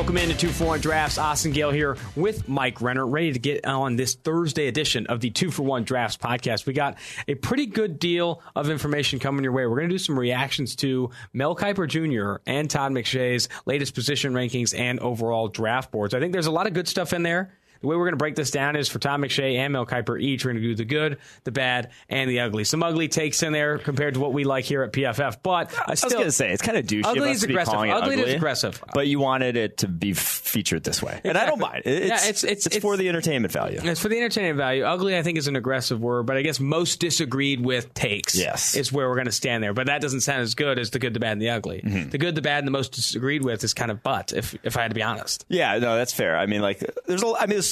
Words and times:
Welcome 0.00 0.16
into 0.16 0.34
2 0.34 0.48
for 0.48 0.64
1 0.64 0.80
Drafts. 0.80 1.18
Austin 1.18 1.52
Gale 1.52 1.70
here 1.70 1.94
with 2.16 2.48
Mike 2.48 2.80
Renner, 2.80 3.06
ready 3.06 3.34
to 3.34 3.38
get 3.38 3.66
on 3.66 3.96
this 3.96 4.14
Thursday 4.14 4.66
edition 4.66 5.06
of 5.08 5.20
the 5.20 5.28
2 5.28 5.50
for 5.50 5.62
1 5.62 5.84
Drafts 5.84 6.16
podcast. 6.16 6.64
We 6.64 6.72
got 6.72 6.96
a 7.28 7.34
pretty 7.34 7.66
good 7.66 7.98
deal 7.98 8.42
of 8.56 8.70
information 8.70 9.18
coming 9.18 9.44
your 9.44 9.52
way. 9.52 9.66
We're 9.66 9.76
going 9.76 9.90
to 9.90 9.94
do 9.94 9.98
some 9.98 10.18
reactions 10.18 10.74
to 10.76 11.10
Mel 11.34 11.54
Kiper 11.54 11.86
Jr. 11.86 12.40
and 12.50 12.70
Todd 12.70 12.92
McShay's 12.92 13.50
latest 13.66 13.94
position 13.94 14.32
rankings 14.32 14.76
and 14.76 14.98
overall 15.00 15.48
draft 15.48 15.92
boards. 15.92 16.14
I 16.14 16.18
think 16.18 16.32
there's 16.32 16.46
a 16.46 16.50
lot 16.50 16.66
of 16.66 16.72
good 16.72 16.88
stuff 16.88 17.12
in 17.12 17.22
there. 17.22 17.52
The 17.80 17.86
way 17.86 17.96
we're 17.96 18.04
going 18.04 18.12
to 18.12 18.18
break 18.18 18.34
this 18.34 18.50
down 18.50 18.76
is 18.76 18.88
for 18.88 18.98
Tom 18.98 19.22
McShay 19.22 19.56
and 19.56 19.72
Mel 19.72 19.86
Kiper 19.86 20.20
each. 20.20 20.44
We're 20.44 20.52
going 20.52 20.62
to 20.62 20.68
do 20.68 20.74
the 20.74 20.84
good, 20.84 21.18
the 21.44 21.50
bad, 21.50 21.90
and 22.08 22.28
the 22.28 22.40
ugly. 22.40 22.64
Some 22.64 22.82
ugly 22.82 23.08
takes 23.08 23.42
in 23.42 23.52
there 23.52 23.78
compared 23.78 24.14
to 24.14 24.20
what 24.20 24.34
we 24.34 24.44
like 24.44 24.66
here 24.66 24.82
at 24.82 24.92
PFF. 24.92 25.38
But 25.42 25.72
I, 25.86 25.94
still, 25.94 26.08
was 26.08 26.14
going 26.14 26.26
to 26.26 26.32
say 26.32 26.52
it's 26.52 26.62
kind 26.62 26.76
of 26.76 26.84
douchey. 26.84 27.06
Ugly 27.06 27.30
is 27.30 27.42
aggressive. 27.42 27.74
Ugly, 27.74 27.90
ugly, 27.90 28.20
is 28.20 28.34
aggressive. 28.34 28.82
But 28.92 29.06
you 29.06 29.18
wanted 29.18 29.56
it 29.56 29.78
to 29.78 29.88
be 29.88 30.12
featured 30.12 30.84
this 30.84 31.02
way, 31.02 31.12
exactly. 31.12 31.30
and 31.30 31.38
I 31.38 31.46
don't 31.46 31.58
mind. 31.58 31.82
It's, 31.86 32.06
yeah, 32.06 32.28
it's, 32.28 32.44
it's, 32.44 32.66
it's, 32.66 32.78
for 32.78 32.96
the 32.96 33.08
entertainment 33.08 33.52
value. 33.52 33.80
It's 33.82 34.00
for 34.00 34.08
the 34.08 34.18
entertainment 34.18 34.58
value. 34.58 34.84
Ugly, 34.84 35.16
I 35.16 35.22
think, 35.22 35.38
is 35.38 35.48
an 35.48 35.56
aggressive 35.56 36.00
word, 36.00 36.26
but 36.26 36.36
I 36.36 36.42
guess 36.42 36.60
most 36.60 37.00
disagreed 37.00 37.64
with 37.64 37.94
takes. 37.94 38.36
Yes, 38.36 38.74
is 38.74 38.92
where 38.92 39.08
we're 39.08 39.14
going 39.14 39.26
to 39.26 39.32
stand 39.32 39.62
there. 39.62 39.72
But 39.72 39.86
that 39.86 40.02
doesn't 40.02 40.20
sound 40.20 40.42
as 40.42 40.54
good 40.54 40.78
as 40.78 40.90
the 40.90 40.98
good, 40.98 41.14
the 41.14 41.20
bad, 41.20 41.32
and 41.32 41.42
the 41.42 41.50
ugly. 41.50 41.80
Mm-hmm. 41.82 42.10
The 42.10 42.18
good, 42.18 42.34
the 42.34 42.42
bad, 42.42 42.58
and 42.58 42.66
the 42.66 42.72
most 42.72 42.92
disagreed 42.92 43.42
with 43.42 43.64
is 43.64 43.72
kind 43.72 43.90
of 43.90 44.02
butt. 44.02 44.32
If 44.32 44.54
if 44.64 44.76
I 44.76 44.82
had 44.82 44.90
to 44.90 44.94
be 44.94 45.02
honest. 45.02 45.46
Yeah, 45.48 45.78
no, 45.78 45.96
that's 45.96 46.12
fair. 46.12 46.36
I 46.36 46.46
mean, 46.46 46.60
like, 46.60 46.84
there's 47.06 47.22
a. 47.22 47.34
I 47.38 47.46
mean, 47.46 47.62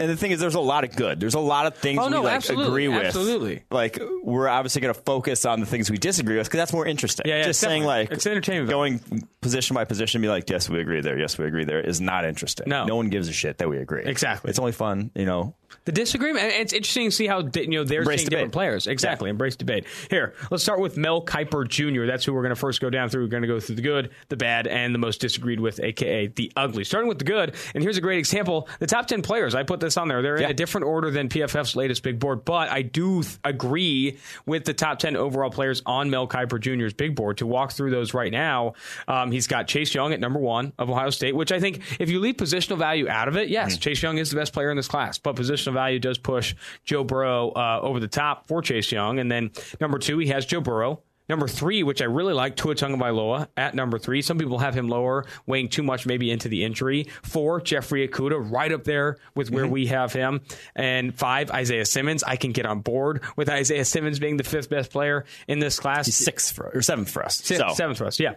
and 0.00 0.08
the 0.08 0.16
thing 0.16 0.30
is, 0.30 0.40
there's 0.40 0.54
a 0.54 0.60
lot 0.60 0.82
of 0.84 0.96
good. 0.96 1.20
There's 1.20 1.34
a 1.34 1.40
lot 1.40 1.66
of 1.66 1.76
things 1.76 2.00
oh, 2.02 2.08
no, 2.08 2.20
we 2.20 2.26
like 2.26 2.36
absolutely, 2.36 2.66
agree 2.66 2.88
with. 2.88 3.06
Absolutely. 3.06 3.62
Like 3.70 3.98
we're 4.22 4.48
obviously 4.48 4.80
going 4.80 4.94
to 4.94 5.00
focus 5.00 5.44
on 5.44 5.60
the 5.60 5.66
things 5.66 5.90
we 5.90 5.98
disagree 5.98 6.38
with 6.38 6.46
because 6.46 6.58
that's 6.58 6.72
more 6.72 6.86
interesting. 6.86 7.24
Yeah, 7.26 7.38
yeah 7.38 7.44
Just 7.44 7.60
saying 7.60 7.84
like 7.84 8.10
it's 8.10 8.26
entertainment. 8.26 8.70
Going 8.70 9.28
position 9.42 9.74
by 9.74 9.84
position, 9.84 10.22
be 10.22 10.28
like, 10.28 10.48
yes, 10.48 10.70
we 10.70 10.80
agree 10.80 11.02
there. 11.02 11.18
Yes, 11.18 11.36
we 11.36 11.44
agree 11.44 11.64
there 11.64 11.80
is 11.80 12.00
not 12.00 12.24
interesting. 12.24 12.68
No, 12.68 12.86
no 12.86 12.96
one 12.96 13.10
gives 13.10 13.28
a 13.28 13.32
shit 13.32 13.58
that 13.58 13.68
we 13.68 13.76
agree. 13.76 14.04
Exactly. 14.04 14.48
It's 14.48 14.58
only 14.58 14.72
fun, 14.72 15.10
you 15.14 15.26
know. 15.26 15.54
The 15.84 15.92
disagreement. 15.92 16.44
And 16.44 16.52
it's 16.54 16.72
interesting 16.72 17.08
to 17.08 17.10
see 17.10 17.26
how 17.26 17.48
you 17.54 17.68
know 17.68 17.84
they're 17.84 18.00
Embrace 18.00 18.20
seeing 18.20 18.26
debate. 18.26 18.38
different 18.38 18.52
players. 18.52 18.86
Exactly. 18.86 19.28
Yeah. 19.28 19.32
Embrace 19.32 19.56
debate. 19.56 19.86
Here, 20.10 20.34
let's 20.50 20.62
start 20.62 20.80
with 20.80 20.96
Mel 20.96 21.24
Kiper 21.24 21.66
Jr. 21.68 22.06
That's 22.06 22.24
who 22.24 22.32
we're 22.34 22.42
going 22.42 22.50
to 22.50 22.56
first 22.56 22.80
go 22.80 22.90
down 22.90 23.08
through. 23.08 23.22
We're 23.22 23.28
going 23.28 23.42
to 23.42 23.48
go 23.48 23.60
through 23.60 23.76
the 23.76 23.82
good, 23.82 24.10
the 24.28 24.36
bad, 24.36 24.66
and 24.66 24.94
the 24.94 24.98
most 24.98 25.20
disagreed 25.20 25.60
with, 25.60 25.80
aka 25.80 26.26
the 26.28 26.52
ugly. 26.56 26.84
Starting 26.84 27.08
with 27.08 27.18
the 27.18 27.24
good, 27.24 27.54
and 27.74 27.82
here's 27.82 27.96
a 27.96 28.00
great 28.00 28.18
example: 28.18 28.68
the 28.78 28.86
top 28.86 29.06
ten 29.06 29.22
players. 29.22 29.54
I 29.54 29.62
put 29.62 29.80
this 29.80 29.96
on 29.96 30.08
there. 30.08 30.22
They're 30.22 30.36
in 30.36 30.50
a 30.50 30.54
different 30.54 30.86
order 30.86 31.10
than 31.10 31.28
PFF's 31.28 31.76
latest 31.76 32.02
big 32.02 32.18
board, 32.18 32.44
but 32.44 32.68
I 32.68 32.82
do 32.82 33.22
th- 33.22 33.38
agree 33.44 34.18
with 34.46 34.64
the 34.64 34.74
top 34.74 34.98
10 34.98 35.16
overall 35.16 35.50
players 35.50 35.82
on 35.86 36.10
Mel 36.10 36.26
Kiper 36.28 36.60
Jr.'s 36.60 36.92
big 36.92 37.14
board. 37.14 37.38
To 37.38 37.46
walk 37.46 37.72
through 37.72 37.90
those 37.90 38.14
right 38.14 38.32
now, 38.32 38.74
um, 39.08 39.30
he's 39.30 39.46
got 39.46 39.66
Chase 39.66 39.94
Young 39.94 40.12
at 40.12 40.20
number 40.20 40.38
one 40.38 40.72
of 40.78 40.90
Ohio 40.90 41.10
State, 41.10 41.34
which 41.34 41.52
I 41.52 41.60
think 41.60 41.80
if 42.00 42.10
you 42.10 42.20
leave 42.20 42.36
positional 42.36 42.76
value 42.78 43.08
out 43.08 43.28
of 43.28 43.36
it, 43.36 43.48
yes, 43.48 43.76
Chase 43.78 44.02
Young 44.02 44.18
is 44.18 44.30
the 44.30 44.36
best 44.36 44.52
player 44.52 44.70
in 44.70 44.76
this 44.76 44.88
class, 44.88 45.18
but 45.18 45.36
positional 45.60 45.74
value 45.74 45.98
does 45.98 46.18
push 46.18 46.54
Joe 46.84 47.04
Burrow 47.04 47.50
uh, 47.50 47.80
over 47.82 48.00
the 48.00 48.08
top 48.08 48.46
for 48.46 48.62
Chase 48.62 48.90
Young. 48.92 49.18
And 49.18 49.30
then 49.30 49.50
number 49.80 49.98
two, 49.98 50.18
he 50.18 50.28
has 50.28 50.46
Joe 50.46 50.60
Burrow. 50.60 51.02
Number 51.30 51.46
three, 51.46 51.84
which 51.84 52.02
I 52.02 52.06
really 52.06 52.34
like, 52.34 52.56
Tua 52.56 52.74
Tagovailoa 52.74 53.46
at 53.56 53.76
number 53.76 54.00
three. 54.00 54.20
Some 54.20 54.36
people 54.36 54.58
have 54.58 54.74
him 54.74 54.88
lower, 54.88 55.26
weighing 55.46 55.68
too 55.68 55.84
much 55.84 56.04
maybe 56.04 56.28
into 56.32 56.48
the 56.48 56.64
injury. 56.64 57.06
Four, 57.22 57.60
Jeffrey 57.60 58.06
Okudah, 58.08 58.50
right 58.50 58.72
up 58.72 58.82
there 58.82 59.16
with 59.36 59.48
where 59.48 59.64
we 59.68 59.86
have 59.86 60.12
him. 60.12 60.40
And 60.74 61.14
five, 61.14 61.52
Isaiah 61.52 61.84
Simmons. 61.84 62.24
I 62.24 62.34
can 62.34 62.50
get 62.50 62.66
on 62.66 62.80
board 62.80 63.22
with 63.36 63.48
Isaiah 63.48 63.84
Simmons 63.84 64.18
being 64.18 64.38
the 64.38 64.42
fifth 64.42 64.68
best 64.70 64.90
player 64.90 65.24
in 65.46 65.60
this 65.60 65.78
class. 65.78 66.06
He's 66.06 66.16
sixth 66.16 66.52
for, 66.52 66.68
or 66.74 66.82
seventh 66.82 67.08
for 67.10 67.24
us. 67.24 67.36
Sixth, 67.36 67.64
so. 67.64 67.74
Seventh 67.74 67.98
for 67.98 68.06
us, 68.06 68.18
yeah. 68.18 68.34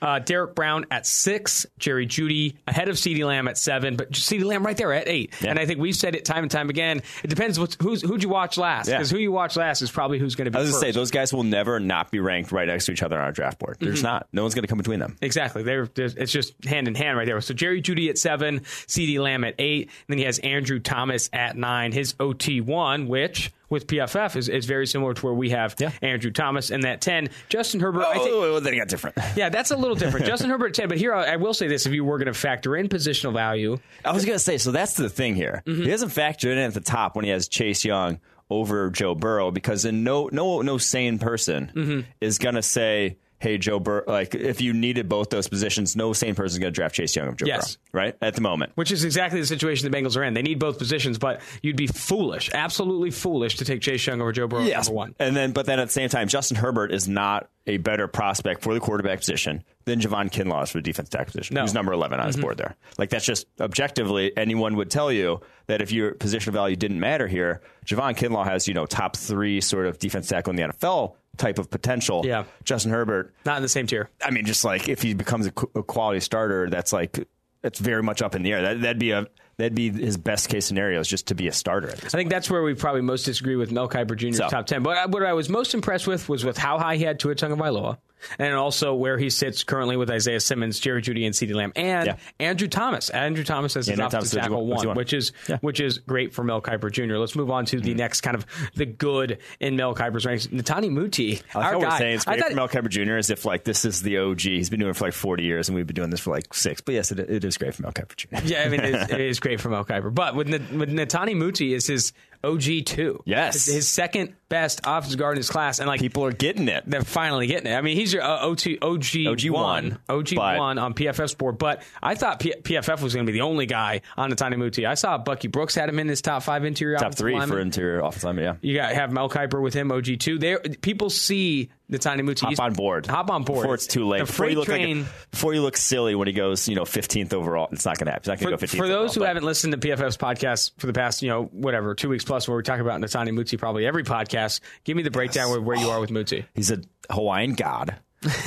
Uh, 0.00 0.20
Derrick 0.20 0.54
Brown 0.54 0.86
at 0.92 1.04
six, 1.04 1.66
Jerry 1.80 2.06
Jeudy 2.06 2.58
ahead 2.68 2.88
of 2.88 2.94
CeeDee 2.94 3.26
Lamb 3.26 3.48
at 3.48 3.58
seven, 3.58 3.96
but 3.96 4.12
CeeDee 4.12 4.44
Lamb 4.44 4.64
right 4.64 4.76
there 4.76 4.92
at 4.92 5.08
eight. 5.08 5.34
Yeah. 5.40 5.50
And 5.50 5.58
I 5.58 5.66
think 5.66 5.80
we've 5.80 5.96
said 5.96 6.14
it 6.14 6.24
time 6.24 6.44
and 6.44 6.50
time 6.50 6.70
again. 6.70 7.02
It 7.24 7.28
depends 7.28 7.58
what's, 7.58 7.76
who's 7.82 8.02
who'd 8.02 8.22
you 8.22 8.28
watch 8.28 8.56
last 8.56 8.88
Yeah. 8.88 8.98
because 8.98 9.10
who 9.10 9.18
you 9.18 9.32
watch 9.32 9.56
last 9.56 9.82
is 9.82 9.90
probably 9.90 10.20
who's 10.20 10.36
going 10.36 10.44
to 10.44 10.52
be. 10.52 10.58
I 10.58 10.60
was 10.60 10.70
going 10.70 10.80
to 10.80 10.86
say 10.86 10.92
those 10.92 11.10
guys 11.10 11.32
will 11.32 11.42
never 11.42 11.80
not 11.80 12.12
be 12.12 12.20
ranked 12.20 12.35
right 12.50 12.66
next 12.68 12.86
to 12.86 12.92
each 12.92 13.02
other 13.02 13.16
on 13.18 13.24
our 13.24 13.32
draft 13.32 13.58
board. 13.58 13.76
There's 13.80 14.02
not. 14.02 14.26
No 14.32 14.42
one's 14.42 14.54
going 14.54 14.62
to 14.64 14.68
come 14.68 14.78
between 14.78 15.00
them. 15.00 15.16
Exactly. 15.20 15.62
They're, 15.62 15.88
it's 15.96 16.32
just 16.32 16.54
hand 16.64 16.88
in 16.88 16.94
hand 16.94 17.16
right 17.16 17.26
there. 17.26 17.40
So 17.40 17.54
Jerry 17.54 17.82
Jeudy 17.82 18.08
at 18.10 18.18
seven, 18.18 18.60
CeeDee 18.60 19.18
Lamb 19.18 19.44
at 19.44 19.54
eight, 19.58 19.88
and 19.88 19.94
then 20.08 20.18
he 20.18 20.24
has 20.24 20.38
Andrew 20.40 20.78
Thomas 20.78 21.28
at 21.32 21.56
nine. 21.56 21.92
His 21.92 22.14
OT 22.20 22.60
one, 22.60 23.08
which 23.08 23.52
with 23.68 23.88
PFF 23.88 24.36
is, 24.36 24.48
is 24.48 24.64
very 24.64 24.86
similar 24.86 25.12
to 25.12 25.26
where 25.26 25.34
we 25.34 25.50
have 25.50 25.74
Yeah. 25.78 25.90
Andrew 26.00 26.30
Thomas, 26.30 26.70
and 26.70 26.84
that 26.84 27.00
ten, 27.00 27.28
Justin 27.48 27.80
Herbert. 27.80 28.04
I 28.04 28.14
think, 28.14 28.30
Oh, 28.30 28.60
then 28.60 28.74
it 28.74 28.76
got 28.76 28.88
different. 28.88 29.16
yeah, 29.36 29.48
that's 29.48 29.72
a 29.72 29.76
little 29.76 29.96
different. 29.96 30.24
Justin 30.32 30.50
Herbert 30.50 30.68
at 30.68 30.74
ten, 30.74 30.88
but 30.88 30.98
here 30.98 31.12
I, 31.12 31.32
I 31.32 31.36
will 31.36 31.54
say 31.54 31.66
this: 31.66 31.84
if 31.86 31.92
you 31.92 32.04
were 32.04 32.18
going 32.18 32.26
to 32.26 32.34
factor 32.34 32.76
in 32.76 32.88
positional 32.88 33.32
value, 33.32 33.78
I 34.04 34.12
was 34.12 34.24
going 34.24 34.36
to 34.36 34.44
say, 34.44 34.58
so 34.58 34.70
that's 34.70 34.94
the 34.94 35.08
thing 35.10 35.34
here. 35.34 35.62
Mm-hmm. 35.66 35.82
He 35.82 35.88
doesn't 35.90 36.10
factor 36.10 36.50
in 36.52 36.58
at 36.58 36.74
the 36.74 36.80
top 36.80 37.16
when 37.16 37.24
he 37.24 37.30
has 37.32 37.48
Chase 37.48 37.84
Young 37.84 38.20
over 38.50 38.90
Joe 38.90 39.14
Burrow 39.14 39.50
because 39.50 39.82
then 39.82 40.04
no 40.04 40.28
no 40.32 40.62
no 40.62 40.78
sane 40.78 41.18
person 41.18 41.72
Mm-hmm. 41.74 42.00
is 42.20 42.38
going 42.38 42.54
to 42.54 42.62
say, 42.62 43.18
"Hey, 43.38 43.58
Joe 43.58 43.78
Burrow." 43.78 44.04
Like 44.06 44.34
if 44.34 44.60
you 44.60 44.72
needed 44.72 45.08
both 45.08 45.30
those 45.30 45.48
positions, 45.48 45.96
no 45.96 46.12
sane 46.12 46.34
person 46.34 46.56
is 46.56 46.58
going 46.58 46.72
to 46.72 46.74
draft 46.74 46.94
Chase 46.94 47.14
Young 47.14 47.28
of 47.28 47.36
Joe 47.36 47.46
Yes. 47.46 47.76
Burrow, 47.92 48.04
right? 48.04 48.16
At 48.20 48.34
the 48.34 48.40
moment. 48.40 48.72
which 48.74 48.90
is 48.90 49.04
exactly 49.04 49.40
the 49.40 49.46
situation 49.46 49.90
the 49.90 49.96
Bengals 49.96 50.16
are 50.16 50.24
in. 50.24 50.34
They 50.34 50.42
need 50.42 50.58
both 50.58 50.78
positions, 50.78 51.18
but 51.18 51.40
you'd 51.62 51.76
be 51.76 51.86
foolish, 51.86 52.50
absolutely 52.52 53.10
foolish, 53.10 53.56
to 53.56 53.64
take 53.64 53.80
Chase 53.80 54.06
Young 54.06 54.20
over 54.20 54.32
Joe 54.32 54.46
Burrow 54.46 54.64
at 54.64 54.72
number 54.72 54.92
one. 54.92 55.14
And 55.18 55.36
then, 55.36 55.52
but 55.52 55.66
then 55.66 55.78
at 55.78 55.86
the 55.86 55.92
same 55.92 56.08
time, 56.08 56.28
Justin 56.28 56.56
Herbert 56.56 56.92
is 56.92 57.08
not 57.08 57.48
a 57.66 57.78
better 57.78 58.06
prospect 58.06 58.62
for 58.62 58.74
the 58.74 58.80
quarterback 58.80 59.18
position 59.18 59.64
than 59.84 60.00
Javon 60.00 60.30
Kinlaw 60.30 60.64
is 60.64 60.70
for 60.70 60.78
the 60.78 60.82
defensive 60.82 61.10
tackle 61.10 61.32
position. 61.32 61.54
No. 61.54 61.62
Who's 61.62 61.74
number 61.74 61.92
11 61.92 62.20
on 62.20 62.26
his 62.26 62.36
mm-hmm. 62.36 62.42
board 62.42 62.58
there. 62.58 62.76
Like, 62.98 63.10
that's 63.10 63.24
just 63.24 63.46
objectively, 63.60 64.36
anyone 64.36 64.76
would 64.76 64.90
tell 64.90 65.10
you 65.10 65.40
that 65.66 65.80
if 65.82 65.90
your 65.92 66.14
position 66.14 66.52
value 66.52 66.76
didn't 66.76 67.00
matter 67.00 67.26
here, 67.26 67.60
Javon 67.84 68.16
Kinlaw 68.16 68.44
has, 68.44 68.68
you 68.68 68.74
know, 68.74 68.86
top 68.86 69.16
three 69.16 69.60
sort 69.60 69.86
of 69.86 69.98
defense 69.98 70.28
tackle 70.28 70.50
in 70.50 70.56
the 70.56 70.62
NFL 70.62 71.14
type 71.36 71.58
of 71.58 71.70
potential. 71.70 72.22
Yeah. 72.24 72.44
Justin 72.64 72.90
Herbert, 72.92 73.34
Not 73.44 73.56
in 73.58 73.62
the 73.62 73.68
same 73.68 73.86
tier. 73.86 74.10
I 74.22 74.30
mean, 74.30 74.44
just 74.44 74.64
like 74.64 74.88
if 74.88 75.02
he 75.02 75.14
becomes 75.14 75.46
a, 75.46 75.52
a 75.74 75.82
quality 75.82 76.20
starter, 76.20 76.68
that's 76.70 76.92
like, 76.92 77.26
it's 77.62 77.78
very 77.78 78.02
much 78.02 78.22
up 78.22 78.34
in 78.34 78.42
the 78.42 78.52
air. 78.52 78.62
That, 78.62 78.80
that'd 78.82 78.98
be 78.98 79.10
a, 79.12 79.26
that'd 79.56 79.74
be 79.74 79.90
his 79.90 80.16
best 80.16 80.48
case 80.48 80.66
scenario 80.66 81.00
is 81.00 81.08
just 81.08 81.28
to 81.28 81.34
be 81.34 81.48
a 81.48 81.52
starter 81.52 81.88
I 81.88 82.08
think 82.08 82.30
that's 82.30 82.50
where 82.50 82.62
we 82.62 82.74
probably 82.74 83.00
most 83.00 83.24
disagree 83.24 83.56
with 83.56 83.72
Mel 83.72 83.88
Kiper 83.88 84.16
Jr.'s 84.16 84.36
So- 84.36 84.48
top 84.48 84.66
10. 84.66 84.82
But 84.82 85.10
what 85.10 85.22
I 85.24 85.32
was 85.32 85.48
most 85.48 85.74
impressed 85.74 86.06
with 86.06 86.28
was 86.28 86.44
with 86.44 86.58
how 86.58 86.78
high 86.78 86.96
he 86.96 87.04
had 87.04 87.18
Tua 87.18 87.34
Tagovailoa 87.34 87.98
and 88.38 88.54
also 88.54 88.94
where 88.94 89.18
he 89.18 89.30
sits 89.30 89.64
currently 89.64 89.96
with 89.96 90.10
Isaiah 90.10 90.40
Simmons, 90.40 90.78
Jerry 90.78 91.02
Jeudy, 91.02 91.26
and 91.26 91.34
CeeDee 91.34 91.54
Lamb, 91.54 91.72
and 91.76 92.06
Yeah. 92.06 92.16
Andrew 92.40 92.68
Thomas. 92.68 93.10
Andrew 93.10 93.44
Thomas 93.44 93.76
as 93.76 93.86
his 93.86 93.98
Andrew 93.98 94.06
offensive 94.06 94.40
tackle 94.40 94.66
one, 94.66 94.94
which 94.96 95.12
is 95.12 95.32
Yeah. 95.48 95.58
which 95.60 95.80
is 95.80 95.98
great 95.98 96.34
for 96.34 96.44
Mel 96.44 96.60
Kiper 96.60 96.90
Jr. 96.90 97.16
Let's 97.16 97.36
move 97.36 97.50
on 97.50 97.64
to 97.66 97.80
the 97.80 97.90
mm-hmm. 97.90 97.98
next 97.98 98.20
kind 98.22 98.36
of 98.36 98.46
the 98.74 98.86
good 98.86 99.38
in 99.60 99.76
Mel 99.76 99.94
Kiper's 99.94 100.26
ranks. 100.26 100.46
Netane 100.48 100.90
Muti, 100.90 101.40
I 101.54 101.58
like 101.58 101.74
our 101.74 101.80
guy. 101.80 101.98
saying 101.98 102.14
it's 102.16 102.26
I 102.26 102.32
great 102.32 102.42
thought- 102.42 102.50
for 102.50 102.56
Mel 102.56 102.68
Kiper 102.68 102.88
Jr. 102.88 103.16
as 103.16 103.30
if 103.30 103.44
like 103.44 103.64
this 103.64 103.84
is 103.84 104.02
the 104.02 104.18
OG. 104.18 104.40
He's 104.40 104.70
been 104.70 104.80
doing 104.80 104.90
it 104.90 104.96
for 104.96 105.04
like 105.04 105.14
40 105.14 105.42
years, 105.44 105.68
and 105.68 105.76
we've 105.76 105.86
been 105.86 105.94
doing 105.94 106.10
this 106.10 106.20
for 106.20 106.30
like 106.30 106.52
six. 106.54 106.80
But 106.80 106.94
yes, 106.94 107.12
it, 107.12 107.18
it 107.18 107.44
is 107.44 107.56
great 107.56 107.74
for 107.74 107.82
Mel 107.82 107.92
Kiper 107.92 108.16
Jr. 108.16 108.46
Yeah, 108.46 108.62
I 108.62 108.68
mean, 108.68 108.80
it 108.80 108.94
is, 108.94 109.10
it 109.10 109.20
is 109.20 109.40
great 109.40 109.60
for 109.60 109.68
Mel 109.68 109.84
Kiper. 109.84 110.14
But 110.14 110.34
with, 110.34 110.48
with 110.48 110.90
Netane 110.90 111.36
Muti 111.36 111.74
is 111.74 111.86
his 111.86 112.12
OG 112.44 112.84
two. 112.86 113.22
Yes. 113.24 113.54
His, 113.66 113.74
his 113.74 113.88
second 113.88 114.34
best 114.48 114.80
offensive 114.84 115.18
guard 115.18 115.36
in 115.36 115.38
his 115.38 115.50
class, 115.50 115.78
and 115.80 115.88
like 115.88 116.00
People 116.00 116.24
are 116.24 116.30
getting 116.32 116.68
it. 116.68 116.84
they're 116.86 117.02
finally 117.02 117.46
getting 117.48 117.70
it. 117.72 117.74
I 117.74 117.80
mean, 117.80 117.96
he's 117.96 118.12
your 118.12 118.22
uh, 118.22 118.42
OT, 118.42 118.78
OG, 118.80 119.04
OG 119.26 119.50
one, 119.50 119.98
OG 120.08 120.36
one 120.36 120.78
on 120.78 120.94
PFF's 120.94 121.34
board. 121.34 121.58
But 121.58 121.82
I 122.02 122.14
thought 122.14 122.38
P- 122.40 122.54
PFF 122.62 123.00
was 123.02 123.12
going 123.14 123.26
to 123.26 123.32
be 123.32 123.36
the 123.38 123.42
only 123.44 123.66
guy 123.66 124.02
on 124.16 124.30
Netane 124.30 124.56
Muti. 124.56 124.86
I 124.86 124.94
saw 124.94 125.18
Bucky 125.18 125.48
Brooks 125.48 125.74
had 125.74 125.88
him 125.88 125.98
in 125.98 126.06
his 126.08 126.22
top 126.22 126.42
five 126.44 126.64
interior 126.64 126.96
Top 126.98 127.14
three 127.14 127.32
linemen. 127.32 127.48
for 127.56 127.60
interior 127.60 127.98
offensive 128.00 128.24
lineman. 128.24 128.44
Yeah. 128.44 128.54
You 128.62 128.76
got 128.76 128.92
have 128.92 129.10
Mel 129.12 129.28
Kiper 129.28 129.60
with 129.60 129.74
him, 129.74 129.90
OG 129.90 130.18
two. 130.20 130.38
There, 130.38 130.60
people 130.60 131.10
see 131.10 131.70
Netane 131.90 132.24
Muti. 132.24 132.46
Hop 132.46 132.60
on 132.60 132.72
board. 132.72 133.06
Hop 133.06 133.30
on 133.30 133.44
board 133.44 133.62
before 133.62 133.74
it's 133.74 133.86
too 133.86 134.06
late. 134.08 134.18
The 134.18 134.26
Before 134.26 134.48
you 134.48 134.56
look 134.56 134.66
train. 134.66 135.02
like 135.02 135.30
before 135.30 135.54
you 135.54 135.62
look 135.62 135.76
silly 135.76 136.14
when 136.14 136.26
he 136.26 136.32
goes, 136.32 136.68
you 136.68 136.74
know, 136.74 136.82
15th 136.82 137.32
overall. 137.32 137.68
It's 137.70 137.84
not 137.84 137.98
going 137.98 138.06
to 138.06 138.12
happen. 138.12 138.22
He's 138.24 138.40
not 138.40 138.50
going 138.50 138.58
to 138.58 138.66
for, 138.66 138.66
go 138.66 138.72
15th. 138.72 138.78
for 138.78 138.88
those 138.88 139.14
who 139.14 139.20
overall, 139.20 139.28
haven't 139.28 139.44
listened 139.44 139.80
to 139.80 139.88
PFF's 139.88 140.16
podcast 140.16 140.72
for 140.78 140.86
the 140.86 140.92
past, 140.92 141.22
you 141.22 141.28
know, 141.28 141.44
whatever, 141.44 141.94
two 141.94 142.08
weeks 142.08 142.24
plus, 142.24 142.48
where 142.48 142.56
we 142.56 142.62
talk 142.64 142.80
about 142.80 143.00
Natani 143.00 143.32
Muti 143.32 143.56
probably 143.56 143.86
every 143.86 144.02
podcast, 144.02 144.60
give 144.84 144.96
me 144.96 145.04
the 145.04 145.10
breakdown 145.12 145.52
with 145.52 145.62
where 145.62 145.76
you 145.76 145.88
are 145.88 146.00
with 146.00 146.10
Muti. 146.10 146.44
he's 146.54 146.72
a 146.72 146.80
Hawaiian 147.10 147.54
god. 147.54 147.96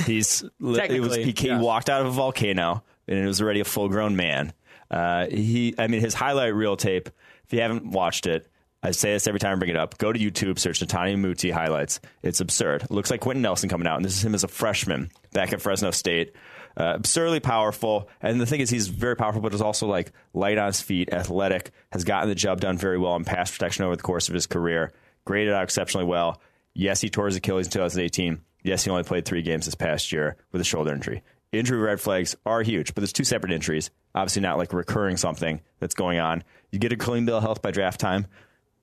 He's 0.04 0.40
he, 0.58 1.00
was, 1.00 1.16
he, 1.16 1.32
came, 1.32 1.52
yes. 1.52 1.62
walked 1.62 1.88
out 1.88 2.02
of 2.02 2.08
a 2.08 2.10
volcano 2.10 2.82
and 3.08 3.18
it 3.18 3.26
was 3.26 3.40
already 3.40 3.60
a 3.60 3.64
full 3.64 3.88
grown 3.88 4.16
man. 4.16 4.52
Uh, 4.90 5.26
he, 5.26 5.74
I 5.78 5.86
mean, 5.86 6.00
his 6.00 6.14
highlight 6.14 6.54
reel 6.54 6.76
tape. 6.76 7.08
If 7.44 7.54
you 7.54 7.62
haven't 7.62 7.86
watched 7.86 8.26
it, 8.26 8.49
I 8.82 8.92
say 8.92 9.12
this 9.12 9.26
every 9.26 9.40
time 9.40 9.52
I 9.52 9.58
bring 9.58 9.70
it 9.70 9.76
up. 9.76 9.98
Go 9.98 10.12
to 10.12 10.18
YouTube, 10.18 10.58
search 10.58 10.80
Netane 10.80 11.18
Muti 11.18 11.50
highlights. 11.50 12.00
It's 12.22 12.40
absurd. 12.40 12.84
It 12.84 12.90
looks 12.90 13.10
like 13.10 13.20
Quenton 13.20 13.42
Nelson 13.42 13.68
coming 13.68 13.86
out, 13.86 13.96
and 13.96 14.04
this 14.04 14.16
is 14.16 14.24
him 14.24 14.34
as 14.34 14.44
a 14.44 14.48
freshman 14.48 15.10
back 15.32 15.52
at 15.52 15.60
Fresno 15.60 15.90
State. 15.90 16.34
Uh, 16.76 16.94
absurdly 16.94 17.40
powerful, 17.40 18.08
and 18.22 18.40
the 18.40 18.46
thing 18.46 18.60
is, 18.60 18.70
he's 18.70 18.88
very 18.88 19.16
powerful, 19.16 19.42
but 19.42 19.52
is 19.52 19.60
also 19.60 19.86
like 19.86 20.12
light 20.32 20.56
on 20.56 20.68
his 20.68 20.80
feet, 20.80 21.12
athletic, 21.12 21.72
has 21.92 22.04
gotten 22.04 22.28
the 22.28 22.34
job 22.34 22.60
done 22.60 22.78
very 22.78 22.96
well 22.96 23.16
in 23.16 23.24
pass 23.24 23.50
protection 23.50 23.84
over 23.84 23.96
the 23.96 24.02
course 24.02 24.28
of 24.28 24.34
his 24.34 24.46
career. 24.46 24.92
Graded 25.26 25.52
out 25.52 25.64
exceptionally 25.64 26.06
well. 26.06 26.40
Yes, 26.72 27.00
he 27.00 27.10
tore 27.10 27.26
his 27.26 27.36
Achilles 27.36 27.66
in 27.66 27.72
2018. 27.72 28.40
Yes, 28.62 28.84
he 28.84 28.90
only 28.90 29.02
played 29.02 29.26
three 29.26 29.42
games 29.42 29.66
this 29.66 29.74
past 29.74 30.12
year 30.12 30.36
with 30.52 30.60
a 30.60 30.64
shoulder 30.64 30.92
injury. 30.92 31.22
injury 31.52 31.78
red 31.78 32.00
flags 32.00 32.36
are 32.46 32.62
huge, 32.62 32.94
but 32.94 33.02
there's 33.02 33.12
two 33.12 33.24
separate 33.24 33.52
injuries. 33.52 33.90
Obviously, 34.14 34.40
not 34.40 34.56
like 34.56 34.72
recurring 34.72 35.16
something 35.16 35.60
that's 35.80 35.94
going 35.94 36.18
on. 36.18 36.44
You 36.70 36.78
get 36.78 36.92
a 36.92 36.96
clean 36.96 37.26
bill 37.26 37.38
of 37.38 37.42
health 37.42 37.60
by 37.60 37.72
draft 37.72 38.00
time 38.00 38.26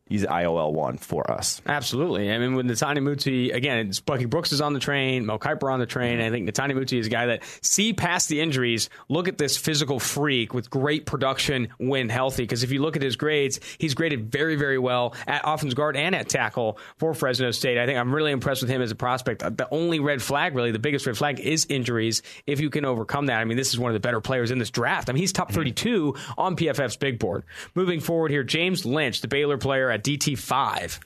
he's 0.10 0.26
IOL 0.26 0.74
one 0.74 0.98
for 0.98 1.30
us. 1.32 1.62
Absolutely. 1.66 2.32
I 2.32 2.38
mean, 2.38 2.56
with 2.56 2.66
Netane 2.66 3.02
Muti, 3.04 3.52
again, 3.52 3.88
it's 3.88 4.00
Bucky 4.00 4.26
Brooks 4.26 4.52
is 4.52 4.62
on 4.62 4.74
the 4.74 4.80
train, 4.80 5.26
Mel 5.26 5.40
Kiper 5.40 5.72
on 5.72 5.80
the 5.80 5.86
train. 5.86 6.20
I 6.22 6.30
think 6.30 6.50
Netane 6.50 6.74
Muti 6.76 7.00
is 7.00 7.08
a 7.08 7.10
guy 7.10 7.28
that 7.28 7.44
see 7.62 7.94
past 7.94 8.30
the 8.30 8.42
injuries, 8.42 8.90
look 9.10 9.28
at 9.28 9.38
this 9.38 9.58
physical 9.58 10.00
freak 10.00 10.54
with 10.54 10.70
great 10.70 11.06
production 11.06 11.70
when 11.78 12.10
healthy. 12.10 12.44
Because 12.44 12.64
if 12.64 12.72
you 12.72 12.82
look 12.82 12.96
at 12.96 13.02
his 13.02 13.16
grades, 13.16 13.60
he's 13.78 13.94
graded 13.94 14.32
very, 14.32 14.56
very 14.56 14.78
well 14.78 15.16
at 15.26 15.42
offense 15.44 15.74
guard 15.74 15.96
and 15.98 16.16
at 16.16 16.30
tackle 16.30 16.80
for 16.98 17.14
Fresno 17.14 17.52
State. 17.52 17.78
I 17.78 17.86
think 17.86 17.98
I'm 17.98 18.14
really 18.14 18.32
impressed 18.32 18.62
with 18.62 18.70
him 18.70 18.82
as 18.82 18.92
a 18.92 18.96
prospect. 18.96 19.40
The 19.40 19.68
only 19.72 20.00
red 20.00 20.22
flag, 20.22 20.56
really, 20.56 20.72
the 20.72 20.80
biggest 20.80 21.06
red 21.06 21.18
flag 21.18 21.40
is 21.40 21.66
injuries. 21.70 22.22
If 22.46 22.60
you 22.60 22.70
can 22.70 22.86
overcome 22.86 23.28
that, 23.28 23.40
I 23.40 23.46
mean, 23.46 23.58
this 23.58 23.70
is 23.70 23.80
one 23.80 23.92
of 23.92 23.94
the 23.94 24.00
better 24.00 24.22
players 24.22 24.52
in 24.52 24.60
this 24.60 24.70
draft. 24.70 25.10
I 25.10 25.14
mean, 25.14 25.22
he's 25.22 25.34
top 25.34 25.50
mm-hmm. 25.50 25.60
32 25.60 26.16
on 26.38 26.56
PFF's 26.56 26.98
big 26.98 27.20
board. 27.20 27.44
Moving 27.76 28.00
forward 28.00 28.32
here, 28.32 28.44
James 28.44 28.86
Lynch, 28.86 29.22
the 29.22 29.28
Baylor 29.28 29.58
player 29.58 29.90
at 29.98 30.04
DT5. 30.04 31.00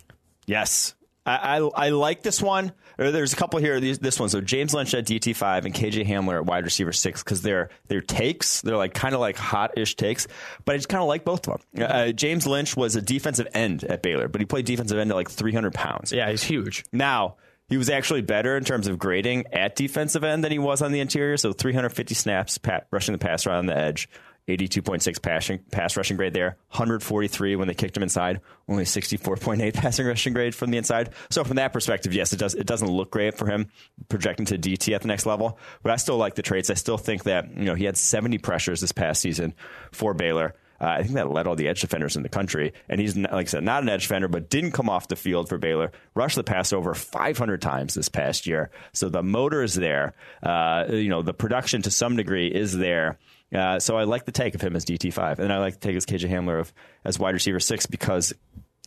Yes. 0.45 0.95
I, 1.25 1.59
I, 1.59 1.85
I 1.85 1.89
like 1.89 2.23
this 2.23 2.41
one. 2.41 2.73
There's 2.97 3.33
a 3.33 3.35
couple 3.35 3.59
here. 3.59 3.79
This 3.79 4.19
one. 4.19 4.29
So 4.29 4.41
James 4.41 4.73
Lynch 4.73 4.93
at 4.93 5.05
DT5 5.05 5.65
and 5.65 5.73
KJ 5.73 6.05
Hamler 6.05 6.37
at 6.37 6.45
wide 6.45 6.65
receiver 6.65 6.91
six 6.91 7.23
because 7.23 7.41
they're 7.41 7.69
they're 7.87 8.01
takes. 8.01 8.61
They're 8.61 8.77
like 8.77 8.93
kind 8.93 9.15
of 9.15 9.21
like 9.21 9.37
hot 9.37 9.77
ish 9.77 9.95
takes. 9.95 10.27
But 10.65 10.73
I 10.73 10.77
just 10.77 10.89
kind 10.89 11.01
of 11.01 11.07
like 11.07 11.23
both 11.23 11.47
of 11.47 11.63
them. 11.73 11.87
Uh, 11.89 12.11
James 12.11 12.45
Lynch 12.45 12.75
was 12.75 12.95
a 12.95 13.01
defensive 13.01 13.47
end 13.53 13.83
at 13.83 14.03
Baylor, 14.03 14.27
but 14.27 14.41
he 14.41 14.45
played 14.45 14.65
defensive 14.65 14.97
end 14.97 15.09
at 15.09 15.15
like 15.15 15.31
300 15.31 15.73
pounds. 15.73 16.11
Yeah, 16.11 16.29
he's 16.29 16.43
huge. 16.43 16.85
Now 16.91 17.37
he 17.69 17.77
was 17.77 17.89
actually 17.89 18.21
better 18.21 18.57
in 18.57 18.63
terms 18.63 18.87
of 18.87 18.99
grading 18.99 19.45
at 19.53 19.75
defensive 19.75 20.23
end 20.23 20.43
than 20.43 20.51
he 20.51 20.59
was 20.59 20.81
on 20.81 20.91
the 20.91 20.99
interior. 20.99 21.37
So 21.37 21.53
350 21.53 22.13
snaps, 22.13 22.57
pat, 22.57 22.87
rushing 22.91 23.13
the 23.13 23.19
pass 23.19 23.47
on 23.47 23.65
the 23.65 23.77
edge. 23.77 24.09
82.6 24.47 25.21
passing, 25.21 25.59
pass 25.71 25.95
rushing 25.95 26.17
grade 26.17 26.33
there, 26.33 26.57
143 26.69 27.55
when 27.55 27.67
they 27.67 27.73
kicked 27.73 27.95
him 27.95 28.03
inside, 28.03 28.41
only 28.67 28.83
64.8 28.83 29.73
passing 29.75 30.05
rushing 30.05 30.33
grade 30.33 30.55
from 30.55 30.71
the 30.71 30.77
inside. 30.77 31.11
So 31.29 31.43
from 31.43 31.57
that 31.57 31.73
perspective, 31.73 32.13
yes, 32.13 32.33
it 32.33 32.39
does 32.39 32.55
it 32.55 32.65
doesn't 32.65 32.89
look 32.89 33.11
great 33.11 33.37
for 33.37 33.47
him 33.47 33.67
projecting 34.09 34.45
to 34.47 34.57
DT 34.57 34.93
at 34.93 35.01
the 35.01 35.07
next 35.07 35.25
level, 35.25 35.59
but 35.83 35.91
I 35.91 35.95
still 35.97 36.17
like 36.17 36.35
the 36.35 36.41
traits. 36.41 36.69
I 36.69 36.75
still 36.75 36.97
think 36.97 37.23
that 37.23 37.55
you 37.55 37.65
know 37.65 37.75
he 37.75 37.85
had 37.85 37.97
70 37.97 38.39
pressures 38.39 38.81
this 38.81 38.91
past 38.91 39.21
season 39.21 39.53
for 39.91 40.13
Baylor. 40.13 40.55
Uh, 40.81 40.95
I 40.97 41.03
think 41.03 41.13
that 41.13 41.29
led 41.29 41.45
all 41.45 41.55
the 41.55 41.67
edge 41.67 41.81
defenders 41.81 42.15
in 42.15 42.23
the 42.23 42.29
country. 42.29 42.73
And 42.89 42.99
he's, 42.99 43.15
like 43.15 43.31
I 43.31 43.43
said, 43.43 43.63
not 43.63 43.83
an 43.83 43.89
edge 43.89 44.01
defender, 44.01 44.27
but 44.27 44.49
didn't 44.49 44.71
come 44.71 44.89
off 44.89 45.07
the 45.07 45.15
field 45.15 45.47
for 45.47 45.59
Baylor. 45.59 45.91
Rushed 46.15 46.37
the 46.37 46.43
pass 46.43 46.73
over 46.73 46.95
500 46.95 47.61
times 47.61 47.93
this 47.93 48.09
past 48.09 48.47
year. 48.47 48.71
So 48.91 49.07
the 49.07 49.21
motor 49.21 49.61
is 49.61 49.75
there. 49.75 50.15
Uh, 50.41 50.85
you 50.89 51.09
know, 51.09 51.21
the 51.21 51.35
production 51.35 51.83
to 51.83 51.91
some 51.91 52.15
degree 52.15 52.47
is 52.47 52.75
there. 52.75 53.19
Uh, 53.53 53.79
so 53.79 53.97
I 53.97 54.03
like 54.03 54.25
the 54.25 54.31
take 54.31 54.55
of 54.55 54.61
him 54.61 54.75
as 54.75 54.85
DT5. 54.85 55.39
And 55.39 55.51
I 55.51 55.59
like 55.59 55.73
the 55.75 55.79
take 55.79 55.95
as 55.95 56.05
KJ 56.05 56.29
Hamler 56.29 56.59
of, 56.59 56.73
as 57.03 57.19
wide 57.19 57.33
receiver 57.33 57.59
six 57.59 57.85
because 57.85 58.33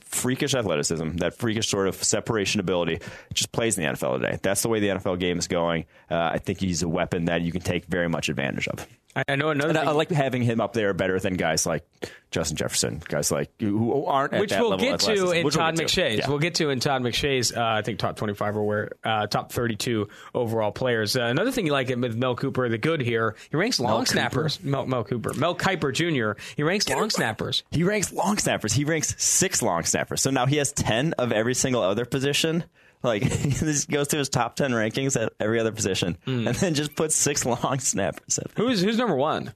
freakish 0.04 0.54
athleticism, 0.54 1.16
that 1.16 1.34
freakish 1.34 1.68
sort 1.68 1.88
of 1.88 2.02
separation 2.02 2.60
ability, 2.60 3.00
just 3.32 3.52
plays 3.52 3.76
in 3.76 3.84
the 3.84 3.90
NFL 3.90 4.20
today. 4.20 4.38
That's 4.42 4.62
the 4.62 4.68
way 4.68 4.80
the 4.80 4.88
NFL 4.88 5.18
game 5.18 5.38
is 5.38 5.48
going. 5.48 5.84
Uh, 6.10 6.30
I 6.32 6.38
think 6.38 6.60
he's 6.60 6.82
a 6.82 6.88
weapon 6.88 7.26
that 7.26 7.42
you 7.42 7.52
can 7.52 7.60
take 7.60 7.86
very 7.86 8.08
much 8.08 8.28
advantage 8.28 8.68
of. 8.68 8.86
I 9.16 9.36
know 9.36 9.50
another. 9.50 9.78
I 9.78 9.92
like 9.92 10.10
having 10.10 10.42
him 10.42 10.60
up 10.60 10.72
there 10.72 10.92
better 10.92 11.20
than 11.20 11.34
guys 11.34 11.66
like 11.66 11.86
Justin 12.30 12.56
Jefferson, 12.56 13.00
guys 13.08 13.30
like 13.30 13.50
who 13.60 14.04
aren't 14.06 14.32
which 14.32 14.50
we'll 14.50 14.76
get 14.76 15.00
to 15.00 15.30
in 15.30 15.48
Todd 15.50 15.78
we'll 15.78 15.86
McShay's. 15.86 16.18
Yeah. 16.18 16.28
We'll 16.28 16.38
get 16.38 16.56
to 16.56 16.70
in 16.70 16.80
Todd 16.80 17.02
McShay's. 17.02 17.52
Uh, 17.52 17.62
I 17.62 17.82
think 17.82 17.98
top 17.98 18.16
twenty-five 18.16 18.56
or 18.56 18.64
where 18.64 18.92
uh, 19.04 19.26
top 19.28 19.52
thirty-two 19.52 20.08
overall 20.34 20.72
players. 20.72 21.16
Uh, 21.16 21.22
another 21.22 21.52
thing 21.52 21.66
you 21.66 21.72
like 21.72 21.88
with 21.88 22.16
Mel 22.16 22.34
Cooper, 22.34 22.68
the 22.68 22.78
good 22.78 23.00
here, 23.00 23.36
he 23.50 23.56
ranks 23.56 23.78
long 23.78 23.98
Mel 23.98 24.06
snappers. 24.06 24.56
Cooper? 24.56 24.68
Mel, 24.68 24.86
Mel, 24.86 25.04
Cooper, 25.04 25.34
Mel 25.34 25.54
Kiper 25.54 25.92
Jr. 25.92 26.40
He 26.56 26.62
ranks 26.64 26.84
get 26.84 26.96
long 26.96 27.10
snappers. 27.10 27.62
He 27.70 27.84
ranks 27.84 28.12
long 28.12 28.38
snappers. 28.38 28.72
He 28.72 28.84
ranks 28.84 29.14
six 29.22 29.62
long 29.62 29.84
snappers. 29.84 30.20
So 30.22 30.30
now 30.30 30.46
he 30.46 30.56
has 30.56 30.72
ten 30.72 31.12
of 31.14 31.30
every 31.30 31.54
single 31.54 31.82
other 31.82 32.04
position. 32.04 32.64
Like 33.04 33.22
he 33.32 33.74
goes 33.90 34.08
to 34.08 34.16
his 34.16 34.28
top 34.28 34.56
ten 34.56 34.72
rankings 34.72 35.20
at 35.20 35.32
every 35.38 35.60
other 35.60 35.72
position, 35.72 36.16
mm. 36.26 36.46
and 36.46 36.56
then 36.56 36.74
just 36.74 36.96
puts 36.96 37.14
six 37.14 37.44
long 37.46 37.78
snappers. 37.78 38.40
Who's 38.56 38.80
who's 38.82 38.98
number 38.98 39.14
one? 39.14 39.52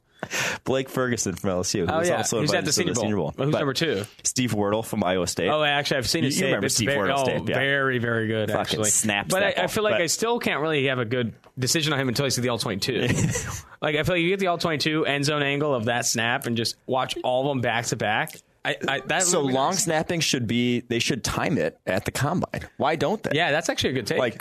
Blake 0.64 0.88
Ferguson 0.88 1.34
from 1.36 1.50
LSU. 1.50 1.86
Who 1.88 1.94
oh, 1.94 2.02
yeah. 2.02 2.16
also 2.16 2.40
Who's 2.40 2.52
at 2.52 2.64
the 2.64 2.72
Senior, 2.72 2.94
the 2.94 3.00
Senior 3.00 3.16
Bowl. 3.16 3.30
Bowl. 3.30 3.46
Who's 3.46 3.52
but 3.52 3.58
number 3.58 3.72
two? 3.72 4.04
Steve 4.24 4.52
Wirtel 4.52 4.84
from 4.84 5.04
Iowa 5.04 5.28
State. 5.28 5.48
Oh, 5.48 5.62
actually, 5.62 5.98
I've 5.98 6.08
seen 6.08 6.24
his 6.24 6.36
you, 6.36 6.40
tape. 6.40 6.46
remember 6.46 6.66
it's 6.66 6.74
Steve 6.74 6.88
very, 6.88 7.12
oh, 7.12 7.24
tape. 7.24 7.48
Yeah. 7.48 7.54
Very, 7.54 7.98
very 7.98 8.26
good, 8.26 8.50
Fucking 8.50 8.60
actually. 8.60 8.90
snaps 8.90 9.30
but 9.30 9.44
I, 9.44 9.54
I, 9.56 9.66
feel 9.68 9.84
like 9.84 9.94
but, 9.94 10.02
I 10.02 10.06
still 10.06 10.40
can't 10.40 10.60
really 10.60 10.86
have 10.88 10.98
a 10.98 11.04
good 11.04 11.34
decision 11.56 11.92
on 11.92 12.00
him 12.00 12.08
until 12.08 12.26
I 12.26 12.30
see 12.30 12.42
the 12.42 12.48
all 12.48 12.58
22. 12.58 13.00
like, 13.80 13.94
I 13.94 14.02
feel 14.02 14.16
like 14.16 14.22
you 14.22 14.28
get 14.28 14.40
the 14.40 14.48
all 14.48 14.58
22 14.58 15.06
end 15.06 15.24
zone 15.24 15.44
angle 15.44 15.72
of 15.72 15.84
that 15.84 16.04
snap 16.04 16.46
and 16.46 16.56
just 16.56 16.74
watch 16.86 17.16
all 17.22 17.42
of 17.42 17.48
them 17.48 17.60
back 17.60 17.86
to 17.86 17.96
back. 17.96 18.34
I, 18.64 18.76
I, 18.86 19.00
that 19.06 19.22
so 19.22 19.40
long 19.40 19.70
nice. 19.70 19.84
snapping 19.84 20.20
should 20.20 20.46
be 20.46 20.80
they 20.80 20.98
should 20.98 21.24
time 21.24 21.58
it 21.58 21.78
at 21.86 22.04
the 22.04 22.10
combine. 22.10 22.68
Why 22.76 22.96
don't 22.96 23.22
they? 23.22 23.30
Yeah, 23.34 23.50
that's 23.50 23.68
actually 23.68 23.90
a 23.90 23.92
good 23.94 24.06
take. 24.06 24.18
Like 24.18 24.38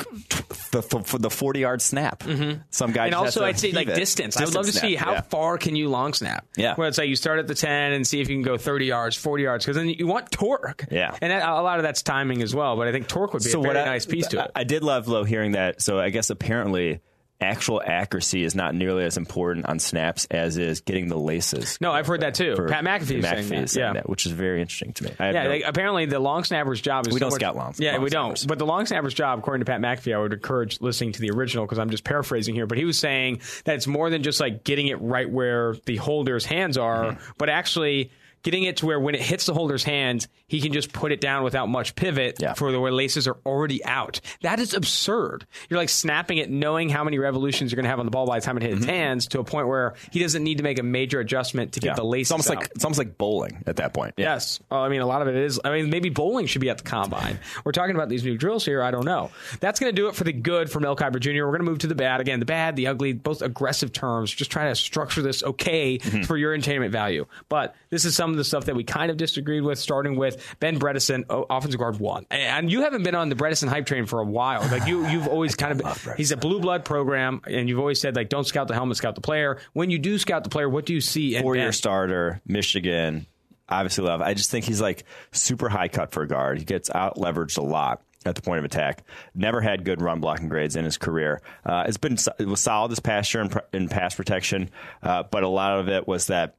the 0.71 0.81
the, 0.81 1.17
the 1.19 1.29
forty 1.29 1.61
yard 1.61 1.81
snap. 1.81 2.23
Mm-hmm. 2.23 2.61
Some 2.69 2.91
guys 2.91 3.07
and 3.07 3.15
also 3.15 3.45
I'd 3.45 3.59
say 3.59 3.71
like 3.71 3.87
distance. 3.87 4.35
distance. 4.35 4.37
I 4.37 4.45
would 4.45 4.55
love 4.55 4.65
to 4.65 4.71
snap. 4.71 4.81
see 4.81 4.95
how 4.95 5.13
yeah. 5.13 5.21
far 5.21 5.57
can 5.57 5.75
you 5.75 5.89
long 5.89 6.13
snap. 6.13 6.45
Yeah, 6.57 6.75
where 6.75 6.87
it's 6.87 6.97
like 6.97 7.09
you 7.09 7.15
start 7.15 7.39
at 7.39 7.47
the 7.47 7.55
ten 7.55 7.93
and 7.93 8.05
see 8.05 8.19
if 8.19 8.29
you 8.29 8.35
can 8.35 8.43
go 8.43 8.57
thirty 8.57 8.85
yards, 8.85 9.15
forty 9.15 9.43
yards, 9.43 9.65
because 9.65 9.77
then 9.77 9.89
you 9.89 10.07
want 10.07 10.31
torque. 10.31 10.85
Yeah, 10.91 11.15
and 11.21 11.31
that, 11.31 11.47
a 11.47 11.61
lot 11.61 11.77
of 11.77 11.83
that's 11.83 12.01
timing 12.01 12.41
as 12.41 12.53
well. 12.55 12.75
But 12.75 12.87
I 12.87 12.91
think 12.91 13.07
torque 13.07 13.33
would 13.33 13.43
be 13.43 13.49
so 13.49 13.59
a 13.59 13.63
very 13.63 13.85
nice 13.85 14.05
piece 14.05 14.27
to 14.27 14.43
it. 14.43 14.51
I 14.55 14.63
did 14.63 14.83
love 14.83 15.05
though 15.05 15.23
hearing 15.23 15.53
that. 15.53 15.81
So 15.81 15.99
I 15.99 16.09
guess 16.09 16.29
apparently 16.29 17.01
actual 17.39 17.81
accuracy 17.85 18.43
is 18.43 18.55
not 18.55 18.73
nearly 18.73 19.03
as 19.03 19.17
important 19.17 19.65
on 19.67 19.79
snaps 19.79 20.27
as 20.31 20.57
is 20.57 20.81
getting 20.81 21.07
the 21.07 21.17
laces. 21.17 21.77
No, 21.79 21.91
I've 21.91 22.07
heard 22.07 22.21
that 22.21 22.33
too. 22.33 22.55
Pat 22.67 22.83
McAfee, 22.83 23.21
McAfee 23.21 23.47
saying 23.49 23.61
that. 23.61 23.75
yeah. 23.75 23.93
That, 23.93 24.09
which 24.09 24.25
is 24.25 24.31
very 24.31 24.61
interesting 24.61 24.93
to 24.93 25.03
me. 25.05 25.11
yeah, 25.19 25.31
no, 25.31 25.49
they, 25.49 25.63
apparently 25.63 26.05
the 26.05 26.19
long 26.19 26.43
snapper's 26.43 26.81
job 26.81 27.07
is 27.07 27.13
we 27.13 27.19
don't 27.19 27.31
scout 27.31 27.55
long. 27.55 27.73
Yeah, 27.77 27.93
long 27.93 28.03
we 28.03 28.09
snappers. 28.09 28.41
don't. 28.41 28.47
But 28.47 28.59
the 28.59 28.65
long 28.65 28.85
snapper's 28.85 29.13
job, 29.13 29.39
according 29.39 29.65
to 29.65 29.71
Pat 29.71 29.81
McAfee, 29.81 30.15
I 30.15 30.19
would 30.19 30.33
encourage 30.33 30.81
listening 30.81 31.11
to 31.13 31.21
the 31.21 31.31
original 31.31 31.65
because 31.65 31.79
I'm 31.79 31.89
just 31.89 32.03
paraphrasing 32.03 32.55
here. 32.55 32.65
But 32.65 32.77
he 32.77 32.85
was 32.85 32.97
saying 32.97 33.41
that 33.65 33.75
it's 33.75 33.87
more 33.87 34.09
than 34.09 34.23
just 34.23 34.39
like 34.39 34.63
getting 34.63 34.87
it 34.87 34.99
right 35.01 35.29
where 35.29 35.75
the 35.85 35.97
holder's 35.97 36.45
hands 36.45 36.77
are, 36.77 37.05
mm-hmm. 37.05 37.31
but 37.37 37.49
actually 37.49 38.11
getting 38.43 38.63
it 38.63 38.77
to 38.77 38.85
where 38.85 38.99
when 38.99 39.15
it 39.15 39.21
hits 39.21 39.45
the 39.45 39.53
holder's 39.53 39.83
hands, 39.83 40.27
he 40.47 40.61
can 40.61 40.73
just 40.73 40.93
put 40.93 41.11
it 41.11 41.21
down 41.21 41.43
without 41.43 41.67
much 41.69 41.95
pivot 41.95 42.37
yeah. 42.39 42.53
for 42.53 42.71
the 42.71 42.79
way 42.79 42.91
laces 42.91 43.27
are 43.27 43.37
already 43.45 43.83
out. 43.83 44.21
That 44.41 44.59
is 44.59 44.73
absurd. 44.73 45.45
You're 45.69 45.79
like 45.79 45.89
snapping 45.89 46.37
it, 46.37 46.49
knowing 46.49 46.89
how 46.89 47.03
many 47.03 47.19
revolutions 47.19 47.71
you're 47.71 47.77
going 47.77 47.85
to 47.85 47.89
have 47.89 47.99
on 47.99 48.05
the 48.05 48.11
ball 48.11 48.25
by 48.25 48.39
the 48.39 48.45
time 48.45 48.57
it 48.57 48.63
hits 48.63 48.75
mm-hmm. 48.75 48.83
his 48.83 48.89
hands, 48.89 49.27
to 49.27 49.39
a 49.39 49.43
point 49.43 49.67
where 49.67 49.95
he 50.11 50.19
doesn't 50.19 50.43
need 50.43 50.57
to 50.57 50.63
make 50.63 50.79
a 50.79 50.83
major 50.83 51.19
adjustment 51.19 51.73
to 51.73 51.79
get 51.79 51.89
yeah. 51.89 51.95
the 51.95 52.03
laces. 52.03 52.27
It's 52.27 52.31
almost 52.31 52.51
out. 52.51 52.57
like 52.57 52.71
it's 52.75 52.85
almost 52.85 52.99
like 52.99 53.17
bowling 53.17 53.63
at 53.67 53.77
that 53.77 53.93
point. 53.93 54.13
Yeah. 54.17 54.33
Yes. 54.33 54.59
Well, 54.69 54.81
I 54.81 54.89
mean, 54.89 55.01
a 55.01 55.05
lot 55.05 55.21
of 55.21 55.27
it 55.27 55.35
is. 55.35 55.59
I 55.63 55.71
mean, 55.71 55.89
maybe 55.89 56.09
bowling 56.09 56.45
should 56.45 56.61
be 56.61 56.69
at 56.69 56.77
the 56.77 56.83
combine. 56.83 57.39
We're 57.63 57.71
talking 57.71 57.95
about 57.95 58.09
these 58.09 58.23
new 58.23 58.37
drills 58.37 58.65
here. 58.65 58.81
I 58.81 58.91
don't 58.91 59.05
know. 59.05 59.31
That's 59.59 59.79
going 59.79 59.93
to 59.93 59.95
do 59.95 60.07
it 60.07 60.15
for 60.15 60.23
the 60.23 60.33
good 60.33 60.69
for 60.69 60.79
Mel 60.79 60.95
Kiper 60.95 61.19
Jr. 61.19 61.45
We're 61.45 61.51
going 61.51 61.59
to 61.59 61.69
move 61.69 61.79
to 61.79 61.87
the 61.87 61.95
bad 61.95 62.21
again. 62.21 62.39
The 62.39 62.45
bad, 62.45 62.75
the 62.75 62.87
ugly, 62.87 63.13
both 63.13 63.41
aggressive 63.41 63.91
terms. 63.91 64.31
Just 64.31 64.51
trying 64.51 64.71
to 64.71 64.75
structure 64.75 65.21
this 65.21 65.43
okay 65.43 65.97
mm-hmm. 65.97 66.23
for 66.23 66.37
your 66.37 66.53
entertainment 66.53 66.91
value. 66.91 67.25
But 67.49 67.75
this 67.89 68.05
is 68.05 68.15
some 68.27 68.33
of 68.33 68.37
the 68.37 68.43
stuff 68.43 68.65
that 68.65 68.75
we 68.75 68.83
kind 68.83 69.09
of 69.09 69.15
disagreed 69.15 69.63
with, 69.63 69.79
starting 69.79 70.17
with 70.17 70.57
Ben 70.59 70.77
Bredeson, 70.77 71.23
offensive 71.49 71.79
guard 71.79 71.97
one. 71.97 72.25
And 72.29 72.69
you 72.69 72.81
haven't 72.81 73.03
been 73.03 73.15
on 73.15 73.29
the 73.29 73.35
Bredeson 73.35 73.69
hype 73.69 73.85
train 73.85 74.05
for 74.05 74.19
a 74.19 74.25
while. 74.25 74.67
Like 74.69 74.85
you, 74.85 75.07
you've 75.07 75.29
always 75.29 75.55
kind 75.55 75.79
of 75.79 76.09
he's 76.17 76.31
a 76.31 76.37
blue 76.37 76.59
blood 76.59 76.83
program, 76.83 77.41
and 77.47 77.69
you've 77.69 77.79
always 77.79 78.01
said 78.01 78.17
like 78.17 78.27
don't 78.27 78.45
scout 78.45 78.67
the 78.67 78.73
helmet, 78.73 78.97
scout 78.97 79.15
the 79.15 79.21
player. 79.21 79.59
When 79.71 79.89
you 79.89 79.97
do 79.97 80.17
scout 80.17 80.43
the 80.43 80.49
player, 80.49 80.67
what 80.67 80.85
do 80.85 80.93
you 80.93 80.99
see? 80.99 81.39
Four 81.39 81.55
year 81.55 81.71
starter, 81.71 82.41
Michigan. 82.45 83.27
Obviously, 83.69 84.03
love. 84.03 84.21
I 84.21 84.33
just 84.33 84.51
think 84.51 84.65
he's 84.65 84.81
like 84.81 85.05
super 85.31 85.69
high 85.69 85.87
cut 85.87 86.11
for 86.11 86.23
a 86.23 86.27
guard. 86.27 86.57
He 86.59 86.65
gets 86.65 86.89
out 86.93 87.15
leveraged 87.15 87.57
a 87.57 87.63
lot 87.63 88.01
at 88.25 88.35
the 88.35 88.41
point 88.41 88.59
of 88.59 88.65
attack. 88.65 89.03
Never 89.33 89.61
had 89.61 89.85
good 89.85 90.01
run 90.01 90.19
blocking 90.19 90.49
grades 90.49 90.75
in 90.75 90.83
his 90.83 90.97
career. 90.97 91.41
Uh, 91.65 91.85
it's 91.87 91.97
been 91.97 92.17
it 92.39 92.47
was 92.47 92.59
solid 92.59 92.91
this 92.91 92.99
past 92.99 93.33
year 93.33 93.43
in, 93.43 93.51
in 93.71 93.87
pass 93.87 94.15
protection, 94.15 94.69
uh, 95.01 95.23
but 95.23 95.43
a 95.43 95.47
lot 95.47 95.79
of 95.79 95.87
it 95.87 96.05
was 96.05 96.27
that 96.27 96.56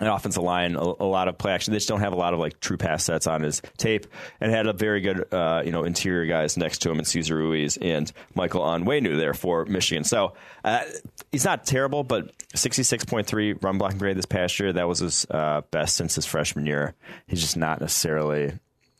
an 0.00 0.06
offensive 0.06 0.42
line, 0.42 0.74
a, 0.74 0.80
a, 0.80 1.04
lot 1.04 1.28
of 1.28 1.36
play 1.36 1.52
action. 1.52 1.72
They 1.72 1.76
just 1.76 1.88
don't 1.88 2.00
have 2.00 2.12
a 2.12 2.16
lot 2.16 2.32
of 2.32 2.40
like 2.40 2.60
true 2.60 2.76
pass 2.76 3.04
sets 3.04 3.26
on 3.26 3.42
his 3.42 3.60
tape, 3.76 4.06
and 4.40 4.50
had 4.50 4.66
a 4.66 4.72
very 4.72 5.00
good, 5.00 5.32
uh, 5.32 5.62
you 5.64 5.70
know, 5.70 5.84
interior 5.84 6.26
guys 6.26 6.56
next 6.56 6.78
to 6.82 6.90
him, 6.90 6.98
in 6.98 7.04
Cesar 7.04 7.36
Ruiz 7.36 7.76
and 7.76 8.10
Michael 8.34 8.62
Onwenu 8.62 9.16
there 9.16 9.34
for 9.34 9.66
Michigan. 9.66 10.04
So 10.04 10.34
uh, 10.64 10.82
he's 11.30 11.44
not 11.44 11.66
terrible, 11.66 12.04
but 12.04 12.36
66.3 12.54 13.62
run 13.62 13.78
blocking 13.78 13.98
grade 13.98 14.16
this 14.16 14.26
past 14.26 14.58
year. 14.58 14.72
That 14.72 14.88
was 14.88 15.00
his 15.00 15.26
uh, 15.30 15.62
best 15.70 15.96
since 15.96 16.14
his 16.14 16.26
freshman 16.26 16.66
year. 16.66 16.94
He's 17.26 17.40
just 17.40 17.56
not 17.56 17.80
necessarily. 17.80 18.52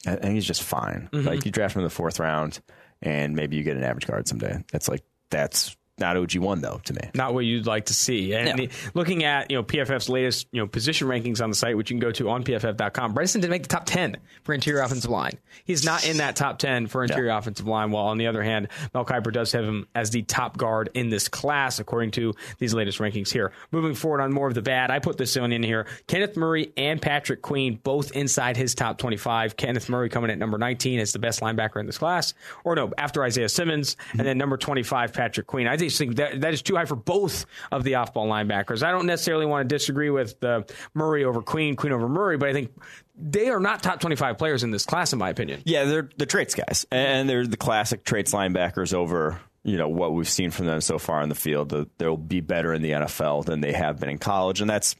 I 0.07 0.17
think 0.17 0.35
he's 0.35 0.47
just 0.47 0.63
fine. 0.63 1.09
Mm-hmm. 1.13 1.27
Like 1.27 1.45
you 1.45 1.53
draft 1.53 1.75
him 1.75 1.81
in 1.81 1.85
the 1.85 1.91
fourth 1.91 2.21
round, 2.21 2.61
and 3.01 3.35
maybe 3.35 3.57
you 3.57 3.63
get 3.63 3.77
an 3.77 3.85
average 3.85 4.07
guard 4.07 4.29
someday. 4.29 4.63
That's 4.71 4.89
like 4.89 5.03
that's 5.31 5.77
not 5.99 6.17
OG 6.17 6.37
one 6.37 6.61
though 6.61 6.81
to 6.85 6.95
me. 6.95 7.01
Not 7.15 7.35
what 7.35 7.45
you'd 7.45 7.67
like 7.67 7.87
to 7.87 7.95
see. 7.95 8.33
And 8.35 8.49
No. 8.49 8.57
the- 8.57 8.71
looking 8.95 9.25
at 9.25 9.51
you 9.51 9.57
know 9.59 9.63
PFF's 9.63 10.09
latest 10.09 10.47
you 10.51 10.61
know 10.61 10.67
position 10.67 11.07
rankings 11.07 11.43
on 11.43 11.51
the 11.51 11.55
site, 11.57 11.77
which 11.77 11.91
you 11.91 11.95
can 11.95 12.01
go 12.01 12.11
to 12.13 12.31
on 12.31 12.43
PFF.com, 12.45 13.13
Bryson 13.15 13.41
didn't 13.41 13.51
make 13.51 13.63
the 13.63 13.69
top 13.69 13.85
ten 13.85 14.17
for 14.43 14.55
interior 14.55 14.83
offensive 14.83 15.11
line. 15.11 15.33
He's 15.65 15.85
not 15.85 16.07
in 16.09 16.17
that 16.17 16.35
top 16.35 16.59
ten 16.59 16.87
for 16.87 17.03
interior 17.05 17.31
offensive 17.31 17.67
line. 17.67 17.91
While 17.91 18.07
on 18.07 18.19
the 18.19 18.27
other 18.27 18.43
hand, 18.43 18.69
Mel 18.95 19.05
Kiper 19.05 19.33
does 19.33 19.53
have 19.53 19.65
him 19.65 19.87
as 19.95 20.11
the 20.11 20.23
top 20.23 20.57
guard 20.57 20.89
in 20.95 21.11
this 21.11 21.29
class 21.29 21.79
according 21.79 22.13
to 22.13 22.35
these 22.59 22.73
latest 22.75 22.99
rankings 22.99 23.31
here. 23.33 23.53
Moving 23.71 23.95
forward 23.95 24.23
on 24.23 24.33
more 24.33 24.49
of 24.49 24.55
the 24.55 24.63
bad, 24.63 24.91
I 24.91 24.99
put 24.99 25.19
this 25.19 25.37
one 25.39 25.53
in 25.53 25.63
here. 25.63 25.87
Kenneth 26.07 26.37
Murray 26.37 26.73
and 26.77 27.01
Patrick 27.03 27.43
Queen 27.43 27.79
both 27.83 28.13
inside 28.13 28.57
his 28.57 28.75
top 28.75 28.99
twenty-five. 28.99 29.57
Kenneth 29.57 29.89
Murray 29.89 30.09
coming 30.09 30.31
at 30.31 30.39
number 30.39 30.57
nineteen 30.59 30.99
as 31.01 31.13
the 31.13 31.19
best 31.19 31.41
linebacker 31.41 31.79
in 31.81 31.87
this 31.87 31.99
class, 31.99 32.33
or 32.65 32.75
no, 32.75 32.93
after 32.99 33.23
Isaiah 33.23 33.49
Simmons, 33.49 33.97
and 34.13 34.27
then 34.27 34.39
number 34.39 34.57
twenty-five 34.57 35.13
Patrick 35.13 35.47
Queen. 35.47 35.67
I 35.67 35.77
just 35.87 35.99
think 35.99 36.17
that 36.17 36.41
that 36.41 36.53
is 36.55 36.63
too 36.63 36.77
high 36.77 36.85
for 36.85 36.97
both 36.97 37.47
of 37.71 37.85
the 37.85 37.95
off-ball 37.97 38.29
linebackers. 38.29 38.83
I 38.83 38.91
don't 38.91 39.07
necessarily 39.07 39.47
want 39.47 39.69
to 39.69 39.75
disagree 39.75 40.11
with 40.11 40.43
uh, 40.45 40.63
Murray 40.95 41.25
over 41.25 41.43
Queen, 41.43 41.77
Queen 41.77 41.93
over 41.93 42.09
Murray, 42.09 42.37
but 42.37 42.49
I 42.49 42.53
think 42.53 42.71
they 43.17 43.49
are 43.49 43.61
not 43.61 43.83
top 43.83 44.01
twenty-five 44.01 44.39
players 44.39 44.63
in 44.63 44.71
this 44.71 44.85
class, 44.87 45.13
in 45.13 45.19
my 45.19 45.31
opinion. 45.31 45.63
Yeah, 45.65 45.85
they're 45.85 46.09
the 46.17 46.27
traits 46.27 46.55
guys, 46.55 46.87
and 46.91 47.29
they're 47.29 47.47
the 47.47 47.57
classic 47.57 48.05
traits 48.05 48.33
linebackers 48.33 48.95
over 48.95 49.41
you 49.65 49.77
know 49.77 49.89
what 49.89 50.13
we've 50.13 50.29
seen 50.29 50.51
from 50.51 50.67
them 50.67 50.81
so 50.81 50.99
far 50.99 51.23
in 51.23 51.29
the 51.29 51.35
field. 51.37 51.69
The- 51.69 51.89
They'll 51.99 52.17
be 52.17 52.41
better 52.41 52.73
in 52.75 52.83
the 52.83 52.91
NFL 52.91 53.45
than 53.45 53.61
they 53.61 53.73
have 53.73 54.01
been 54.01 54.09
in 54.09 54.19
college, 54.19 54.61
and 54.61 54.69
that's. 54.69 54.97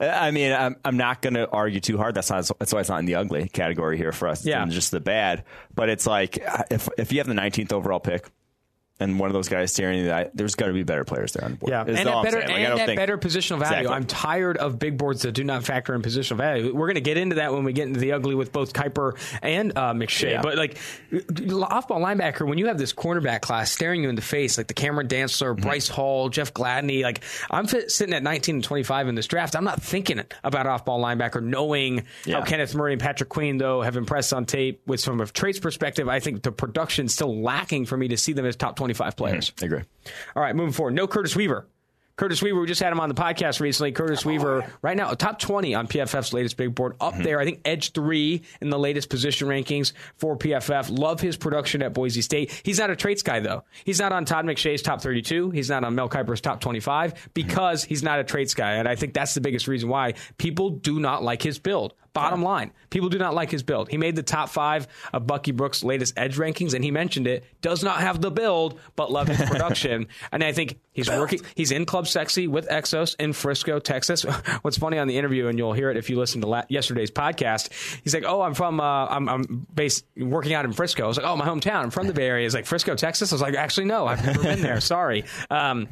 I 0.00 0.32
mean, 0.32 0.50
I'm, 0.50 0.74
I'm 0.84 0.96
not 0.96 1.22
going 1.22 1.34
to 1.34 1.48
argue 1.48 1.78
too 1.78 1.96
hard. 1.96 2.16
That's 2.16 2.30
not 2.30 2.50
that's 2.58 2.72
why 2.72 2.80
it's 2.80 2.88
not 2.88 2.98
in 2.98 3.04
the 3.04 3.14
ugly 3.14 3.48
category 3.48 3.96
here 3.96 4.10
for 4.10 4.26
us. 4.26 4.40
It's 4.40 4.48
Yeah. 4.48 4.66
just 4.66 4.90
the 4.90 4.98
bad. 4.98 5.44
But 5.72 5.88
it's 5.88 6.04
like 6.04 6.38
if 6.68 6.88
if 6.98 7.12
you 7.12 7.18
have 7.18 7.28
the 7.28 7.34
19th 7.34 7.72
overall 7.72 8.00
pick. 8.00 8.28
And 9.02 9.18
one 9.18 9.28
of 9.28 9.34
those 9.34 9.48
guys 9.48 9.72
staring 9.72 9.98
in 10.00 10.04
the 10.06 10.14
eye, 10.14 10.30
there's 10.34 10.54
got 10.54 10.66
to 10.66 10.72
be 10.72 10.82
better 10.82 11.04
players 11.04 11.32
there 11.32 11.44
on 11.44 11.52
the 11.52 11.56
board. 11.58 11.70
Yeah, 11.70 11.84
Is 11.86 11.98
and 11.98 12.08
all 12.08 12.20
at 12.20 12.24
better. 12.32 12.40
Like, 12.40 12.50
and 12.50 12.66
don't 12.68 12.80
at 12.80 12.86
think- 12.86 12.98
better 12.98 13.18
positional 13.18 13.58
value. 13.58 13.78
Exactly. 13.78 13.88
I'm 13.94 14.04
tired 14.06 14.56
of 14.58 14.78
big 14.78 14.96
boards 14.98 15.22
that 15.22 15.32
do 15.32 15.44
not 15.44 15.64
factor 15.64 15.94
in 15.94 16.02
positional 16.02 16.36
value. 16.36 16.74
We're 16.74 16.86
going 16.86 16.94
to 16.94 17.00
get 17.00 17.16
into 17.16 17.36
that 17.36 17.52
when 17.52 17.64
we 17.64 17.72
get 17.72 17.88
into 17.88 18.00
the 18.00 18.12
ugly 18.12 18.34
with 18.34 18.52
both 18.52 18.72
Kiper 18.72 19.16
and 19.42 19.72
uh, 19.76 19.92
McShay. 19.92 20.32
Yeah. 20.32 20.42
But 20.42 20.56
like 20.56 20.78
off-ball 21.12 22.00
linebacker, 22.00 22.46
when 22.46 22.58
you 22.58 22.66
have 22.66 22.78
this 22.78 22.92
cornerback 22.92 23.40
class 23.40 23.70
staring 23.70 24.02
you 24.02 24.08
in 24.08 24.14
the 24.14 24.22
face, 24.22 24.56
like 24.58 24.66
the 24.66 24.74
Cameron 24.74 25.08
Dantzler, 25.08 25.52
Mm-hmm. 25.52 25.62
Bryce 25.62 25.88
Hall, 25.88 26.28
Jeff 26.28 26.54
Gladney, 26.54 27.02
like 27.02 27.22
I'm 27.50 27.66
fit, 27.66 27.90
sitting 27.90 28.14
at 28.14 28.22
19 28.22 28.56
and 28.56 28.64
25 28.64 29.08
in 29.08 29.14
this 29.14 29.26
draft. 29.26 29.54
I'm 29.56 29.64
not 29.64 29.82
thinking 29.82 30.22
about 30.44 30.66
off-ball 30.66 31.00
linebacker, 31.02 31.42
knowing 31.42 32.04
Yeah. 32.24 32.38
how 32.40 32.44
Kenneth 32.44 32.74
Murray 32.74 32.92
and 32.92 33.00
Patrick 33.02 33.28
Queen 33.28 33.58
though 33.58 33.82
have 33.82 33.96
impressed 33.96 34.32
on 34.32 34.44
tape. 34.46 34.80
With 34.86 35.04
from 35.04 35.20
a 35.20 35.26
traits 35.26 35.58
perspective, 35.58 36.08
I 36.08 36.20
think 36.20 36.42
the 36.42 36.52
production's 36.52 37.14
still 37.14 37.42
lacking 37.42 37.86
for 37.86 37.96
me 37.96 38.08
to 38.08 38.16
see 38.16 38.32
them 38.32 38.46
as 38.46 38.56
top 38.56 38.76
25 38.92 39.14
mm-hmm. 39.14 39.24
players. 39.24 39.52
I 39.60 39.66
agree. 39.66 39.82
All 40.36 40.42
right, 40.42 40.54
moving 40.54 40.72
forward. 40.72 40.94
No 40.94 41.06
Curtis 41.06 41.36
Weaver. 41.36 41.66
Curtis 42.14 42.42
Weaver, 42.42 42.60
we 42.60 42.66
just 42.66 42.82
had 42.82 42.92
him 42.92 43.00
on 43.00 43.08
the 43.08 43.14
podcast 43.14 43.58
recently. 43.58 43.90
Curtis 43.90 44.24
Weaver, 44.24 44.70
right 44.82 44.96
now, 44.96 45.12
top 45.14 45.38
20 45.38 45.74
on 45.74 45.88
PFF's 45.88 46.34
latest 46.34 46.58
big 46.58 46.74
board, 46.74 46.94
up 47.00 47.14
mm-hmm. 47.14 47.22
there. 47.22 47.40
I 47.40 47.44
think 47.44 47.62
edge 47.64 47.92
three 47.92 48.42
in 48.60 48.68
the 48.68 48.78
latest 48.78 49.08
position 49.08 49.48
rankings 49.48 49.94
for 50.18 50.36
PFF. 50.36 50.96
Love 50.96 51.20
his 51.20 51.38
production 51.38 51.82
at 51.82 51.94
Boise 51.94 52.20
State. 52.20 52.60
He's 52.64 52.78
not 52.78 52.90
a 52.90 52.96
traits 52.96 53.22
guy, 53.22 53.40
though. 53.40 53.64
He's 53.84 53.98
not 53.98 54.12
on 54.12 54.26
Todd 54.26 54.44
McShay's 54.44 54.82
top 54.82 55.00
32. 55.00 55.50
He's 55.50 55.70
not 55.70 55.84
on 55.84 55.94
Mel 55.94 56.08
Kiper's 56.08 56.42
top 56.42 56.60
25 56.60 57.14
mm-hmm. 57.14 57.30
because 57.32 57.82
he's 57.82 58.02
not 58.02 58.20
a 58.20 58.24
traits 58.24 58.52
guy. 58.52 58.72
And 58.74 58.86
I 58.86 58.94
think 58.94 59.14
that's 59.14 59.32
the 59.32 59.40
biggest 59.40 59.66
reason 59.66 59.88
why 59.88 60.14
people 60.36 60.68
do 60.68 61.00
not 61.00 61.22
like 61.22 61.40
his 61.42 61.58
build. 61.58 61.94
Bottom 62.14 62.42
line, 62.42 62.72
people 62.90 63.08
do 63.08 63.16
not 63.18 63.34
like 63.34 63.50
his 63.50 63.62
build. 63.62 63.88
He 63.88 63.96
made 63.96 64.16
the 64.16 64.22
top 64.22 64.50
five 64.50 64.86
of 65.14 65.26
Bucky 65.26 65.50
Brooks' 65.50 65.82
latest 65.82 66.12
edge 66.18 66.36
rankings, 66.36 66.74
and 66.74 66.84
he 66.84 66.90
mentioned 66.90 67.26
it. 67.26 67.44
Does 67.62 67.82
not 67.82 68.00
have 68.00 68.20
the 68.20 68.30
build, 68.30 68.78
but 68.96 69.10
love 69.10 69.28
his 69.28 69.40
production. 69.50 70.08
and 70.30 70.44
I 70.44 70.52
think 70.52 70.78
he's 70.92 71.08
working. 71.08 71.40
He's 71.54 71.70
in 71.70 71.86
Club 71.86 72.06
Sexy 72.06 72.48
with 72.48 72.68
Exos 72.68 73.16
in 73.18 73.32
Frisco, 73.32 73.78
Texas. 73.78 74.22
What's 74.62 74.76
funny 74.76 74.98
on 74.98 75.08
the 75.08 75.16
interview, 75.16 75.46
and 75.48 75.56
you'll 75.58 75.72
hear 75.72 75.90
it 75.90 75.96
if 75.96 76.10
you 76.10 76.18
listen 76.18 76.42
to 76.42 76.46
la- 76.48 76.64
yesterday's 76.68 77.10
podcast. 77.10 77.70
He's 78.02 78.12
like, 78.12 78.24
"Oh, 78.26 78.42
I'm 78.42 78.52
from. 78.52 78.78
Uh, 78.78 79.06
I'm, 79.06 79.28
I'm 79.28 79.66
based 79.74 80.04
working 80.18 80.52
out 80.52 80.66
in 80.66 80.72
Frisco." 80.72 81.04
I 81.04 81.06
was 81.06 81.16
like, 81.16 81.26
"Oh, 81.26 81.36
my 81.36 81.46
hometown. 81.46 81.76
I'm 81.82 81.90
from 81.90 82.08
the 82.08 82.12
Bay 82.14 82.26
Area." 82.26 82.44
He's 82.44 82.54
like, 82.54 82.66
"Frisco, 82.66 82.94
Texas." 82.94 83.32
I 83.32 83.36
was 83.36 83.42
like, 83.42 83.54
"Actually, 83.54 83.86
no. 83.86 84.06
I've 84.06 84.22
never 84.24 84.42
been 84.42 84.60
there. 84.60 84.80
Sorry." 84.80 85.24
Um, 85.50 85.88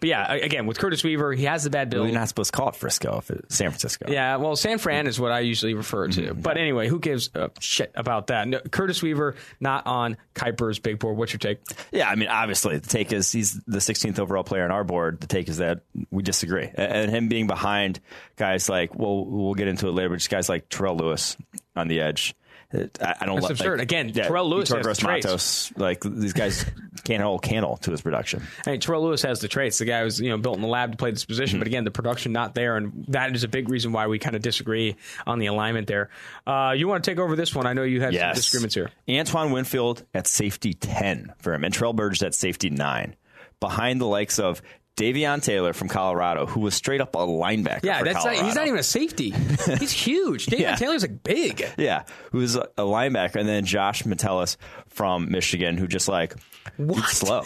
but 0.00 0.08
yeah, 0.08 0.32
again 0.32 0.66
with 0.66 0.78
Curtis 0.78 1.02
Weaver, 1.04 1.32
he 1.32 1.44
has 1.44 1.64
the 1.64 1.70
bad 1.70 1.90
build. 1.90 2.06
We're 2.06 2.14
not 2.14 2.28
supposed 2.28 2.52
to 2.52 2.56
call 2.56 2.68
it 2.68 2.76
Frisco 2.76 3.18
if 3.18 3.30
it's 3.30 3.56
San 3.56 3.70
Francisco. 3.70 4.06
Yeah, 4.08 4.36
well, 4.36 4.56
San 4.56 4.78
Fran 4.78 5.06
is 5.06 5.20
what 5.20 5.32
I 5.32 5.40
usually 5.40 5.74
refer 5.74 6.08
to. 6.08 6.20
Mm-hmm. 6.20 6.40
But 6.40 6.56
anyway, 6.56 6.88
who 6.88 6.98
gives 6.98 7.30
a 7.34 7.50
shit 7.60 7.92
about 7.94 8.28
that? 8.28 8.48
No, 8.48 8.60
Curtis 8.60 9.02
Weaver 9.02 9.36
not 9.60 9.86
on 9.86 10.16
Kiper's 10.34 10.78
big 10.78 10.98
board. 10.98 11.16
What's 11.16 11.32
your 11.32 11.38
take? 11.38 11.58
Yeah, 11.92 12.08
I 12.08 12.14
mean, 12.14 12.28
obviously, 12.28 12.78
the 12.78 12.88
take 12.88 13.12
is 13.12 13.30
he's 13.32 13.54
the 13.66 13.78
16th 13.78 14.18
overall 14.18 14.44
player 14.44 14.64
on 14.64 14.70
our 14.70 14.84
board. 14.84 15.20
The 15.20 15.26
take 15.26 15.48
is 15.48 15.58
that 15.58 15.80
we 16.10 16.22
disagree, 16.22 16.70
and 16.74 17.10
him 17.10 17.28
being 17.28 17.46
behind 17.46 18.00
guys 18.36 18.68
like, 18.68 18.94
well, 18.94 19.24
we'll 19.24 19.54
get 19.54 19.68
into 19.68 19.88
it 19.88 19.92
later, 19.92 20.10
but 20.10 20.16
just 20.16 20.30
guys 20.30 20.48
like 20.48 20.68
Terrell 20.68 20.96
Lewis 20.96 21.36
on 21.74 21.88
the 21.88 22.00
edge. 22.00 22.34
I, 22.72 23.14
I 23.20 23.26
don't 23.26 23.36
That's 23.40 23.50
absurd. 23.50 23.80
Again, 23.80 24.10
yeah, 24.14 24.24
Terrell 24.26 24.48
Lewis 24.50 24.70
Vitor 24.70 24.88
has. 24.88 25.02
Matos, 25.02 25.72
like 25.76 26.02
these 26.02 26.32
guys 26.32 26.64
can't 27.04 27.22
hold 27.22 27.44
a 27.44 27.46
candle 27.48 27.76
to 27.78 27.90
his 27.92 28.00
production. 28.02 28.42
I 28.66 28.72
mean, 28.72 28.80
Terrell 28.80 29.04
Lewis 29.04 29.22
has 29.22 29.40
the 29.40 29.48
traits. 29.48 29.78
The 29.78 29.84
guy 29.84 30.02
was 30.02 30.20
you 30.20 30.30
know 30.30 30.38
built 30.38 30.56
in 30.56 30.62
the 30.62 30.68
lab 30.68 30.90
to 30.92 30.96
play 30.96 31.10
this 31.10 31.24
position, 31.24 31.58
but 31.60 31.66
again, 31.68 31.84
the 31.84 31.90
production 31.90 32.32
not 32.32 32.54
there, 32.54 32.76
and 32.76 33.04
that 33.08 33.34
is 33.34 33.44
a 33.44 33.48
big 33.48 33.68
reason 33.68 33.92
why 33.92 34.06
we 34.08 34.18
kind 34.18 34.34
of 34.36 34.42
disagree 34.42 34.96
on 35.26 35.38
the 35.38 35.46
alignment 35.46 35.86
there. 35.86 36.10
Uh, 36.46 36.74
you 36.76 36.88
want 36.88 37.04
to 37.04 37.10
take 37.10 37.18
over 37.18 37.36
this 37.36 37.54
one? 37.54 37.66
I 37.66 37.72
know 37.72 37.82
you 37.84 38.00
had 38.00 38.08
some 38.12 38.14
Yes. 38.14 38.36
disagreements 38.36 38.74
here. 38.74 38.90
Antoine 39.08 39.52
Winfield 39.52 40.02
at 40.12 40.26
safety 40.26 40.74
10 40.74 41.34
for 41.38 41.54
him, 41.54 41.62
and 41.64 41.72
Terrell 41.72 41.92
Burgess 41.92 42.22
at 42.22 42.34
safety 42.34 42.70
9. 42.70 43.14
Behind 43.60 44.00
the 44.00 44.06
likes 44.06 44.38
of 44.38 44.60
Davion 44.96 45.42
Taylor 45.42 45.72
from 45.74 45.88
Colorado, 45.88 46.46
who 46.46 46.60
was 46.60 46.74
straight 46.74 47.00
up 47.02 47.14
a 47.14 47.18
linebacker. 47.18 47.80
Yeah, 47.84 48.02
that's 48.02 48.24
not, 48.24 48.34
he's 48.34 48.54
not 48.54 48.66
even 48.66 48.78
a 48.78 48.82
safety. 48.82 49.30
He's 49.78 49.92
huge. 49.92 50.46
David 50.46 50.62
Yeah. 50.62 50.74
Taylor's 50.76 51.02
like 51.02 51.22
big. 51.22 51.68
Yeah, 51.76 52.04
who's 52.32 52.56
a, 52.56 52.62
a 52.78 52.82
linebacker, 52.82 53.36
and 53.36 53.48
then 53.48 53.64
Josh 53.66 54.06
Metellus 54.06 54.56
from 54.88 55.30
Michigan, 55.30 55.76
who 55.76 55.86
just 55.86 56.08
like 56.08 56.34
What? 56.78 57.08
slow. 57.10 57.42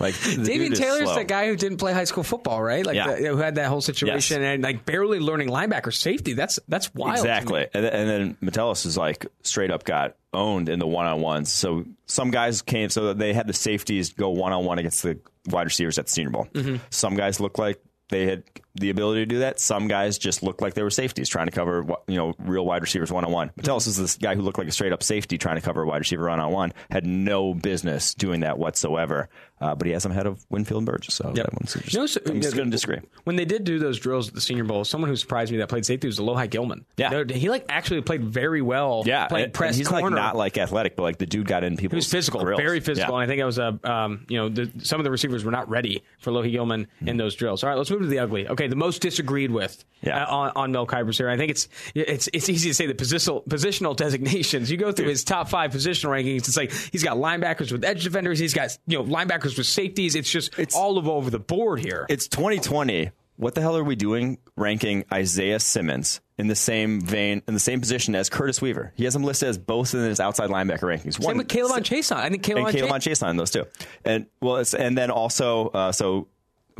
Like 0.00 0.14
the 0.14 0.30
Davion 0.30 0.44
dude 0.44 0.72
is 0.72 0.78
Taylor's 0.80 1.02
slow. 1.04 1.14
the 1.16 1.24
guy 1.24 1.46
who 1.46 1.54
didn't 1.56 1.76
play 1.78 1.92
high 1.92 2.02
school 2.04 2.24
football, 2.24 2.60
right? 2.62 2.84
Like 2.84 2.96
Yeah. 2.96 3.14
the, 3.14 3.28
who 3.28 3.36
had 3.36 3.56
that 3.56 3.66
whole 3.68 3.80
situation 3.82 4.40
Yes. 4.42 4.54
and 4.54 4.62
like 4.62 4.84
barely 4.86 5.20
learning 5.20 5.50
linebacker 5.50 5.92
safety. 5.94 6.32
That's 6.32 6.58
that's 6.68 6.92
wild. 6.94 7.18
Exactly, 7.18 7.66
and, 7.74 7.84
then- 7.84 7.92
and 7.92 8.08
then 8.08 8.36
Metellus 8.40 8.86
is 8.86 8.96
like 8.96 9.26
straight 9.42 9.70
up 9.70 9.84
got 9.84 10.16
owned 10.32 10.68
in 10.70 10.78
the 10.80 10.86
one 10.86 11.06
on 11.06 11.20
ones. 11.20 11.52
So 11.52 11.84
some 12.06 12.30
guys 12.32 12.62
came, 12.62 12.88
so 12.88 13.12
they 13.12 13.34
had 13.34 13.46
the 13.46 13.52
safeties 13.52 14.14
go 14.14 14.30
one 14.30 14.52
on 14.52 14.64
one 14.64 14.78
against 14.80 15.02
the 15.04 15.18
wide 15.48 15.64
receivers 15.64 15.98
at 15.98 16.06
the 16.06 16.12
Senior 16.12 16.30
Bowl. 16.30 16.48
Mm-hmm. 16.52 16.76
Some 16.90 17.14
guys 17.16 17.40
look 17.40 17.58
like 17.58 17.80
they 18.08 18.26
had 18.26 18.44
the 18.76 18.90
ability 18.90 19.20
to 19.22 19.26
do 19.26 19.38
that. 19.40 19.60
Some 19.60 19.88
guys 19.88 20.18
just 20.18 20.42
looked 20.42 20.60
like 20.62 20.74
they 20.74 20.82
were 20.82 20.90
safeties 20.90 21.28
trying 21.28 21.46
to 21.46 21.52
cover 21.52 21.84
you 22.06 22.16
know 22.16 22.34
real 22.38 22.64
wide 22.64 22.82
receivers 22.82 23.12
one 23.12 23.24
on 23.24 23.32
one. 23.32 23.50
Metellus 23.56 23.86
is 23.86 23.96
this 23.96 24.16
guy 24.16 24.34
who 24.34 24.42
looked 24.42 24.58
like 24.58 24.68
a 24.68 24.72
straight 24.72 24.92
up 24.92 25.02
safety 25.02 25.38
trying 25.38 25.56
to 25.56 25.62
cover 25.62 25.82
a 25.82 25.86
wide 25.86 25.98
receiver 25.98 26.28
one 26.28 26.40
on 26.40 26.52
one. 26.52 26.72
Had 26.90 27.06
no 27.06 27.54
business 27.54 28.14
doing 28.14 28.40
that 28.40 28.58
whatsoever. 28.58 29.28
Uh, 29.60 29.74
but 29.74 29.86
he 29.86 29.92
has 29.92 30.04
him 30.04 30.10
ahead 30.10 30.26
of 30.26 30.44
Winfield 30.50 30.78
and 30.80 30.86
Burgess. 30.86 31.14
So 31.14 31.30
that 31.32 31.50
one's 31.54 31.72
just, 31.72 31.94
You 31.94 32.00
know, 32.00 32.06
so- 32.06 32.20
I'm 32.26 32.40
just 32.42 32.56
going 32.56 32.66
to 32.66 32.70
disagree. 32.72 32.98
When 33.22 33.36
they 33.36 33.44
did 33.46 33.64
do 33.64 33.78
those 33.78 33.98
drills 33.98 34.28
at 34.28 34.34
the 34.34 34.40
Senior 34.40 34.64
Bowl, 34.64 34.84
someone 34.84 35.08
who 35.08 35.16
surprised 35.16 35.52
me 35.52 35.58
that 35.58 35.68
played 35.68 35.86
safety 35.86 36.06
was 36.08 36.18
Alohi 36.18 36.50
Gilman. 36.50 36.84
Yeah. 36.96 37.08
They're- 37.10 37.24
he 37.30 37.48
like 37.48 37.64
actually 37.70 38.02
played 38.02 38.24
very 38.24 38.60
well. 38.60 39.04
Yeah, 39.06 39.26
and- 39.30 39.54
press 39.54 39.70
and 39.70 39.76
he's 39.78 39.88
corner. 39.88 40.16
like 40.16 40.22
not 40.22 40.36
like 40.36 40.58
athletic, 40.58 40.96
but 40.96 41.04
like 41.04 41.18
the 41.18 41.24
dude 41.26 41.46
got 41.46 41.62
in 41.64 41.76
people. 41.76 41.94
He 41.94 41.98
was 41.98 42.10
physical, 42.10 42.44
very 42.44 42.80
physical, 42.80 43.14
and 43.16 43.22
I 43.24 43.26
think 43.26 43.40
it 43.40 43.44
was 43.44 43.58
a 43.58 43.78
um, 43.84 44.26
you 44.28 44.36
know 44.38 44.48
the, 44.48 44.70
some 44.82 45.00
of 45.00 45.04
the 45.04 45.10
receivers 45.10 45.44
were 45.44 45.52
not 45.52 45.70
ready 45.70 46.02
for 46.18 46.30
Lohi 46.32 46.50
Gilman 46.50 46.88
in 47.06 47.16
those 47.16 47.34
drills. 47.36 47.62
All 47.62 47.70
right, 47.70 47.78
let's 47.78 47.90
move 47.90 48.02
to 48.02 48.08
the 48.08 48.18
ugly. 48.18 48.48
Okay, 48.48 48.63
the 48.66 48.76
most 48.76 49.00
disagreed 49.02 49.50
with 49.50 49.84
Yeah. 50.02 50.24
uh, 50.24 50.34
on, 50.36 50.52
on 50.56 50.72
Mel 50.72 50.86
Kiper's 50.86 51.18
here. 51.18 51.28
I 51.28 51.36
think 51.36 51.50
it's 51.50 51.68
it's 51.94 52.28
it's 52.32 52.48
easy 52.48 52.70
to 52.70 52.74
say 52.74 52.86
the 52.86 52.94
positional 52.94 53.46
positional 53.46 53.96
designations. 53.96 54.70
You 54.70 54.76
go 54.76 54.92
through 54.92 55.08
his 55.08 55.24
top 55.24 55.48
five 55.48 55.72
positional 55.72 56.10
rankings. 56.10 56.48
It's 56.48 56.56
like 56.56 56.72
he's 56.72 57.02
got 57.02 57.16
linebackers 57.16 57.72
with 57.72 57.84
edge 57.84 58.04
defenders. 58.04 58.38
He's 58.38 58.54
got 58.54 58.76
you 58.86 58.98
know 58.98 59.04
linebackers 59.04 59.56
with 59.56 59.66
safeties. 59.66 60.14
It's 60.14 60.30
just 60.30 60.52
It's- 60.58 60.74
all 60.74 60.98
of 60.98 61.08
over 61.08 61.30
the 61.30 61.38
board 61.38 61.80
here. 61.80 62.06
It's 62.08 62.28
2020. 62.28 63.10
What 63.36 63.56
the 63.56 63.60
hell 63.60 63.76
are 63.76 63.82
we 63.82 63.96
doing 63.96 64.38
ranking 64.56 65.04
Isaiah 65.12 65.58
Simmons 65.58 66.20
in 66.38 66.46
the 66.46 66.54
same 66.54 67.00
vein, 67.00 67.42
in 67.48 67.54
the 67.54 67.58
same 67.58 67.80
position 67.80 68.14
as 68.14 68.28
Curtis 68.30 68.62
Weaver? 68.62 68.92
He 68.94 69.02
has 69.06 69.16
him 69.16 69.24
listed 69.24 69.48
as 69.48 69.58
both 69.58 69.92
in 69.92 70.04
his 70.04 70.20
outside 70.20 70.50
linebacker 70.50 70.82
rankings. 70.82 71.20
Same 71.20 71.38
with 71.38 71.48
K'Lavon 71.48 71.80
Chaisson. 71.82 72.14
I 72.14 72.28
think 72.30 72.44
Caleb 72.44 72.58
and 72.58 72.66
on 72.68 72.72
Caleb 72.72 72.92
on 72.92 73.00
Chase. 73.00 73.24
On 73.24 73.36
those 73.36 73.50
two. 73.50 73.64
And 74.04 74.26
well, 74.40 74.58
it's, 74.58 74.72
and 74.72 74.96
then 74.96 75.10
also, 75.10 75.66
uh, 75.70 75.90
so 75.90 76.28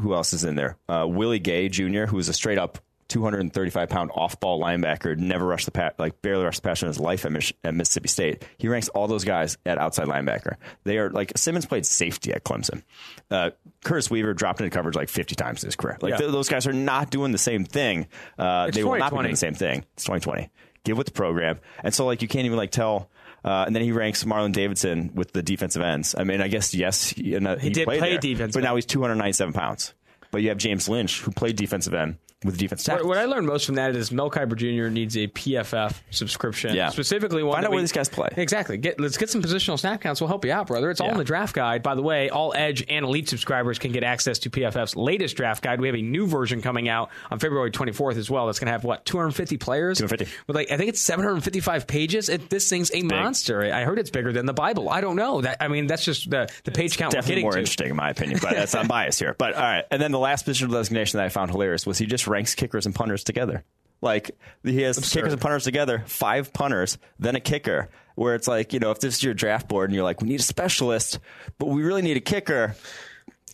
who 0.01 0.15
else 0.15 0.33
is 0.33 0.45
in 0.45 0.55
there? 0.57 0.77
Uh, 0.89 1.07
Willie 1.09 1.39
Gay 1.39 1.69
Jr., 1.69 2.05
who 2.07 2.19
is 2.19 2.29
a 2.29 2.33
straight 2.33 2.59
up 2.59 2.79
235 3.09 3.89
pound 3.91 4.11
off 4.15 4.41
ball 4.41 4.61
linebacker, 4.61 5.17
never 5.17 5.45
rushed 5.47 5.67
the 5.67 5.71
pass, 5.71 5.93
like 5.99 6.21
barely 6.23 6.45
rushed 6.45 6.63
the 6.63 6.69
pass 6.69 6.83
in 6.83 6.89
his 6.89 6.99
life 6.99 7.25
at, 7.27 7.33
Mich- 7.33 7.53
at 7.63 7.75
Mississippi 7.75 8.09
State. 8.09 8.45
He 8.59 8.67
ranks 8.69 8.89
all 8.89 9.07
those 9.07 9.25
guys 9.25 9.59
at 9.67 9.79
outside 9.79 10.07
linebacker. 10.09 10.57
They 10.85 10.99
are 10.99 11.11
like 11.11 11.33
Simmons 11.37 11.67
played 11.67 11.85
safety 11.87 12.33
at 12.33 12.45
Clemson. 12.45 12.83
Uh, 13.31 13.51
Curtis 13.85 14.11
Weaver 14.11 14.33
dropped 14.35 14.61
into 14.61 14.71
coverage 14.71 14.97
like 14.97 15.09
50 15.11 15.35
times 15.35 15.63
in 15.63 15.69
his 15.69 15.77
career. 15.77 15.99
Like 16.01 16.13
Yeah. 16.13 16.17
th- 16.19 16.33
those 16.33 16.49
guys 16.49 16.67
are 16.67 16.73
not 16.73 17.11
doing 17.11 17.31
the 17.33 17.39
same 17.39 17.65
thing. 17.65 18.07
Uh, 18.39 18.71
they 18.71 18.83
will 18.83 18.97
not 18.99 19.13
be 19.13 19.19
doing 19.19 19.31
the 19.31 19.37
same 19.37 19.55
thing. 19.55 19.85
It's 19.95 20.05
2020. 20.05 20.49
Get 20.85 20.97
with 20.97 21.07
the 21.07 21.13
program. 21.13 21.59
And 21.83 21.95
so 21.95 22.07
like 22.07 22.23
you 22.23 22.29
can't 22.29 22.47
even 22.47 22.59
like 22.59 22.71
tell. 22.71 23.11
Uh, 23.45 23.65
and 23.67 23.77
then 23.77 23.83
he 23.83 23.93
ranks 23.93 24.25
Marlon 24.25 24.53
Davidson 24.53 25.11
with 25.15 25.33
the 25.33 25.43
defensive 25.43 25.83
ends. 25.83 26.15
I 26.17 26.25
mean, 26.25 26.41
I 26.41 26.49
guess 26.49 26.75
yes, 26.75 27.11
he, 27.11 27.37
uh, 27.37 27.59
he, 27.59 27.69
did 27.69 27.87
play 27.87 28.01
there, 28.01 28.19
defensive 28.19 28.55
but 28.55 28.67
now 28.67 28.75
he's 28.75 28.87
297 28.87 29.53
pounds. 29.53 29.93
But 30.31 30.41
you 30.41 30.49
have 30.49 30.57
James 30.57 30.89
Lynch 30.89 31.21
who 31.21 31.31
played 31.31 31.57
defensive 31.57 31.93
end 31.93 32.17
with 32.45 32.59
defensive 32.59 32.93
What, 32.93 32.97
tackles. 32.99 33.09
what 33.09 33.19
I 33.19 33.25
learned 33.25 33.47
most 33.47 33.67
from 33.67 33.75
that 33.77 33.97
is 33.97 34.13
Mel 34.13 34.31
Kiper 34.31 34.55
Jr. 34.57 34.89
needs 34.91 35.17
a 35.17 35.27
PFF 35.27 36.01
subscription. 36.11 36.75
Yeah. 36.75 36.91
Specifically 36.91 37.43
one 37.43 37.55
Find 37.55 37.65
out 37.67 37.71
we- 37.71 37.77
where 37.77 37.83
these 37.83 37.93
guys 37.93 38.09
play. 38.09 38.29
Exactly. 38.37 38.77
Get 38.77 39.01
let's 39.01 39.17
get 39.17 39.31
some 39.31 39.43
positional 39.43 39.79
snap 39.79 40.01
counts. 40.01 40.21
We'll 40.21 40.29
help 40.29 40.45
you 40.45 40.53
out, 40.53 40.67
brother. 40.67 40.91
It's 40.91 41.01
all 41.01 41.07
Yeah. 41.09 41.13
in 41.13 41.19
the 41.19 41.25
draft 41.25 41.55
guide. 41.55 41.83
By 41.83 41.95
the 41.95 42.03
way, 42.03 42.29
all 42.31 42.53
Edge 42.55 42.85
and 42.89 43.05
Elite 43.05 43.29
subscribers 43.29 43.79
can 43.79 43.93
get 43.93 44.05
access 44.05 44.39
to 44.41 44.51
PFF's 44.51 44.97
latest 44.97 45.37
draft 45.37 45.63
guide. 45.63 45.81
We 45.81 45.89
have 45.89 45.97
a 45.97 46.03
new 46.03 46.27
version 46.27 46.63
coming 46.63 46.89
out 46.89 47.11
on 47.31 47.39
February 47.39 47.71
24th 47.71 48.17
as 48.17 48.31
well. 48.31 48.47
That's 48.47 48.59
going 48.59 48.67
to 48.67 48.73
have 48.73 48.85
what 48.85 49.05
250 49.05 49.57
players. 49.57 49.99
250. 49.99 50.37
With 50.47 50.57
like 50.57 50.71
I 50.71 50.77
think 50.77 50.89
it's 50.91 51.01
755 51.01 51.87
pages. 51.87 52.29
It, 52.29 52.51
this 52.51 52.69
thing's 52.69 52.91
a 52.95 53.03
monster. 53.03 53.63
I 53.63 53.85
heard 53.85 53.99
it's 53.99 54.11
bigger 54.11 54.33
than 54.33 54.47
the 54.47 54.53
Bible. 54.53 54.89
I 54.91 55.01
don't 55.01 55.17
know. 55.17 55.41
That 55.41 55.59
I 55.61 55.69
mean 55.69 55.87
that's 55.87 56.05
just 56.05 56.31
the 56.31 56.49
the 56.65 56.71
page 56.71 56.97
count 56.99 57.13
we're 57.15 57.19
Definitely 57.21 57.31
getting 57.35 57.43
more 57.45 57.53
to. 57.53 57.59
interesting, 57.59 57.91
in 57.91 57.97
my 57.97 58.11
opinion, 58.11 58.39
but 58.43 58.53
that's 58.53 58.75
I'm 58.75 58.89
biased 58.89 59.19
here. 59.19 59.35
But 59.39 59.55
all 59.55 59.63
right, 59.63 59.85
and 59.91 60.01
then 60.01 60.13
the 60.13 60.19
last 60.19 60.45
position 60.45 60.71
designation 60.71 61.19
that 61.19 61.25
I 61.25 61.29
found 61.29 61.51
hilarious 61.51 61.87
was 61.87 61.99
he 61.99 62.07
just 62.07 62.27
ranks 62.35 62.55
kickers 62.55 62.85
and 62.85 62.95
punters 62.95 63.25
together. 63.25 63.65
Like 64.03 64.33
he 64.63 64.83
has 64.83 64.99
kickers 65.13 65.33
and 65.33 65.41
punters 65.41 65.65
together, 65.65 66.03
five 66.07 66.53
punters, 66.53 66.99
then 67.19 67.37
a 67.37 67.41
kicker. 67.41 67.89
Where 68.17 68.35
it's 68.35 68.47
like 68.47 68.73
you 68.73 68.81
know, 68.81 68.91
if 68.91 69.01
this 69.01 69.15
is 69.15 69.23
your 69.23 69.35
draft 69.35 69.69
board 69.69 69.89
and 69.91 69.95
you're 69.95 70.05
like, 70.05 70.21
we 70.21 70.29
need 70.29 70.41
a 70.41 70.45
specialist, 70.45 71.19
but 71.59 71.67
we 71.67 71.83
really 71.83 72.03
need 72.03 72.17
a 72.17 72.21
kicker, 72.21 72.77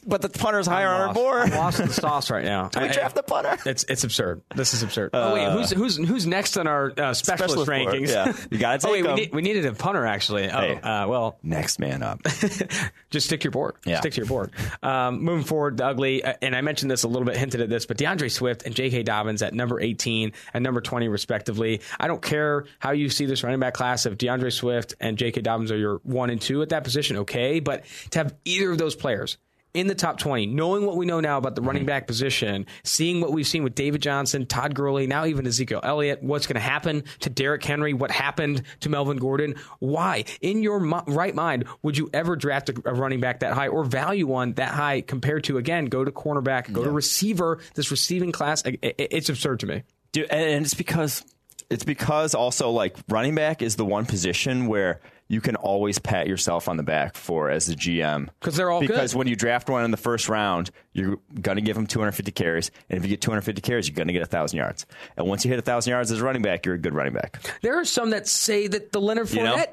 but 0.06 0.22
the 0.22 0.28
punter's 0.28 0.66
higher 0.66 0.88
on 0.88 1.08
our 1.08 1.14
board. 1.14 1.42
I'm 1.42 1.50
lost 1.58 1.80
in 1.80 1.88
the 1.88 1.94
sauce 1.94 2.30
right 2.30 2.44
now. 2.44 2.70
we 2.76 2.82
I- 2.82 2.92
draft 2.92 3.14
the 3.16 3.22
punter. 3.22 3.58
It's 3.66 3.84
it's 3.88 4.04
absurd. 4.04 4.42
This 4.54 4.74
is 4.74 4.82
absurd. 4.82 5.10
oh 5.12 5.34
wait, 5.34 5.50
who's 5.52 5.70
who's 5.70 5.96
who's 5.96 6.26
next 6.26 6.56
on 6.56 6.66
our 6.66 6.86
uh, 6.96 7.14
specialist, 7.14 7.24
Specialist 7.24 7.56
board, 7.66 7.68
rankings? 7.68 8.08
yeah. 8.08 8.32
You 8.50 8.58
gotta 8.58 8.86
oh 8.88 8.92
wait, 8.92 9.02
take 9.04 9.08
we, 9.14 9.20
need, 9.20 9.34
we 9.34 9.42
needed 9.42 9.66
a 9.66 9.72
punter 9.74 10.06
actually. 10.06 10.50
Oh, 10.50 10.60
Hey. 10.60 10.74
uh, 10.80 11.06
well, 11.08 11.38
Next 11.42 11.78
man 11.78 12.02
up. 12.02 12.22
just 13.10 13.26
stick 13.26 13.40
to 13.40 13.44
your 13.44 13.50
board. 13.52 13.74
Yeah. 13.84 14.00
Stick 14.00 14.12
to 14.14 14.18
your 14.18 14.26
board. 14.26 14.50
Um, 14.82 15.22
moving 15.22 15.44
forward, 15.44 15.76
the 15.76 15.86
ugly, 15.86 16.22
uh, 16.24 16.34
and 16.42 16.54
I 16.54 16.60
mentioned 16.60 16.90
this 16.90 17.02
a 17.02 17.08
little 17.08 17.24
bit, 17.26 17.36
hinted 17.36 17.60
at 17.60 17.68
this, 17.68 17.86
but 17.86 17.96
DeAndre 17.98 18.30
Swift 18.30 18.62
and 18.64 18.74
J.K. 18.74 19.02
Dobbins 19.02 19.42
at 19.42 19.54
number 19.54 19.80
18 19.80 20.32
and 20.54 20.62
number 20.64 20.80
20, 20.80 21.08
respectively. 21.08 21.80
I 21.98 22.06
don't 22.08 22.22
care 22.22 22.64
how 22.78 22.92
you 22.92 23.08
see 23.08 23.26
this 23.26 23.42
running 23.42 23.60
back 23.60 23.74
class. 23.74 24.06
If 24.06 24.16
DeAndre 24.18 24.52
Swift 24.52 24.94
and 25.00 25.16
J.K. 25.18 25.40
Dobbins 25.42 25.70
are 25.72 25.76
your 25.76 25.96
one 26.04 26.30
and 26.30 26.40
two 26.40 26.62
at 26.62 26.68
that 26.70 26.84
position, 26.84 27.18
okay. 27.18 27.60
But 27.60 27.84
to 28.10 28.18
have 28.20 28.34
either 28.44 28.70
of 28.70 28.78
those 28.78 28.94
players, 28.94 29.38
in 29.74 29.86
the 29.86 29.94
top 29.94 30.18
20, 30.18 30.46
knowing 30.46 30.84
what 30.84 30.96
we 30.96 31.06
know 31.06 31.20
now 31.20 31.38
about 31.38 31.54
the 31.54 31.62
running 31.62 31.86
back 31.86 32.06
position, 32.06 32.66
seeing 32.82 33.20
what 33.20 33.32
we've 33.32 33.46
seen 33.46 33.62
with 33.62 33.74
David 33.74 34.02
Johnson, 34.02 34.46
Todd 34.46 34.74
Gurley, 34.74 35.06
now 35.06 35.24
even 35.26 35.46
Ezekiel 35.46 35.80
Elliott, 35.82 36.22
what's 36.22 36.46
going 36.46 36.54
to 36.54 36.60
happen 36.60 37.04
to 37.20 37.30
Derrick 37.30 37.64
Henry, 37.64 37.92
what 37.94 38.10
happened 38.10 38.62
to 38.80 38.88
Melvin 38.88 39.16
Gordon, 39.18 39.54
why, 39.78 40.24
in 40.40 40.62
your 40.62 40.78
right 40.80 41.34
mind, 41.34 41.64
would 41.82 41.96
you 41.96 42.10
ever 42.12 42.34
draft 42.36 42.68
a, 42.68 42.74
a 42.84 42.94
running 42.94 43.20
back 43.20 43.40
that 43.40 43.52
high 43.52 43.68
or 43.68 43.84
value 43.84 44.26
one 44.26 44.54
that 44.54 44.70
high 44.74 45.02
compared 45.02 45.44
to, 45.44 45.58
again, 45.58 45.86
go 45.86 46.04
to 46.04 46.10
cornerback, 46.10 46.72
go 46.72 46.82
to 46.82 46.90
receiver, 46.90 47.58
this 47.74 47.90
receiving 47.90 48.32
class? 48.32 48.62
I- 48.66 48.78
I- 48.82 48.94
it's 48.98 49.28
absurd 49.28 49.60
to 49.60 49.66
me. 49.66 49.82
Dude, 50.12 50.26
and 50.30 50.42
and 50.42 50.64
it's 50.64 50.74
because 50.74 51.24
it's 51.70 51.84
because 51.84 52.34
also 52.34 52.70
like 52.70 52.96
running 53.08 53.36
back 53.36 53.62
is 53.62 53.76
the 53.76 53.84
one 53.84 54.04
position 54.04 54.66
where 54.66 55.00
you 55.30 55.40
can 55.40 55.54
always 55.54 56.00
pat 56.00 56.26
yourself 56.26 56.68
on 56.68 56.76
the 56.76 56.82
back 56.82 57.14
for 57.14 57.50
as 57.50 57.68
a 57.68 57.76
GM 57.76 58.28
because 58.40 58.56
they're 58.56 58.68
all 58.68 58.80
good. 58.80 58.88
because 58.88 59.12
good. 59.12 59.18
when 59.18 59.28
you 59.28 59.36
draft 59.36 59.70
one 59.70 59.84
in 59.84 59.92
the 59.92 59.96
first 59.96 60.28
round, 60.28 60.72
you're 60.92 61.18
gonna 61.40 61.60
give 61.60 61.76
them 61.76 61.86
250 61.86 62.32
carries, 62.32 62.72
and 62.90 62.98
if 62.98 63.04
you 63.04 63.08
get 63.08 63.20
250 63.20 63.62
carries, 63.62 63.88
you're 63.88 63.94
gonna 63.94 64.12
get 64.12 64.22
a 64.22 64.26
thousand 64.26 64.56
yards. 64.56 64.86
And 65.16 65.28
once 65.28 65.44
you 65.44 65.50
hit 65.50 65.60
a 65.60 65.62
thousand 65.62 65.92
yards 65.92 66.10
as 66.10 66.20
a 66.20 66.24
running 66.24 66.42
back, 66.42 66.66
you're 66.66 66.74
a 66.74 66.78
good 66.78 66.94
running 66.94 67.12
back. 67.12 67.40
There 67.62 67.78
are 67.78 67.84
some 67.84 68.10
that 68.10 68.26
say 68.26 68.66
that 68.66 68.90
the 68.90 69.00
Leonard 69.00 69.30
You 69.30 69.44
know? 69.44 69.64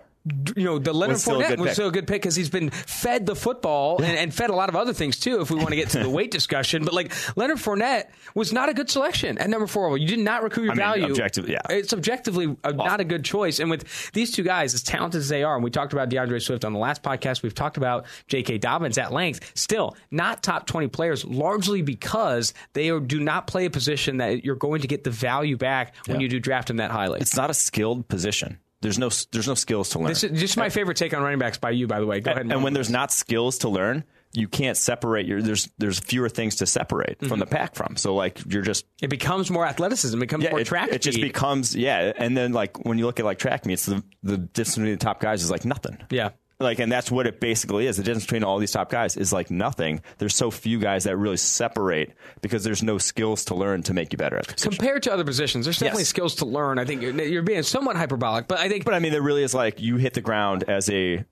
You 0.55 0.63
know, 0.63 0.79
the 0.79 0.93
Leonard 0.93 1.15
Was 1.15 1.25
Fournette 1.25 1.47
good 1.49 1.59
was 1.59 1.67
pick. 1.69 1.73
still 1.75 1.87
a 1.87 1.91
good 1.91 2.07
pick 2.07 2.21
because 2.21 2.35
he's 2.35 2.49
been 2.49 2.69
fed 2.69 3.25
the 3.25 3.35
football 3.35 4.01
and, 4.01 4.17
and 4.17 4.33
fed 4.33 4.49
a 4.49 4.55
lot 4.55 4.69
of 4.69 4.75
other 4.75 4.93
things 4.93 5.19
too. 5.19 5.41
If 5.41 5.49
we 5.51 5.57
want 5.57 5.69
to 5.69 5.75
get 5.75 5.89
to 5.91 5.99
the 5.99 6.09
weight 6.09 6.31
discussion, 6.31 6.83
but 6.83 6.93
like 6.93 7.13
Leonard 7.37 7.57
Fournette 7.57 8.05
was 8.35 8.51
not 8.51 8.69
a 8.69 8.73
good 8.73 8.89
selection 8.89 9.37
at 9.37 9.49
number 9.49 9.67
four. 9.67 9.97
You 9.97 10.07
did 10.07 10.19
not 10.19 10.43
recruit 10.43 10.63
your 10.63 10.71
I 10.73 10.75
mean, 10.75 10.85
value. 10.85 11.05
objectively, 11.05 11.51
yeah. 11.53 11.61
it's 11.69 11.93
objectively 11.93 12.55
a, 12.63 12.73
not 12.73 12.99
a 12.99 13.03
good 13.03 13.23
choice. 13.23 13.59
And 13.59 13.69
with 13.69 14.11
these 14.13 14.31
two 14.31 14.43
guys, 14.43 14.73
as 14.73 14.83
talented 14.83 15.19
as 15.19 15.29
they 15.29 15.43
are, 15.43 15.55
and 15.55 15.63
we 15.63 15.69
talked 15.69 15.93
about 15.93 16.09
DeAndre 16.09 16.41
Swift 16.41 16.65
on 16.65 16.73
the 16.73 16.79
last 16.79 17.03
podcast, 17.03 17.43
we've 17.43 17.55
talked 17.55 17.77
about 17.77 18.05
J.K. 18.27 18.57
Dobbins 18.57 18.97
at 18.97 19.11
length. 19.13 19.51
Still, 19.55 19.95
not 20.11 20.43
top 20.43 20.65
twenty 20.67 20.87
players, 20.87 21.23
largely 21.25 21.81
because 21.81 22.53
they 22.73 22.89
are, 22.89 22.99
do 22.99 23.19
not 23.19 23.47
play 23.47 23.65
a 23.65 23.69
position 23.69 24.17
that 24.17 24.43
you're 24.43 24.55
going 24.55 24.81
to 24.81 24.87
get 24.87 25.03
the 25.03 25.11
value 25.11 25.57
back 25.57 25.93
when 26.07 26.19
Yeah. 26.19 26.23
you 26.23 26.29
do 26.29 26.39
draft 26.39 26.67
them 26.69 26.77
that 26.77 26.91
highly. 26.91 27.19
It's 27.21 27.35
not 27.35 27.49
a 27.49 27.53
skilled 27.53 28.07
position. 28.07 28.57
There's 28.81 28.99
no 28.99 29.09
there's 29.31 29.47
no 29.47 29.55
skills 29.55 29.89
to 29.89 29.99
learn. 29.99 30.09
This 30.09 30.23
is 30.23 30.39
just 30.39 30.57
my 30.57 30.69
favorite 30.69 30.97
take 30.97 31.13
on 31.15 31.23
running 31.23 31.39
backs 31.39 31.57
by 31.57 31.71
you, 31.71 31.87
by 31.87 31.99
the 31.99 32.05
way. 32.05 32.19
Go 32.19 32.31
ahead. 32.31 32.51
and 32.51 32.63
when 32.63 32.73
there's 32.73 32.91
not 32.91 33.11
skills 33.11 33.59
to 33.59 33.69
learn, 33.69 34.03
you 34.33 34.47
can't 34.47 34.77
separate 34.77 35.25
your 35.25 35.41
there's 35.41 35.69
there's 35.79 35.99
fewer 35.99 36.29
things 36.29 36.57
to 36.57 36.67
separate 36.67 37.19
from 37.19 37.29
mm-hmm. 37.29 37.39
the 37.39 37.45
pack 37.47 37.73
from. 37.73 37.95
So 37.97 38.13
like 38.13 38.39
you're 38.47 38.61
just 38.61 38.85
it 39.01 39.09
becomes 39.09 39.49
more 39.49 39.65
athleticism, 39.65 40.17
it 40.17 40.19
becomes 40.19 40.49
more 40.49 40.59
it, 40.59 40.67
track 40.67 40.89
it 40.91 41.01
just 41.01 41.19
becomes 41.19 41.75
yeah. 41.75 42.13
And 42.15 42.37
then 42.37 42.53
like 42.53 42.85
when 42.85 42.99
you 42.99 43.05
look 43.05 43.19
at 43.19 43.25
like 43.25 43.39
track 43.39 43.65
meets, 43.65 43.87
the 43.87 44.03
the 44.21 44.37
distance 44.37 44.75
between 44.77 44.93
the 44.93 45.03
top 45.03 45.19
guys 45.19 45.43
is 45.43 45.49
like 45.49 45.65
nothing. 45.65 45.97
Yeah. 46.11 46.29
Like, 46.59 46.79
and 46.79 46.91
that's 46.91 47.11
what 47.11 47.27
it 47.27 47.39
basically 47.39 47.85
is. 47.85 47.97
The 47.97 48.03
difference 48.03 48.25
between 48.25 48.43
all 48.43 48.57
these 48.57 48.71
top 48.71 48.89
guys 48.89 49.15
is 49.15 49.31
like 49.31 49.51
nothing. 49.51 50.01
There's 50.17 50.35
so 50.35 50.49
few 50.49 50.79
guys 50.79 51.03
that 51.03 51.15
really 51.15 51.37
separate 51.37 52.13
because 52.41 52.63
there's 52.63 52.81
no 52.81 52.97
skills 52.97 53.45
to 53.45 53.55
learn 53.55 53.83
to 53.83 53.93
make 53.93 54.11
you 54.11 54.17
better 54.17 54.37
at. 54.37 54.57
Compared 54.57 55.03
to 55.03 55.13
other 55.13 55.23
positions, 55.23 55.65
there's 55.67 55.77
definitely 55.77 56.01
Yes. 56.01 56.09
skills 56.09 56.35
to 56.37 56.45
learn. 56.45 56.79
I 56.79 56.85
think 56.85 57.03
you're, 57.03 57.13
you're 57.21 57.43
being 57.43 57.61
somewhat 57.61 57.95
hyperbolic, 57.95 58.47
but 58.47 58.57
I 58.59 58.69
think 58.69 58.85
But 58.85 58.95
I 58.95 58.99
mean, 58.99 59.11
there 59.11 59.21
really 59.21 59.43
is 59.43 59.53
like 59.53 59.79
you 59.81 59.97
hit 59.97 60.15
the 60.15 60.21
ground 60.21 60.63
as 60.67 60.89
a 60.89 61.23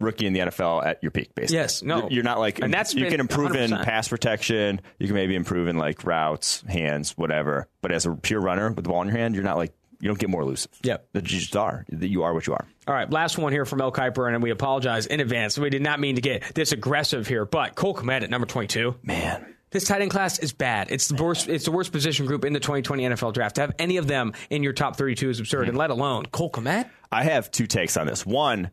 rookie 0.00 0.26
in 0.26 0.34
the 0.34 0.40
NFL 0.40 0.84
at 0.84 1.02
your 1.02 1.12
peak, 1.12 1.34
basically. 1.34 1.56
Yes, 1.56 1.82
no. 1.82 1.96
You're- 2.00 2.14
you're 2.16 2.24
not 2.24 2.38
like, 2.38 2.58
And 2.60 2.74
that's 2.74 2.94
you 2.94 3.06
can 3.08 3.20
improve 3.20 3.54
in 3.54 3.70
100%. 3.70 3.84
pass 3.84 4.08
protection. 4.08 4.82
You 4.98 5.06
can 5.06 5.14
maybe 5.14 5.34
improve 5.34 5.66
in 5.68 5.78
like 5.78 6.04
routes, 6.04 6.62
hands, 6.68 7.12
whatever. 7.16 7.68
But 7.80 7.92
as 7.92 8.04
a 8.04 8.10
pure 8.12 8.40
runner 8.40 8.68
with 8.68 8.84
the 8.84 8.90
ball 8.90 9.00
in 9.00 9.08
your 9.08 9.16
hand, 9.16 9.34
you're 9.34 9.44
not 9.44 9.56
like 9.56 9.72
you 10.04 10.08
don't 10.08 10.18
get 10.18 10.28
more 10.28 10.42
elusive. 10.42 10.70
Yep. 10.82 11.08
that 11.14 11.32
you 11.32 11.38
just 11.38 11.56
are. 11.56 11.86
That 11.88 12.08
you 12.08 12.24
are 12.24 12.34
what 12.34 12.46
you 12.46 12.52
are. 12.52 12.66
All 12.86 12.94
right, 12.94 13.10
last 13.10 13.38
one 13.38 13.54
here 13.54 13.64
from 13.64 13.80
El 13.80 13.90
Kiper, 13.90 14.32
and 14.32 14.42
we 14.42 14.50
apologize 14.50 15.06
in 15.06 15.20
advance. 15.20 15.58
We 15.58 15.70
did 15.70 15.80
not 15.80 15.98
mean 15.98 16.16
to 16.16 16.20
get 16.20 16.54
this 16.54 16.72
aggressive 16.72 17.26
here, 17.26 17.46
but 17.46 17.74
Cole 17.74 17.94
Kmet 17.94 18.22
at 18.22 18.28
number 18.28 18.46
22. 18.46 18.96
Man, 19.02 19.54
This 19.70 19.84
tight 19.84 20.02
end 20.02 20.10
class 20.10 20.38
is 20.38 20.52
bad. 20.52 20.88
It's 20.90 21.08
the 21.08 21.22
worst. 21.22 21.48
It's 21.48 21.64
the 21.64 21.70
worst 21.70 21.90
position 21.90 22.26
group 22.26 22.44
in 22.44 22.52
the 22.52 22.60
2020 22.60 23.02
NFL 23.02 23.32
draft. 23.32 23.54
To 23.54 23.62
have 23.62 23.74
any 23.78 23.96
of 23.96 24.06
them 24.06 24.34
in 24.50 24.62
your 24.62 24.74
top 24.74 24.96
32 24.96 25.30
is 25.30 25.40
absurd, 25.40 25.62
and 25.62 25.70
mm-hmm. 25.70 25.78
let 25.78 25.88
alone 25.88 26.26
Cole 26.26 26.50
Kmet. 26.50 26.90
I 27.10 27.24
have 27.24 27.50
two 27.50 27.66
takes 27.66 27.96
on 27.96 28.06
this. 28.06 28.26
One, 28.26 28.70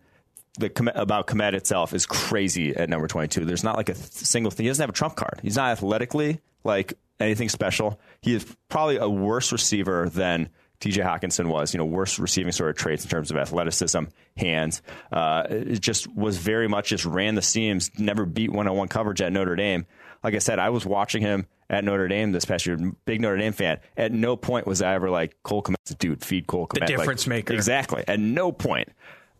the 0.59 0.91
about 0.95 1.27
Kmet 1.27 1.53
itself 1.53 1.93
is 1.93 2.05
crazy 2.05 2.75
at 2.75 2.89
number 2.89 3.07
22. 3.07 3.45
There's 3.45 3.63
not 3.63 3.77
like 3.77 3.87
a 3.87 3.93
th- 3.93 4.05
single 4.11 4.51
thing. 4.51 4.65
He 4.65 4.69
doesn't 4.69 4.83
have 4.83 4.89
a 4.89 4.93
trump 4.93 5.15
card. 5.15 5.39
He's 5.41 5.55
not 5.55 5.71
athletically 5.71 6.41
like 6.65 6.95
anything 7.21 7.47
special. 7.47 8.01
He 8.21 8.35
is 8.35 8.45
probably 8.67 8.97
a 8.97 9.07
worse 9.07 9.53
receiver 9.53 10.09
than 10.09 10.49
TJ 10.81 11.05
Hockenson 11.05 11.47
was, 11.47 11.73
you 11.73 11.77
know, 11.77 11.85
worse 11.85 12.19
receiving 12.19 12.51
sort 12.51 12.71
of 12.71 12.75
traits 12.75 13.03
in 13.03 13.09
terms 13.09 13.31
of 13.31 13.37
athleticism, 13.37 14.05
hands. 14.35 14.81
Uh, 15.11 15.43
it 15.49 15.79
just 15.79 16.13
was 16.13 16.37
very 16.37 16.67
much 16.67 16.89
just 16.89 17.05
ran 17.05 17.35
the 17.35 17.41
seams, 17.41 17.91
never 17.97 18.25
beat 18.25 18.51
one 18.51 18.67
on 18.67 18.75
one 18.75 18.87
coverage 18.87 19.21
at 19.21 19.31
Notre 19.31 19.55
Dame. 19.55 19.85
Like 20.23 20.33
I 20.33 20.39
said, 20.39 20.59
I 20.59 20.69
was 20.69 20.85
watching 20.85 21.21
him 21.21 21.45
at 21.69 21.83
Notre 21.83 22.07
Dame 22.07 22.31
this 22.31 22.45
past 22.45 22.65
year, 22.65 22.77
big 23.05 23.21
Notre 23.21 23.37
Dame 23.37 23.53
fan. 23.53 23.79
At 23.95 24.11
no 24.11 24.35
point 24.35 24.65
was 24.65 24.81
I 24.81 24.93
ever 24.95 25.09
like, 25.09 25.41
Cole 25.43 25.63
a 25.67 25.93
dude, 25.93 26.25
feed 26.25 26.47
Cole 26.47 26.67
Kmet. 26.67 26.81
Like, 26.81 26.87
difference 26.87 27.27
maker. 27.27 27.53
Exactly. 27.53 28.03
At 28.07 28.19
no 28.19 28.51
point. 28.51 28.89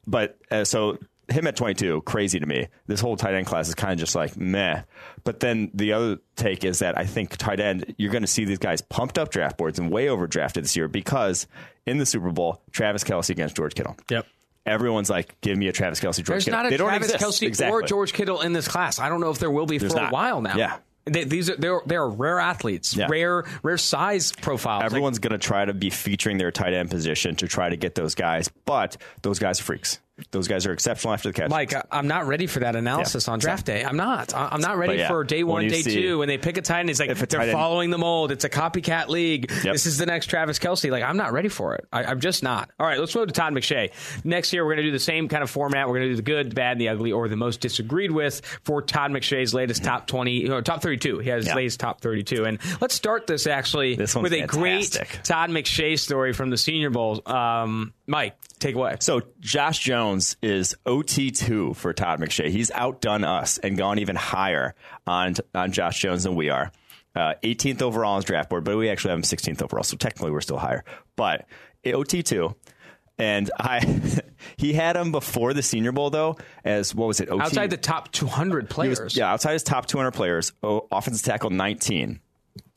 But 0.08 0.38
uh, 0.50 0.64
so 0.64 0.98
him 1.32 1.48
at 1.48 1.56
22, 1.56 2.02
crazy 2.02 2.40
to 2.40 2.46
me. 2.46 2.68
This 2.88 3.00
whole 3.00 3.16
tight 3.18 3.34
end 3.34 3.46
class 3.48 3.68
is 3.68 3.76
kind 3.76 3.94
of 3.94 4.00
just 4.00 4.16
like 4.16 4.38
meh. 4.38 4.82
But 5.24 5.40
then 5.40 5.72
the 5.74 5.94
other 5.94 6.20
take 6.36 6.64
is 6.64 6.80
that 6.80 6.98
I 6.98 7.06
think 7.06 7.38
tight 7.38 7.60
end, 7.60 7.96
you're 7.98 8.12
going 8.12 8.24
to 8.24 8.28
see 8.28 8.46
these 8.46 8.60
guys 8.60 8.82
pumped 8.82 9.18
up 9.18 9.30
draft 9.32 9.58
boards 9.58 9.80
and 9.80 9.92
way 9.92 10.10
over 10.10 10.28
drafted 10.28 10.64
this 10.64 10.76
year 10.76 10.88
because 10.88 11.48
in 11.86 11.98
the 11.98 12.06
Super 12.06 12.32
Bowl, 12.32 12.62
Travis 12.72 13.04
Kelce 13.04 13.30
against 13.30 13.56
George 13.56 13.76
Kittle. 13.76 13.96
Yep. 14.10 14.26
Everyone's 14.66 15.10
like, 15.10 15.40
give 15.42 15.58
me 15.58 15.68
a 15.68 15.72
Travis 15.72 16.00
Kelce, 16.00 16.18
George 16.18 16.28
There's 16.28 16.46
Kittle. 16.46 16.60
not 16.60 16.66
a 16.68 16.70
they 16.70 16.78
don't 16.78 16.90
Travis 16.90 17.12
exist. 17.14 17.42
Kelce 17.42 17.48
exactly. 17.48 17.74
or 17.74 17.82
George 17.82 18.14
Kittle 18.14 18.42
in 18.42 18.54
this 18.54 18.68
class. 18.68 19.00
I 19.00 19.10
don't 19.10 19.20
know 19.20 19.32
if 19.32 19.40
there 19.40 19.50
will 19.50 19.66
be 19.66 19.78
There's 19.80 19.94
for 19.94 20.00
a 20.00 20.10
while 20.10 20.42
now. 20.42 20.56
Yeah. 20.56 20.78
They, 21.06 21.24
these 21.24 21.50
are 21.50 21.56
they're, 21.56 21.82
they're 21.88 22.08
rare 22.08 22.40
athletes, 22.40 22.96
Yeah. 22.96 23.08
rare 23.10 23.44
rare 23.64 23.80
size 23.80 24.32
profiles. 24.34 24.82
Like, 24.82 24.86
Everyone's 24.86 25.18
going 25.18 25.32
to 25.32 25.40
try 25.40 25.66
to 25.66 25.74
be 25.74 25.90
featuring 25.90 26.38
their 26.38 26.52
tight 26.52 26.74
end 26.74 26.92
position 26.92 27.36
to 27.38 27.48
try 27.48 27.70
to 27.70 27.76
get 27.76 27.96
those 27.96 28.14
guys, 28.14 28.50
but 28.66 28.98
those 29.24 29.40
guys 29.40 29.60
are 29.60 29.64
freaks. 29.64 30.00
Those 30.32 30.48
guys 30.48 30.66
are 30.66 30.72
exceptional 30.74 31.14
after 31.14 31.30
the 31.30 31.34
catch. 31.34 31.50
Mike, 31.50 31.74
I'm 31.92 32.08
not 32.08 32.28
ready 32.28 32.48
for 32.48 32.60
that 32.60 32.76
analysis 32.76 33.28
Yeah. 33.28 33.34
on 33.34 33.40
draft 33.40 33.66
day. 33.66 33.84
I'm 33.84 33.98
not. 33.98 34.34
I'm 34.36 34.62
not 34.62 34.78
ready 34.78 35.00
yeah, 35.00 35.08
for 35.08 35.24
day 35.24 35.44
one, 35.44 35.68
day 35.68 35.82
see- 35.82 35.94
two. 36.02 36.20
When 36.20 36.28
they 36.28 36.38
pick 36.38 36.58
a 36.58 36.62
tight 36.62 36.82
end, 36.82 36.90
it's 36.90 37.00
like 37.00 37.16
they're 37.18 37.42
end- 37.42 37.52
following 37.52 37.90
the 37.90 37.98
mold. 37.98 38.32
It's 38.32 38.44
a 38.44 38.50
copycat 38.50 39.08
league. 39.08 39.50
Yep. 39.52 39.74
This 39.74 39.86
is 39.86 39.98
the 39.98 40.06
next 40.06 40.28
Travis 40.28 40.60
Kelce. 40.60 40.92
Like, 40.92 41.04
I'm 41.04 41.18
not 41.18 41.34
ready 41.34 41.50
for 41.50 41.76
it. 41.76 41.88
I, 41.92 42.04
I'm 42.04 42.20
just 42.20 42.44
not. 42.44 42.70
All 42.80 42.86
right, 42.86 43.00
let's 43.00 43.16
move 43.16 43.28
to 43.28 43.34
Todd 43.34 43.54
McShay. 43.54 43.92
Next 44.24 44.54
year, 44.54 44.64
we're 44.66 44.74
going 44.76 44.84
to 44.86 44.90
do 44.90 44.92
the 44.92 45.00
same 45.00 45.28
kind 45.28 45.44
of 45.44 45.50
format. 45.50 45.88
We're 45.88 45.96
going 45.96 46.08
to 46.08 46.12
do 46.12 46.16
the 46.18 46.22
good, 46.22 46.52
the 46.52 46.56
bad, 46.56 46.74
and 46.74 46.82
the 46.82 46.90
ugly, 46.90 47.12
or 47.12 47.28
the 47.28 47.36
most 47.36 47.60
disagreed 47.62 48.12
with 48.12 48.42
for 48.64 48.82
Todd 48.82 49.12
McShay's 49.12 49.54
latest 49.54 49.84
top 49.84 50.08
20, 50.08 50.50
or 50.50 50.62
top 50.62 50.82
32. 50.82 51.20
He 51.20 51.30
has 51.30 51.44
his 51.44 51.48
Yeah. 51.48 51.56
latest 51.56 51.80
top 51.80 52.02
32. 52.02 52.46
And 52.46 52.60
let's 52.80 52.94
start 52.96 53.28
this 53.28 53.48
actually 53.48 53.96
This 53.96 54.16
with 54.16 54.34
a 54.34 54.40
fantastic. 54.48 55.10
great 55.10 55.24
Todd 55.24 55.50
McShay 55.50 55.98
story 55.98 56.34
from 56.34 56.50
the 56.50 56.58
Senior 56.58 56.90
Bowl. 56.90 57.22
Um, 57.26 57.94
Mike, 58.12 58.36
take 58.60 58.76
away. 58.76 58.98
So 59.00 59.22
Josh 59.40 59.80
Jones 59.80 60.36
is 60.42 60.76
OT2 60.86 61.74
for 61.78 61.94
Todd 61.94 62.20
McShay. 62.20 62.50
He's 62.50 62.70
outdone 62.72 63.24
us 63.24 63.58
and 63.58 63.78
gone 63.78 64.00
even 64.00 64.18
higher 64.18 64.76
on 65.08 65.36
on 65.56 65.72
Josh 65.72 66.02
Jones 66.02 66.24
than 66.24 66.36
we 66.36 66.50
are. 66.50 66.74
Uh, 67.16 67.36
18th 67.42 67.82
overall 67.82 68.12
on 68.12 68.16
his 68.18 68.26
draft 68.26 68.50
board, 68.50 68.66
but 68.66 68.76
we 68.78 68.90
actually 68.90 69.12
have 69.12 69.20
him 69.20 69.24
16th 69.24 69.62
overall, 69.62 69.84
so 69.84 69.96
technically 69.96 70.30
we're 70.32 70.42
still 70.42 70.58
higher. 70.58 70.84
But 71.16 71.46
OT2, 71.86 72.54
and 73.18 73.50
I 73.58 73.80
he 74.58 74.74
had 74.74 74.98
him 74.98 75.14
before 75.14 75.54
the 75.54 75.64
Senior 75.64 75.94
Bowl 75.94 76.10
though 76.10 76.36
as 76.66 76.94
what 76.94 77.08
was 77.08 77.22
it? 77.22 77.30
OT, 77.30 77.42
Outside 77.42 77.70
the 77.70 77.78
top 77.78 78.12
200 78.12 78.70
players. 78.70 79.00
was- 79.00 79.16
yeah, 79.16 79.32
outside 79.32 79.54
his 79.54 79.64
top 79.64 79.86
200 79.86 80.12
players, 80.12 80.52
oh, 80.64 80.86
offensive 80.92 81.24
tackle 81.26 81.50
19. 81.50 82.20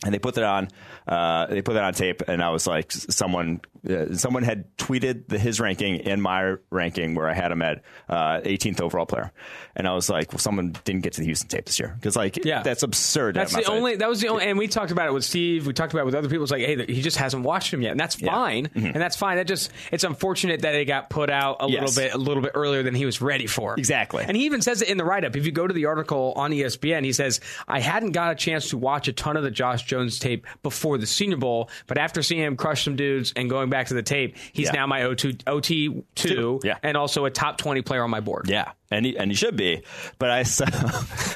And 0.05 0.13
they 0.13 0.19
put 0.19 0.35
that 0.35 0.45
on. 0.45 0.69
Uh, 1.07 1.47
they 1.47 1.63
put 1.63 1.75
that 1.75 1.85
on 1.85 1.95
tape, 1.95 2.23
and 2.29 2.43
I 2.43 2.51
was 2.51 2.67
like, 2.67 2.91
someone, 2.93 3.61
uh, 3.89 4.15
someone 4.15 4.43
had 4.43 4.75
tweeted 4.77 5.29
the, 5.29 5.39
his 5.39 5.61
ranking 5.61 5.97
in 5.97 6.21
my 6.21 6.57
ranking 6.71 7.15
where 7.15 7.29
I 7.29 7.35
had 7.35 7.53
him 7.53 7.61
at 7.63 7.83
uh, 8.09 8.41
18th 8.41 8.81
overall 8.81 9.07
player, 9.07 9.31
and 9.77 9.87
I 9.87 9.95
was 9.95 10.09
like, 10.11 10.33
well, 10.33 10.39
someone 10.39 10.75
didn't 10.85 11.03
get 11.03 11.13
to 11.15 11.21
the 11.21 11.27
Houston 11.27 11.49
tape 11.49 11.67
this 11.67 11.79
year 11.79 11.95
because 11.95 12.17
like, 12.17 12.43
Yeah. 12.45 12.63
that's 12.63 12.83
absurd. 12.83 13.37
That's 13.37 13.55
the 13.55 13.63
side. 13.63 13.71
only. 13.73 13.97
That 13.97 14.09
was 14.09 14.21
the 14.21 14.29
only. 14.29 14.45
And 14.47 14.59
we 14.59 14.67
talked 14.67 14.91
about 14.93 15.07
it 15.09 15.13
with 15.13 15.25
Steve. 15.25 15.67
We 15.67 15.73
talked 15.75 15.93
about 15.93 16.03
it 16.03 16.07
with 16.07 16.15
other 16.17 16.29
people. 16.29 16.43
It's 16.45 16.53
like, 16.53 16.65
hey, 16.65 16.85
he 16.87 17.01
just 17.03 17.17
hasn't 17.19 17.45
watched 17.45 17.73
him 17.73 17.81
yet, 17.83 17.91
and 17.93 18.01
that's 18.01 18.15
fine. 18.17 18.71
And 18.75 18.97
that's 18.97 19.17
fine. 19.17 19.37
That 19.37 19.47
just 19.47 19.71
it's 19.93 20.05
unfortunate 20.05 20.63
that 20.63 20.75
it 20.75 20.87
got 20.87 21.09
put 21.11 21.31
out 21.31 21.57
a 21.61 21.65
Mm-hmm. 21.65 21.73
Yes. 21.75 21.97
little 21.97 22.03
bit 22.03 22.15
a 22.15 22.19
little 22.19 22.43
bit 22.43 22.53
earlier 22.55 22.83
than 22.83 22.95
he 22.95 23.05
was 23.07 23.21
ready 23.21 23.47
for. 23.47 23.75
Exactly. 23.79 24.25
And 24.27 24.37
he 24.37 24.45
even 24.47 24.61
says 24.63 24.83
it 24.83 24.89
in 24.89 24.97
the 24.99 25.05
write 25.05 25.25
up. 25.25 25.35
If 25.37 25.45
you 25.47 25.53
go 25.53 25.67
to 25.67 25.73
the 25.75 25.87
article 25.87 26.33
on 26.37 26.51
ESPN, 26.51 27.05
he 27.05 27.13
says, 27.13 27.41
I 27.69 27.81
hadn't 27.81 28.13
got 28.13 28.33
a 28.33 28.35
chance 28.35 28.71
to 28.71 28.79
watch 28.79 29.09
a 29.09 29.13
ton 29.13 29.37
of 29.37 29.43
the 29.43 29.51
Josh 29.51 29.84
Jones 29.87 30.19
tape 30.19 30.47
before 30.63 30.99
the 30.99 31.07
Senior 31.07 31.37
Bowl, 31.37 31.71
but 31.87 31.99
after 31.99 32.23
seeing 32.23 32.41
him 32.43 32.57
crush 32.57 32.85
some 32.85 32.97
dudes 32.97 33.33
and 33.37 33.49
going 33.51 33.71
back 33.71 33.87
to 33.89 33.95
the 33.95 34.03
tape, 34.03 34.37
he's 34.53 34.67
Yeah. 34.67 34.73
now 34.73 34.87
my 34.87 35.03
OT, 35.05 35.37
OT 35.47 36.03
two. 36.15 36.61
Yeah. 36.65 36.79
and 36.83 36.97
also 36.97 37.25
a 37.25 37.31
top 37.31 37.59
twenty 37.59 37.83
player 37.83 38.03
on 38.03 38.11
my 38.11 38.21
board. 38.21 38.49
Yeah, 38.49 38.73
and 38.91 39.05
he, 39.07 39.17
and 39.17 39.31
he 39.31 39.35
should 39.35 39.57
be. 39.57 39.83
But 40.19 40.31
I 40.31 40.43
saw 40.45 40.67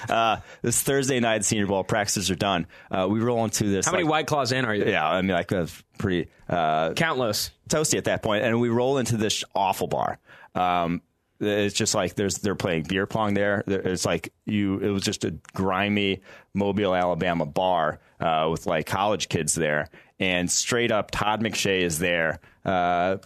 uh, 0.08 0.40
this 0.62 0.82
Thursday 0.82 1.20
night 1.20 1.44
Senior 1.44 1.66
Bowl 1.66 1.84
practices 1.84 2.30
are 2.30 2.34
done. 2.36 2.66
Uh, 2.90 3.06
we 3.10 3.20
roll 3.20 3.44
into 3.44 3.64
this. 3.64 3.86
How 3.86 3.92
many 3.92 4.04
White 4.04 4.26
Claws 4.26 4.52
in 4.52 4.64
are 4.64 4.74
you? 4.74 4.84
Yeah, 4.86 5.08
I 5.08 5.22
mean, 5.22 5.32
like 5.32 5.52
uh, 5.52 5.66
pretty. 5.98 6.30
Uh, 6.48 6.94
Countless. 6.94 7.50
toasty 7.68 7.98
at 7.98 8.04
that 8.04 8.22
point, 8.22 8.44
and 8.44 8.58
we 8.60 8.68
roll 8.70 8.98
into 8.98 9.16
this 9.16 9.44
awful 9.54 9.86
bar. 9.86 10.18
Um, 10.54 11.02
it's 11.40 11.74
just 11.74 11.94
like 11.94 12.14
there's 12.14 12.38
they're 12.38 12.54
playing 12.54 12.84
beer 12.88 13.06
pong 13.06 13.34
there. 13.34 13.62
It's 13.66 14.04
like 14.06 14.32
you. 14.44 14.78
It 14.78 14.90
was 14.90 15.02
just 15.02 15.24
a 15.24 15.32
grimy 15.54 16.20
Mobile, 16.54 16.94
Alabama 16.94 17.46
bar 17.46 18.00
uh, 18.20 18.48
with 18.50 18.66
like 18.66 18.86
college 18.86 19.28
kids 19.28 19.54
there, 19.54 19.88
and 20.18 20.50
straight 20.50 20.90
up 20.90 21.10
Todd 21.10 21.40
McShay 21.42 21.80
is 21.82 21.98
there. 21.98 22.40
Uh, 22.64 23.18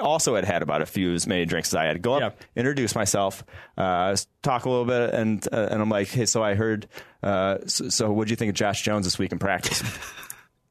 also 0.00 0.34
had 0.36 0.44
had 0.44 0.62
about 0.62 0.82
a 0.82 0.86
few 0.86 1.12
as 1.14 1.26
many 1.26 1.44
drinks 1.44 1.70
as 1.70 1.74
I 1.74 1.84
had. 1.84 2.00
Go 2.00 2.14
up, 2.14 2.20
Yeah. 2.22 2.46
introduce 2.56 2.94
myself, 2.94 3.44
uh, 3.76 4.16
talk 4.42 4.64
a 4.64 4.70
little 4.70 4.84
bit, 4.84 5.12
and 5.14 5.46
uh, 5.52 5.68
and 5.70 5.82
I'm 5.82 5.88
like, 5.90 6.08
hey, 6.08 6.26
so 6.26 6.42
I 6.42 6.54
heard. 6.54 6.86
Uh, 7.22 7.58
so, 7.66 7.88
so 7.88 8.10
what 8.12 8.26
do 8.28 8.32
you 8.32 8.36
think 8.36 8.50
of 8.50 8.54
Josh 8.54 8.82
Jones 8.82 9.04
this 9.04 9.18
week 9.18 9.32
in 9.32 9.38
practice? 9.38 9.82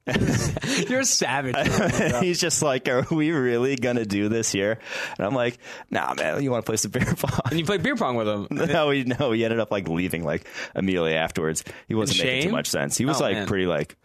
You're 0.88 1.00
a 1.00 1.04
savage. 1.04 1.56
He's 2.20 2.40
just 2.40 2.62
like, 2.62 2.88
are 2.88 3.06
we 3.10 3.30
really 3.32 3.76
gonna 3.76 4.04
do 4.06 4.28
this 4.28 4.50
here? 4.50 4.78
And 5.18 5.26
I'm 5.26 5.34
like, 5.34 5.58
nah, 5.90 6.14
man, 6.14 6.42
you 6.42 6.50
want 6.50 6.64
to 6.64 6.68
play 6.70 6.76
some 6.76 6.90
beer 6.90 7.04
pong? 7.16 7.38
and 7.50 7.58
you 7.58 7.64
play 7.64 7.76
beer 7.78 7.96
pong 7.96 8.16
with 8.16 8.26
him. 8.28 8.48
no, 8.50 8.90
he 8.90 9.04
no, 9.04 9.32
he 9.32 9.44
ended 9.44 9.60
up 9.60 9.70
like 9.70 9.88
leaving 9.88 10.24
like 10.24 10.46
immediately 10.74 11.14
afterwards. 11.14 11.64
He 11.86 11.94
wasn't 11.94 12.20
In 12.20 12.26
making 12.26 12.48
too 12.48 12.52
much 12.52 12.68
sense. 12.68 12.96
He 12.96 13.04
was 13.04 13.20
Oh, 13.20 13.24
like 13.24 13.36
man. 13.36 13.46
pretty 13.46 13.66
like, 13.66 13.96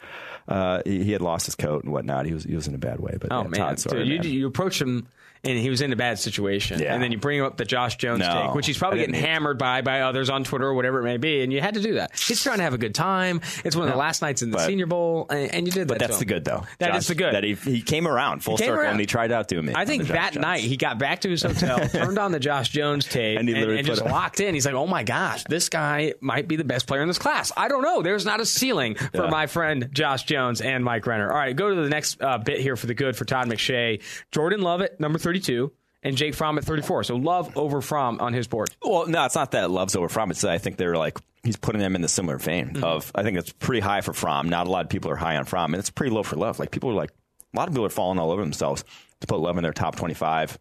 uh, 0.47 0.81
he, 0.85 1.03
he 1.05 1.11
had 1.11 1.21
lost 1.21 1.45
his 1.47 1.55
coat 1.55 1.83
and 1.83 1.93
whatnot. 1.93 2.25
He 2.25 2.33
was 2.33 2.43
he 2.43 2.55
was 2.55 2.67
in 2.67 2.75
a 2.75 2.79
bad 2.79 2.99
way. 2.99 3.17
But 3.19 3.31
Oh 3.31 3.43
yeah, 3.43 3.47
man, 3.47 3.59
Todd, 3.59 3.79
sorry, 3.79 4.05
Dude, 4.07 4.25
you, 4.25 4.31
you 4.41 4.47
approach 4.47 4.81
him 4.81 5.07
and 5.45 5.57
he 5.57 5.69
was 5.69 5.81
in 5.81 5.93
a 5.93 5.95
bad 5.95 6.19
situation, 6.19 6.79
Yeah. 6.81 6.93
and 6.93 7.01
then 7.03 7.11
you 7.11 7.17
bring 7.17 7.41
up 7.41 7.57
the 7.57 7.65
Josh 7.65 7.95
Jones 7.97 8.19
No, 8.19 8.45
take, 8.47 8.55
which 8.55 8.65
he's 8.67 8.77
probably 8.77 8.99
getting 8.99 9.15
hammered 9.15 9.57
by 9.57 9.81
by 9.81 10.01
others 10.01 10.29
on 10.29 10.43
Twitter 10.43 10.65
or 10.67 10.73
whatever 10.73 10.99
it 10.99 11.03
may 11.03 11.17
be, 11.17 11.41
and 11.41 11.53
you 11.53 11.61
had 11.61 11.75
to 11.75 11.81
do 11.81 11.93
that. 11.95 12.11
He's 12.19 12.41
trying 12.43 12.57
to 12.57 12.63
have 12.63 12.73
a 12.73 12.77
good 12.77 12.95
time. 12.95 13.41
It's 13.63 13.75
one 13.75 13.87
of 13.87 13.93
the 13.93 13.97
last 13.99 14.21
nights 14.21 14.41
in 14.41 14.51
the 14.51 14.57
But- 14.57 14.65
Senior 14.65 14.85
Bowl, 14.87 15.27
and, 15.29 15.53
and 15.53 15.65
you 15.67 15.71
did 15.71 15.87
that. 15.87 15.93
but 15.93 15.99
that's 15.99 16.19
the 16.19 16.25
good 16.25 16.43
though. 16.45 16.63
That 16.79 16.89
Josh, 16.89 16.97
is 16.99 17.07
the 17.07 17.15
good. 17.15 17.33
That 17.35 17.43
he 17.43 17.53
he 17.53 17.81
came 17.81 18.07
around 18.07 18.43
full 18.43 18.57
came 18.57 18.67
circle 18.67 18.81
around. 18.81 18.91
and 18.91 18.99
he 18.99 19.05
tried 19.05 19.31
out 19.31 19.47
to 19.49 19.61
me. 19.61 19.73
I 19.75 19.85
think 19.85 20.07
that 20.07 20.33
Jones. 20.33 20.41
night 20.41 20.59
he 20.61 20.77
got 20.77 20.97
back 20.99 21.21
to 21.21 21.29
his 21.29 21.43
hotel, 21.43 21.87
turned 21.89 22.17
on 22.17 22.31
the 22.31 22.39
Josh 22.39 22.69
Jones 22.69 23.05
tape, 23.05 23.39
And 23.39 23.47
and, 23.47 23.49
he 23.49 23.55
literally 23.55 23.79
and 23.79 23.87
just 23.87 24.01
it- 24.01 24.07
locked 24.09 24.39
in. 24.39 24.53
He's 24.55 24.65
like, 24.65 24.75
"Oh 24.75 24.87
my 24.87 25.03
gosh, 25.03 25.43
this 25.45 25.69
guy 25.69 26.13
might 26.21 26.47
be 26.47 26.55
the 26.55 26.63
best 26.63 26.87
player 26.87 27.01
in 27.01 27.07
this 27.07 27.19
class." 27.19 27.51
I 27.55 27.67
don't 27.67 27.83
know. 27.83 28.01
There's 28.01 28.25
not 28.25 28.39
a 28.41 28.45
ceiling 28.45 28.95
for 28.95 29.09
Yeah. 29.25 29.29
my 29.29 29.47
friend 29.47 29.89
Josh 29.91 30.23
Jones 30.23 30.61
and 30.61 30.83
Mike 30.83 31.05
Renner. 31.05 31.29
All 31.31 31.37
right, 31.37 31.55
go 31.55 31.69
to 31.69 31.81
the 31.81 31.89
next 31.89 32.21
uh, 32.21 32.37
bit 32.39 32.59
here 32.59 32.75
for 32.75 32.87
the 32.87 32.93
good 32.93 33.15
for 33.15 33.25
Todd 33.25 33.47
McShay, 33.47 34.01
Jordan 34.31 34.61
Love 34.61 34.81
at 34.81 34.99
number 34.99 35.19
32, 35.39 35.71
and 36.03 36.15
Jake 36.15 36.33
Fromm 36.35 36.57
at 36.57 36.63
34. 36.63 37.03
So 37.03 37.15
Love 37.15 37.57
over 37.57 37.81
Fromm 37.81 38.19
on 38.19 38.33
his 38.33 38.47
board. 38.47 38.69
Well, 38.81 39.07
no, 39.07 39.25
it's 39.25 39.35
not 39.35 39.51
that 39.51 39.69
Love's 39.71 39.95
over 39.95 40.07
Fromm. 40.09 40.31
It's 40.31 40.41
that 40.41 40.51
I 40.51 40.57
think 40.57 40.77
they're 40.77 40.97
like 40.97 41.17
he's 41.43 41.57
putting 41.57 41.81
them 41.81 41.95
in 41.95 42.01
the 42.01 42.07
similar 42.07 42.37
vein 42.37 42.69
Mm-hmm. 42.73 42.83
of 42.83 43.11
I 43.15 43.23
think 43.23 43.37
it's 43.37 43.51
pretty 43.51 43.81
high 43.81 44.01
for 44.01 44.13
Fromm. 44.13 44.49
Not 44.49 44.67
a 44.67 44.71
lot 44.71 44.85
of 44.85 44.89
people 44.89 45.11
are 45.11 45.15
high 45.15 45.35
on 45.35 45.45
Fromm, 45.45 45.73
and 45.73 45.79
it's 45.79 45.89
pretty 45.89 46.13
low 46.13 46.23
for 46.23 46.35
Love. 46.37 46.59
Like 46.59 46.71
people 46.71 46.89
are 46.91 46.93
like 46.93 47.11
a 47.53 47.57
lot 47.57 47.67
of 47.67 47.73
people 47.73 47.85
are 47.85 47.89
falling 47.89 48.19
all 48.19 48.31
over 48.31 48.41
themselves 48.41 48.83
to 49.21 49.27
put 49.27 49.39
Love 49.39 49.57
in 49.57 49.63
their 49.63 49.73
top 49.73 49.95
twenty 49.95 50.13
five. 50.13 50.57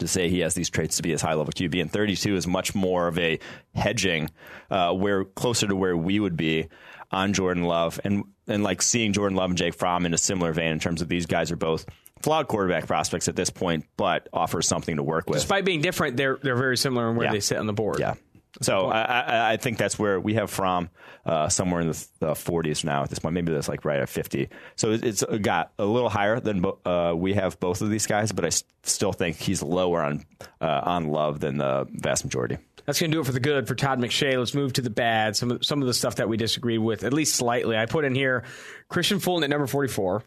To 0.00 0.06
say 0.06 0.28
he 0.28 0.40
has 0.40 0.52
these 0.52 0.68
traits 0.68 0.96
to 0.98 1.02
be 1.02 1.10
his 1.10 1.22
high 1.22 1.32
level 1.32 1.54
QB, 1.54 1.80
and 1.80 1.90
32 1.90 2.36
is 2.36 2.46
much 2.46 2.74
more 2.74 3.08
of 3.08 3.18
a 3.18 3.38
hedging, 3.74 4.28
uh, 4.70 4.92
where 4.92 5.24
closer 5.24 5.66
to 5.66 5.74
where 5.74 5.96
we 5.96 6.20
would 6.20 6.36
be 6.36 6.68
on 7.10 7.32
Jordan 7.32 7.62
Love, 7.64 7.98
and 8.04 8.24
and 8.46 8.62
like 8.62 8.82
seeing 8.82 9.14
Jordan 9.14 9.36
Love 9.38 9.48
and 9.52 9.56
Jake 9.56 9.72
Fromm 9.72 10.04
in 10.04 10.12
a 10.12 10.18
similar 10.18 10.52
vein 10.52 10.70
in 10.72 10.80
terms 10.80 11.00
of 11.00 11.08
these 11.08 11.24
guys 11.24 11.50
are 11.50 11.56
both 11.56 11.86
flawed 12.22 12.48
quarterback 12.48 12.86
prospects 12.86 13.28
at 13.28 13.36
this 13.36 13.50
point, 13.50 13.84
but 13.96 14.28
offer 14.32 14.62
something 14.62 14.96
to 14.96 15.02
work 15.02 15.28
with. 15.28 15.38
Despite 15.38 15.64
being 15.64 15.80
different, 15.80 16.16
they're 16.16 16.38
they're 16.42 16.56
very 16.56 16.76
similar 16.76 17.10
in 17.10 17.16
where 17.16 17.26
Yeah. 17.26 17.32
they 17.32 17.40
sit 17.40 17.58
on 17.58 17.66
the 17.66 17.72
board. 17.72 17.98
Yeah. 18.00 18.14
So 18.62 18.86
I, 18.86 19.02
I, 19.02 19.52
I 19.52 19.56
think 19.58 19.76
that's 19.76 19.98
where 19.98 20.18
we 20.18 20.32
have 20.34 20.50
Fromm 20.50 20.88
uh, 21.26 21.50
somewhere 21.50 21.82
in 21.82 21.88
the 21.88 22.06
uh, 22.22 22.32
40s 22.32 22.84
now 22.84 23.02
at 23.02 23.10
this 23.10 23.18
point. 23.18 23.34
Maybe 23.34 23.52
that's 23.52 23.68
like 23.68 23.84
right 23.84 23.98
at 24.00 24.08
50. 24.08 24.48
So 24.76 24.92
it- 24.92 25.04
it's 25.04 25.22
got 25.42 25.72
a 25.78 25.84
little 25.84 26.08
higher 26.08 26.40
than 26.40 26.62
bo- 26.62 26.78
uh, 26.86 27.12
we 27.14 27.34
have 27.34 27.60
both 27.60 27.82
of 27.82 27.90
these 27.90 28.06
guys, 28.06 28.32
but 28.32 28.44
I 28.44 28.48
s- 28.48 28.64
still 28.82 29.12
think 29.12 29.36
he's 29.36 29.62
lower 29.62 30.00
on 30.02 30.24
uh, 30.62 30.80
on 30.84 31.08
love 31.08 31.40
than 31.40 31.58
the 31.58 31.86
vast 31.90 32.24
majority. 32.24 32.56
That's 32.86 32.98
going 32.98 33.10
to 33.10 33.16
do 33.16 33.20
it 33.20 33.26
for 33.26 33.32
the 33.32 33.40
good 33.40 33.68
for 33.68 33.74
Todd 33.74 33.98
McShay. 33.98 34.38
Let's 34.38 34.54
move 34.54 34.72
to 34.74 34.80
the 34.80 34.88
bad. 34.90 35.36
Some 35.36 35.50
of, 35.50 35.64
some 35.64 35.82
of 35.82 35.88
the 35.88 35.92
stuff 35.92 36.14
that 36.14 36.28
we 36.30 36.38
disagree 36.38 36.78
with, 36.78 37.04
at 37.04 37.12
least 37.12 37.34
slightly. 37.36 37.76
I 37.76 37.84
put 37.84 38.06
in 38.06 38.14
here 38.14 38.44
Kristian 38.90 39.20
Fulton 39.20 39.44
at 39.44 39.50
number 39.50 39.66
44. 39.66 40.22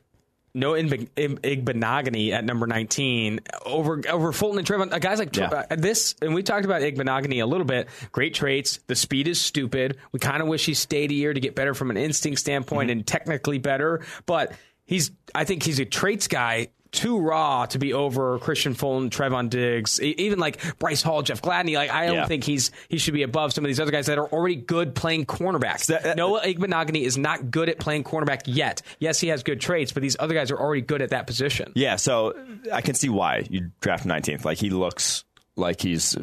Noah 0.54 0.80
Igbinoghene 0.82 2.32
at 2.32 2.44
number 2.44 2.68
19 2.68 3.40
over 3.66 4.02
over 4.10 4.32
Fulton 4.32 4.60
and 4.60 4.68
Trevon. 4.68 4.94
Uh, 4.94 5.00
guys 5.00 5.20
like 5.20 5.36
Yeah. 5.36 5.66
uh, 5.70 5.76
this, 5.76 6.16
and 6.22 6.34
we 6.34 6.44
talked 6.44 6.66
about 6.66 6.82
Igbinoghene 6.82 7.42
a 7.42 7.46
little 7.46 7.66
bit. 7.66 7.88
Great 8.12 8.34
traits. 8.34 8.80
The 8.88 8.96
speed 8.96 9.28
is 9.28 9.40
stupid. 9.40 9.98
We 10.12 10.20
kind 10.20 10.42
of 10.42 10.48
wish 10.48 10.66
he 10.66 10.74
stayed 10.74 11.12
a 11.12 11.16
year 11.16 11.34
to 11.34 11.40
get 11.40 11.56
better 11.56 11.74
from 11.74 11.90
an 11.92 11.98
instinct 11.98 12.40
standpoint 12.40 12.92
and 12.92 13.06
technically 13.06 13.58
better. 13.60 14.02
But 14.26 14.54
he's, 14.86 15.12
I 15.36 15.44
think 15.44 15.64
he's 15.64 15.80
a 15.80 15.86
traits 15.86 16.28
guy. 16.28 16.70
Too 16.92 17.20
raw 17.20 17.66
to 17.68 17.78
be 17.78 17.94
over 17.94 18.40
Kristian 18.40 18.76
Fulton, 18.76 19.12
Trevon 19.12 19.50
Diggs, 19.50 20.02
even 20.02 20.40
like 20.40 20.80
Bryce 20.80 21.04
Hall, 21.04 21.22
Jeff 21.22 21.40
Gladney. 21.42 21.76
Like 21.76 21.92
I 21.92 22.08
don't 22.08 22.16
Yeah. 22.16 22.26
think 22.26 22.44
he's 22.44 22.72
he 22.88 22.98
should 22.98 23.14
be 23.14 23.22
above 23.22 23.54
some 23.54 23.64
of 23.64 23.68
these 23.70 23.80
other 23.80 23.92
guys 23.92 24.08
that 24.08 24.18
are 24.18 24.28
already 24.28 24.56
good 24.56 24.96
playing 24.96 25.26
cornerbacks. 25.28 25.86
that- 25.86 26.02
that- 26.04 26.18
Noah 26.18 26.42
Igbinoghene 26.42 27.02
is 27.04 27.16
not 27.18 27.52
good 27.52 27.70
at 27.70 27.78
playing 27.80 28.04
cornerback 28.06 28.42
yet. 28.46 28.82
Yes, 28.98 29.20
he 29.20 29.28
has 29.28 29.44
good 29.44 29.62
traits, 29.62 29.92
but 29.92 30.02
these 30.02 30.16
other 30.20 30.34
guys 30.34 30.50
are 30.50 30.58
already 30.60 30.82
good 30.82 31.02
at 31.04 31.12
that 31.12 31.28
position. 31.28 31.72
Yeah, 31.76 31.96
so 31.98 32.34
I 32.74 32.82
can 32.82 32.96
see 32.96 33.10
why 33.10 33.46
you 33.50 33.70
draft 33.82 34.06
19th. 34.06 34.44
Like 34.44 34.58
he 34.58 34.72
looks 34.72 35.26
like 35.56 35.82
he's 35.82 36.18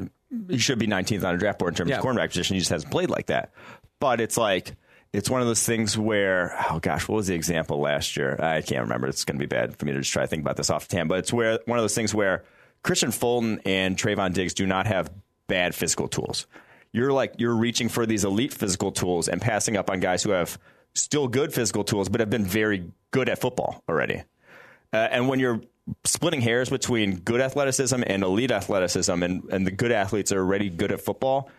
he 0.49 0.59
should 0.59 0.81
be 0.81 0.89
19th 0.89 1.23
on 1.25 1.37
a 1.37 1.39
draft 1.39 1.61
board 1.61 1.75
in 1.75 1.77
terms 1.77 1.91
Yeah. 1.91 1.99
of 1.99 2.05
cornerback 2.05 2.29
position. 2.31 2.55
He 2.55 2.61
just 2.61 2.71
hasn't 2.71 2.91
played 2.91 3.09
like 3.09 3.27
that. 3.27 3.53
But 4.01 4.21
it's 4.21 4.37
like 4.37 4.75
it's 5.13 5.31
one 5.31 5.41
of 5.41 5.47
those 5.47 5.65
things 5.65 5.97
where 5.99 6.57
oh 6.71 6.79
gosh, 6.79 7.09
what 7.09 7.17
was 7.17 7.27
the 7.27 7.35
example 7.35 7.81
last 7.81 8.17
year? 8.17 8.37
I 8.41 8.63
can't 8.63 8.83
remember. 8.83 9.09
It's 9.09 9.25
going 9.25 9.39
to 9.39 9.43
be 9.43 9.47
bad 9.47 9.77
for 9.77 9.87
me 9.87 9.93
to 9.93 9.99
just 9.99 10.13
try 10.13 10.23
to 10.23 10.29
think 10.29 10.43
about 10.43 10.57
this 10.57 10.71
off 10.71 10.89
the 10.89 10.97
hand. 10.97 11.09
But 11.09 11.21
it's 11.21 11.33
where 11.33 11.59
one 11.67 11.79
of 11.79 11.83
those 11.83 11.95
things 11.95 12.15
where 12.15 12.45
Kristian 12.85 13.13
Fulton 13.13 13.61
and 13.65 13.97
Trevon 13.97 14.33
Diggs 14.33 14.55
do 14.55 14.67
not 14.67 14.87
have 14.87 15.11
bad 15.47 15.75
physical 15.75 16.09
tools. 16.09 16.47
You're 16.93 17.13
like 17.13 17.35
you're 17.39 17.55
reaching 17.55 17.89
for 17.89 18.07
these 18.07 18.25
elite 18.25 18.53
physical 18.53 18.93
tools 18.93 19.29
and 19.29 19.41
passing 19.41 19.77
up 19.77 19.91
on 19.91 20.01
guys 20.01 20.23
who 20.23 20.31
have 20.31 20.59
still 20.95 21.29
good 21.29 21.53
physical 21.53 21.85
tools, 21.85 22.09
but 22.09 22.21
have 22.21 22.31
been 22.31 22.45
very 22.45 22.91
good 23.11 23.29
at 23.29 23.41
football 23.41 23.83
already. 23.89 24.23
Uh, 24.93 25.09
and 25.11 25.29
when 25.29 25.39
you're 25.39 25.61
splitting 26.05 26.41
hairs 26.41 26.71
between 26.71 27.17
good 27.17 27.41
athleticism 27.41 28.03
and 28.07 28.23
elite 28.23 28.51
athleticism, 28.51 29.23
and, 29.23 29.45
and 29.51 29.67
the 29.67 29.71
good 29.71 29.93
athletes 29.93 30.33
are 30.33 30.39
already 30.39 30.71
good 30.71 30.93
at 30.93 31.01
football. 31.01 31.51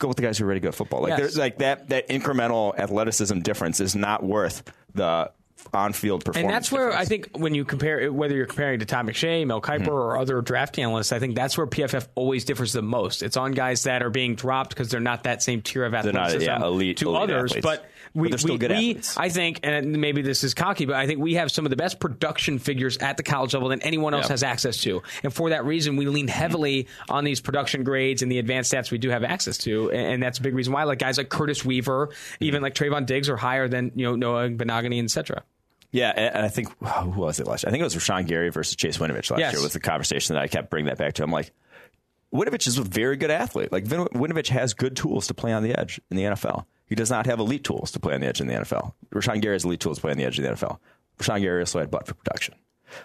Go 0.00 0.08
with 0.08 0.16
the 0.16 0.22
guys 0.24 0.36
who 0.38 0.44
are 0.44 0.46
already 0.48 0.58
good 0.60 0.68
at 0.68 0.74
football. 0.74 1.02
Like, 1.02 1.10
Yes. 1.10 1.18
there's 1.20 1.38
like 1.38 1.58
that 1.58 1.90
that 1.90 2.08
incremental 2.08 2.76
athleticism 2.76 3.38
difference 3.40 3.78
is 3.80 3.94
not 3.94 4.24
worth 4.24 4.64
the 4.94 5.30
on-field 5.74 6.24
performance. 6.24 6.42
And 6.46 6.52
that's 6.54 6.72
where 6.72 6.86
difference. 6.88 7.06
I 7.06 7.08
think 7.08 7.36
when 7.36 7.54
you 7.54 7.66
compare, 7.66 8.10
whether 8.10 8.34
you're 8.34 8.46
comparing 8.46 8.78
to 8.78 8.86
Tom 8.86 9.06
McShay, 9.08 9.46
Mel 9.46 9.60
Kiper, 9.60 9.80
Mm-hmm. 9.80 9.88
or 9.90 10.16
other 10.16 10.40
draft 10.40 10.78
analysts, 10.78 11.12
I 11.12 11.18
think 11.18 11.34
that's 11.34 11.58
where 11.58 11.66
PFF 11.66 12.08
always 12.14 12.46
differs 12.46 12.72
the 12.72 12.80
most. 12.80 13.22
It's 13.22 13.36
on 13.36 13.52
guys 13.52 13.82
that 13.82 14.02
are 14.02 14.08
being 14.08 14.34
dropped 14.36 14.70
because 14.70 14.88
they're 14.88 15.00
not 15.00 15.24
that 15.24 15.42
same 15.42 15.60
tier 15.60 15.84
of 15.84 15.92
not, 15.92 16.06
athleticism 16.06 16.42
yeah, 16.44 16.64
elite- 16.64 16.96
to 16.96 17.08
elite 17.10 17.22
others. 17.22 17.50
athletes. 17.52 17.66
But 17.66 17.89
we, 18.12 18.22
But 18.24 18.30
they're 18.30 18.38
still 18.38 18.58
we, 18.58 18.94
we- 18.94 19.00
I 19.16 19.28
think, 19.28 19.60
and 19.62 19.92
maybe 20.00 20.22
this 20.22 20.42
is 20.42 20.52
cocky, 20.54 20.84
but 20.84 20.96
I 20.96 21.06
think 21.06 21.20
we 21.20 21.34
have 21.34 21.50
some 21.52 21.64
of 21.66 21.70
the 21.70 21.76
best 21.76 22.00
production 22.00 22.58
figures 22.58 22.96
at 22.98 23.16
the 23.16 23.22
college 23.22 23.54
level 23.54 23.68
than 23.68 23.80
anyone 23.82 24.14
else 24.14 24.24
Yeah. 24.26 24.32
has 24.32 24.42
access 24.42 24.78
to. 24.82 25.02
And 25.22 25.32
for 25.32 25.50
that 25.50 25.64
reason, 25.64 25.96
we 25.96 26.06
lean 26.06 26.26
heavily 26.28 26.88
on 27.08 27.24
these 27.24 27.40
production 27.40 27.84
grades 27.84 28.22
and 28.22 28.30
the 28.32 28.38
advanced 28.38 28.72
stats 28.72 28.90
we 28.90 28.98
do 28.98 29.10
have 29.10 29.22
access 29.22 29.58
to. 29.58 29.90
And, 29.90 30.14
and 30.14 30.22
that's 30.22 30.38
a 30.38 30.42
big 30.42 30.54
reason 30.54 30.72
why, 30.72 30.84
like 30.84 30.98
guys 30.98 31.18
like 31.18 31.28
Curtis 31.28 31.64
Weaver, 31.64 32.08
mm-hmm. 32.08 32.44
even 32.44 32.62
like 32.62 32.74
Trevon 32.74 33.06
Diggs, 33.06 33.28
are 33.28 33.36
higher 33.36 33.68
than 33.68 33.92
you 33.94 34.04
know 34.06 34.16
Noah 34.16 34.48
Benogany, 34.50 35.02
et 35.02 35.10
cetera. 35.10 35.42
Yeah, 35.92 36.12
and 36.14 36.34
and 36.36 36.44
I 36.44 36.48
think 36.48 36.68
who 36.84 37.10
was 37.10 37.40
it 37.40 37.46
last? 37.46 37.62
year? 37.62 37.68
I 37.68 37.70
think 37.70 37.80
it 37.80 37.84
was 37.84 37.94
Rashan 37.94 38.26
Gary 38.26 38.50
versus 38.50 38.76
Chase 38.76 38.98
Winovich 38.98 39.30
last 39.30 39.38
Yes. 39.40 39.52
year. 39.54 39.62
Was 39.62 39.72
the 39.72 39.80
conversation 39.80 40.34
that 40.34 40.42
I 40.42 40.48
kept 40.48 40.70
bringing 40.70 40.86
that 40.88 40.98
back 40.98 41.14
to? 41.14 41.22
I'm 41.22 41.30
like, 41.30 41.52
Winovich 42.32 42.66
is 42.66 42.78
a 42.78 42.82
very 42.82 43.16
good 43.16 43.30
athlete. 43.30 43.72
Like 43.72 43.84
Winovich 43.84 44.48
has 44.48 44.74
good 44.74 44.96
tools 44.96 45.26
to 45.28 45.34
play 45.34 45.52
on 45.52 45.62
the 45.62 45.78
edge 45.78 46.00
in 46.10 46.16
the 46.16 46.24
NFL. 46.24 46.64
He 46.90 46.96
does 46.96 47.08
not 47.08 47.26
have 47.26 47.38
elite 47.38 47.64
tools 47.64 47.92
to 47.92 48.00
play 48.00 48.14
on 48.14 48.20
the 48.20 48.26
edge 48.26 48.40
in 48.40 48.48
the 48.48 48.54
NFL. 48.54 48.92
Rashan 49.14 49.40
Gary 49.40 49.54
has 49.54 49.64
elite 49.64 49.80
tools 49.80 49.98
to 49.98 50.00
play 50.02 50.10
on 50.10 50.18
the 50.18 50.24
edge 50.24 50.38
of 50.38 50.44
the 50.44 50.50
NFL. 50.50 50.78
Rashan 51.18 51.40
Gary 51.40 51.60
also 51.60 51.78
had 51.78 51.90
butt 51.90 52.06
for 52.06 52.14
production. 52.14 52.56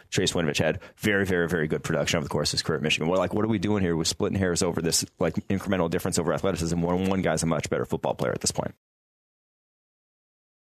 Chase 0.09 0.33
Winovich 0.33 0.57
had 0.57 0.79
very, 0.97 1.25
very, 1.25 1.47
very 1.47 1.67
good 1.67 1.83
production 1.83 2.17
over 2.17 2.25
the 2.25 2.29
course 2.29 2.49
of 2.49 2.57
his 2.57 2.63
career 2.63 2.77
at 2.77 2.83
Michigan. 2.83 3.07
We're 3.07 3.17
like, 3.17 3.35
what 3.35 3.45
are 3.45 3.47
we 3.49 3.59
doing 3.59 3.83
here? 3.83 3.95
We're 3.95 4.05
splitting 4.05 4.39
hairs 4.39 4.63
over 4.63 4.81
this 4.81 5.05
like 5.19 5.35
incremental 5.47 5.89
difference 5.89 6.17
over 6.17 6.33
athleticism. 6.33 6.81
One, 6.81 7.05
one 7.05 7.21
guy's 7.21 7.43
a 7.43 7.45
much 7.45 7.69
better 7.69 7.85
football 7.85 8.15
player 8.15 8.33
at 8.33 8.41
this 8.41 8.51
point. 8.51 8.73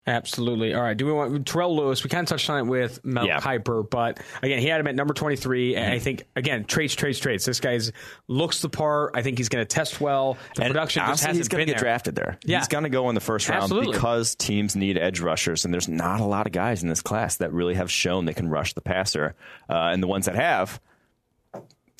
Absolutely. 0.08 0.74
All 0.74 0.82
right. 0.82 0.98
Do 0.98 1.06
we 1.06 1.12
want 1.12 1.46
Terrell 1.46 1.76
Lewis? 1.76 2.04
We 2.04 2.10
kind 2.10 2.24
of 2.24 2.30
touched 2.30 2.50
on 2.50 2.58
it 2.58 2.66
with 2.70 3.06
Mel 3.06 3.26
Yeah. 3.28 3.40
Kiper, 3.40 3.88
but 3.88 4.20
again, 4.42 4.58
he 4.58 4.66
had 4.66 4.80
him 4.82 4.88
at 4.88 4.96
number 4.96 5.14
23. 5.14 5.76
And 5.76 5.94
I 5.94 6.00
think, 6.00 6.24
again, 6.36 6.66
traits, 6.66 6.96
traits, 6.96 7.20
traits. 7.20 7.46
This 7.46 7.60
guy's 7.60 7.92
looks 8.28 8.62
the 8.62 8.70
part. 8.70 9.12
I 9.16 9.22
think 9.22 9.38
he's 9.38 9.48
going 9.50 9.62
to 9.62 9.68
test 9.68 10.02
well. 10.02 10.38
The 10.56 10.64
And 10.64 10.72
production 10.74 11.04
just 11.06 11.22
hasn't 11.24 11.38
he's 11.38 11.48
going 11.50 11.62
to 11.62 11.66
get 11.66 11.74
there. 11.78 11.84
drafted 11.84 12.16
there. 12.16 12.40
Yeah. 12.44 12.58
He's 12.58 12.68
going 12.68 12.84
to 12.86 12.90
go 12.90 13.10
in 13.10 13.16
the 13.16 13.22
first 13.22 13.48
round 13.48 13.62
Absolutely. 13.64 13.94
because 13.94 14.34
teams 14.34 14.76
need 14.76 14.98
edge 14.98 15.20
rushers, 15.20 15.66
and 15.66 15.74
there's 15.74 15.88
not 15.88 16.20
a 16.20 16.26
lot 16.26 16.48
of 16.48 16.52
guys 16.52 16.82
in 16.82 16.90
this 16.90 17.02
class 17.02 17.36
that 17.38 17.54
really 17.54 17.76
have 17.76 17.92
shown 17.92 18.26
they 18.26 18.34
can 18.34 18.50
rush 18.50 18.74
the 18.74 18.82
passer. 18.82 19.36
Uh, 19.70 19.92
and 19.94 20.02
the 20.02 20.08
ones 20.08 20.26
that 20.26 20.34
have 20.36 20.82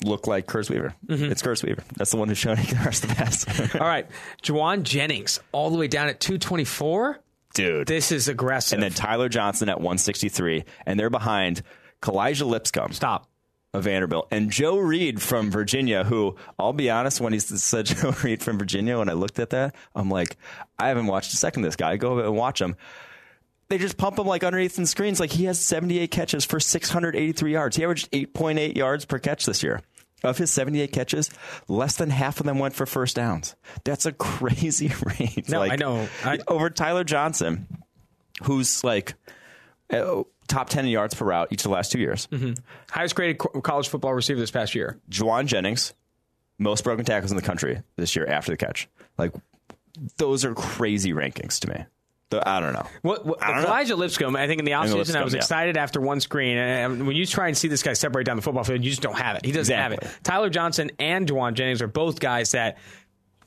look 0.04 0.26
like 0.26 0.48
Curtis 0.48 0.68
Weaver. 0.68 0.92
Mm-hmm. 1.06 1.30
It's 1.30 1.42
Curtis 1.42 1.62
Weaver. 1.62 1.84
That's 1.96 2.10
the 2.10 2.16
one 2.16 2.26
who's 2.26 2.38
shown 2.38 2.56
he 2.56 2.66
can 2.66 2.84
rush 2.84 2.98
the 2.98 3.06
passer. 3.06 3.78
All 3.80 3.86
right. 3.86 4.08
Jauan 4.42 4.82
Jennings, 4.82 5.38
all 5.52 5.70
the 5.70 5.78
way 5.78 5.86
down 5.86 6.08
at 6.08 6.18
224. 6.18 7.20
Dude. 7.54 7.86
This 7.86 8.12
is 8.12 8.28
aggressive. 8.28 8.76
and 8.76 8.82
then 8.82 8.92
Tyler 8.92 9.28
Johnson 9.28 9.68
at 9.68 9.78
163, 9.78 10.64
and 10.86 10.98
they're 10.98 11.10
behind 11.10 11.62
Kalija 12.00 12.46
Lipscomb. 12.46 12.92
Stop. 12.92 13.28
of 13.74 13.84
Vanderbilt 13.84 14.28
and 14.30 14.50
Joe 14.50 14.76
Reed 14.78 15.20
from 15.22 15.50
Virginia, 15.50 16.04
who 16.04 16.36
I'll 16.58 16.72
be 16.74 16.90
honest, 16.90 17.20
when 17.20 17.32
he 17.32 17.38
said 17.38 17.86
Joe 17.86 18.14
Reed 18.22 18.42
from 18.42 18.58
Virginia, 18.58 18.98
when 18.98 19.08
I 19.08 19.14
looked 19.14 19.38
at 19.38 19.50
that, 19.50 19.74
I'm 19.94 20.10
like, 20.10 20.36
I 20.78 20.88
haven't 20.88 21.06
watched 21.06 21.32
a 21.32 21.36
second 21.36 21.64
of 21.64 21.68
this 21.68 21.76
guy. 21.76 21.96
Go 21.96 22.18
and 22.18 22.36
watch 22.36 22.60
him. 22.60 22.76
They 23.68 23.78
just 23.78 23.96
pump 23.96 24.18
him 24.18 24.26
like 24.26 24.44
underneath 24.44 24.76
the 24.76 24.86
screens. 24.86 25.18
Like 25.18 25.30
he 25.30 25.44
has 25.44 25.58
78 25.58 26.10
catches 26.10 26.44
for 26.44 26.60
683 26.60 27.52
yards. 27.52 27.76
He 27.76 27.82
averaged 27.84 28.10
8.8 28.12 28.76
yards 28.76 29.06
per 29.06 29.18
catch 29.18 29.46
this 29.46 29.62
year. 29.62 29.80
Of 30.24 30.38
his 30.38 30.50
78 30.52 30.92
catches, 30.92 31.30
less 31.68 31.96
than 31.96 32.10
half 32.10 32.38
of 32.38 32.46
them 32.46 32.58
went 32.60 32.74
for 32.74 32.86
first 32.86 33.16
downs. 33.16 33.56
That's 33.84 34.06
a 34.06 34.12
crazy 34.12 34.92
rate. 35.18 35.48
No, 35.48 35.58
like, 35.58 35.72
I 35.72 35.76
know. 35.76 36.08
I- 36.24 36.38
over 36.46 36.70
Tyler 36.70 37.02
Johnson, 37.04 37.66
who's 38.44 38.84
like 38.84 39.14
uh, 39.92 40.22
top 40.48 40.68
10 40.68 40.86
yards 40.86 41.14
per 41.14 41.24
route 41.24 41.48
each 41.50 41.60
of 41.60 41.70
the 41.70 41.74
last 41.74 41.90
two 41.92 41.98
years. 41.98 42.28
Highest 42.90 43.14
graded 43.16 43.38
co- 43.38 43.60
college 43.60 43.88
football 43.88 44.14
receiver 44.14 44.38
this 44.38 44.50
past 44.52 44.74
year. 44.74 45.00
Jauan 45.10 45.46
Jennings, 45.46 45.92
most 46.58 46.84
broken 46.84 47.04
tackles 47.04 47.32
in 47.32 47.36
the 47.36 47.42
country 47.42 47.82
this 47.96 48.14
year 48.14 48.26
after 48.26 48.52
the 48.52 48.56
catch. 48.56 48.88
Like, 49.18 49.32
those 50.18 50.44
are 50.44 50.54
crazy 50.54 51.12
rankings 51.12 51.58
to 51.60 51.68
me. 51.68 51.84
The- 52.32 52.48
I 52.48 52.60
don't 52.60 52.72
know. 52.72 52.86
What, 53.02 53.24
what 53.24 53.42
I 53.42 53.52
don't 53.52 53.62
know. 53.62 53.68
Elijah 53.68 53.96
Lipscomb, 53.96 54.34
I 54.36 54.46
think 54.46 54.58
in 54.58 54.64
the 54.64 54.72
offseason, 54.72 55.16
I 55.16 55.22
was 55.22 55.34
yeah. 55.34 55.38
excited 55.38 55.76
after 55.76 56.00
one 56.00 56.18
screen. 56.18 56.58
And 56.58 57.06
when 57.06 57.14
you 57.14 57.26
try 57.26 57.48
and 57.48 57.56
see 57.56 57.68
this 57.68 57.82
guy 57.82 57.92
separate 57.92 58.24
down 58.24 58.36
the 58.36 58.42
football 58.42 58.64
field, 58.64 58.82
you 58.82 58.90
just 58.90 59.02
don't 59.02 59.18
have 59.18 59.36
it. 59.36 59.44
He 59.44 59.52
doesn't 59.52 59.74
have 59.74 59.92
it. 59.92 60.04
Tyler 60.22 60.50
Johnson 60.50 60.90
and 60.98 61.28
Jauan 61.28 61.54
Jennings 61.54 61.82
are 61.82 61.86
both 61.86 62.20
guys 62.20 62.52
that 62.52 62.78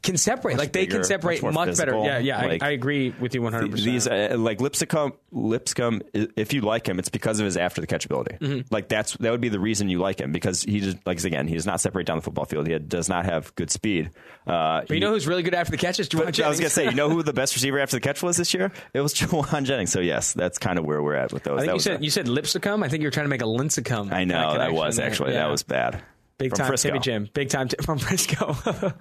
can 0.05 0.17
separate. 0.17 0.57
like 0.57 0.71
they 0.71 0.85
bigger, 0.85 0.97
can 0.97 1.03
separate 1.03 1.43
much 1.43 1.53
much, 1.53 1.77
better. 1.77 1.97
Yeah, 1.97 2.19
yeah. 2.19 2.45
Like, 2.45 2.63
I, 2.63 2.67
I 2.67 2.69
agree 2.71 3.09
with 3.19 3.35
you 3.35 3.41
100%. 3.41 3.71
These 3.83 4.07
uh, 4.07 4.35
like 4.37 4.61
Lipscomb, 4.61 5.13
Lipscomb. 5.31 6.01
If 6.13 6.53
you 6.53 6.61
like 6.61 6.87
him, 6.87 6.99
it's 6.99 7.09
because 7.09 7.39
of 7.39 7.45
his 7.45 7.57
after 7.57 7.81
the 7.81 7.87
catch 7.87 8.05
ability. 8.05 8.37
Mm-hmm. 8.39 8.73
Like 8.73 8.87
that's 8.87 9.17
that 9.17 9.31
would 9.31 9.41
be 9.41 9.49
the 9.49 9.59
reason 9.59 9.89
you 9.89 9.99
like 9.99 10.19
him 10.19 10.31
because 10.31 10.63
he 10.63 10.79
just 10.79 10.97
like 11.05 11.23
again 11.23 11.47
he 11.47 11.55
does 11.55 11.65
not 11.65 11.81
separate 11.81 12.05
down 12.05 12.17
the 12.17 12.21
football 12.21 12.45
field. 12.45 12.67
He 12.67 12.77
does 12.79 13.09
not 13.09 13.25
have 13.25 13.53
good 13.55 13.71
speed. 13.71 14.11
Uh, 14.47 14.81
but 14.81 14.91
you 14.91 14.99
know 14.99 15.11
who's 15.11 15.27
really 15.27 15.43
good 15.43 15.55
after 15.55 15.71
the 15.71 15.77
catches? 15.77 16.07
Juwan 16.07 16.43
I 16.43 16.49
was 16.49 16.59
gonna 16.59 16.69
say, 16.69 16.85
you 16.85 16.95
know 16.95 17.09
who 17.09 17.23
the 17.23 17.33
best 17.41 17.55
receiver 17.55 17.79
after 17.79 17.97
the 17.97 18.01
catch 18.01 18.21
was 18.21 18.37
this 18.37 18.53
year? 18.53 18.71
It 18.93 19.01
was 19.01 19.13
Jauan 19.15 19.63
Jennings. 19.63 19.91
So 19.91 19.99
yes, 19.99 20.33
that's 20.33 20.57
kind 20.57 20.77
of 20.77 20.85
where 20.85 21.01
we're 21.01 21.15
at 21.15 21.33
with 21.33 21.43
those. 21.43 21.57
I 21.57 21.65
think 21.65 21.69
That 21.69 21.75
you 21.75 21.79
said 21.79 22.03
you 22.03 22.09
said 22.09 22.27
Lipsicum. 22.27 22.83
I 22.83 22.89
think 22.89 23.01
you 23.01 23.07
were 23.07 23.11
trying 23.11 23.25
to 23.25 23.29
make 23.29 23.41
a 23.41 23.45
Lincecum. 23.45 24.11
I 24.11 24.23
know 24.23 24.57
that 24.57 24.73
was 24.73 24.99
actually 24.99 25.33
that 25.33 25.49
was 25.49 25.63
bad. 25.63 26.01
Big 26.37 26.49
From 26.51 26.57
time 26.57 26.67
Frisco. 26.67 26.89
Timmy 26.89 26.99
Jim. 26.99 27.29
Big 27.33 27.49
time 27.49 27.69
t- 27.69 27.77
from 27.81 27.97
Frisco. 27.97 28.45
All 28.65 28.91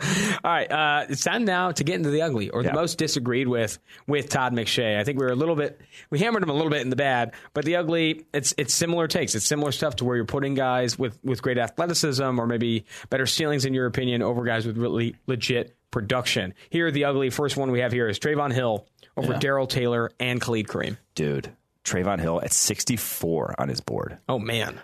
right. 0.44 0.70
Uh, 0.70 1.06
it's 1.08 1.24
time 1.24 1.44
now 1.44 1.72
to 1.72 1.82
get 1.82 1.96
into 1.96 2.10
the 2.10 2.22
ugly 2.22 2.50
or 2.50 2.62
the 2.62 2.72
most 2.72 2.96
disagreed 2.96 3.48
with 3.48 3.78
with 4.06 4.28
Todd 4.28 4.52
McShay. 4.52 4.98
I 4.98 5.04
think 5.04 5.18
we 5.18 5.24
were 5.26 5.32
a 5.32 5.36
little 5.36 5.56
bit, 5.56 5.80
we 6.10 6.20
hammered 6.20 6.42
him 6.44 6.50
a 6.50 6.54
little 6.54 6.70
bit 6.70 6.82
in 6.82 6.90
the 6.90 6.96
bad, 6.96 7.32
but 7.52 7.64
the 7.64 7.76
ugly, 7.76 8.24
it's 8.32 8.54
it's 8.56 8.72
similar 8.72 9.08
takes. 9.08 9.34
It's 9.34 9.44
similar 9.46 9.72
stuff 9.72 9.96
to 9.96 10.04
where 10.04 10.14
you're 10.16 10.24
putting 10.26 10.54
guys 10.54 10.96
with, 10.98 11.18
with 11.24 11.42
great 11.42 11.58
athleticism 11.58 12.38
or 12.38 12.46
maybe 12.46 12.84
better 13.10 13.26
ceilings 13.26 13.64
in 13.64 13.74
your 13.74 13.86
opinion 13.86 14.22
over 14.22 14.44
guys 14.44 14.64
with 14.66 14.76
really 14.78 15.16
legit 15.26 15.76
production. 15.90 16.54
Here, 16.70 16.90
the 16.90 17.04
ugly 17.06 17.30
first 17.30 17.56
one 17.56 17.70
we 17.72 17.80
have 17.80 17.90
here 17.92 18.08
is 18.08 18.18
Trevon 18.18 18.52
Hill 18.52 18.86
over 19.16 19.32
Yeah. 19.32 19.38
Darrell 19.40 19.66
Taylor 19.66 20.10
and 20.20 20.40
Khalid 20.40 20.66
Kareem. 20.68 20.96
Dude, 21.14 21.50
Trevon 21.84 22.20
Hill 22.20 22.40
at 22.42 22.52
64 22.52 23.54
on 23.58 23.68
his 23.68 23.80
board. 23.80 24.18
Oh, 24.28 24.38
man. 24.38 24.80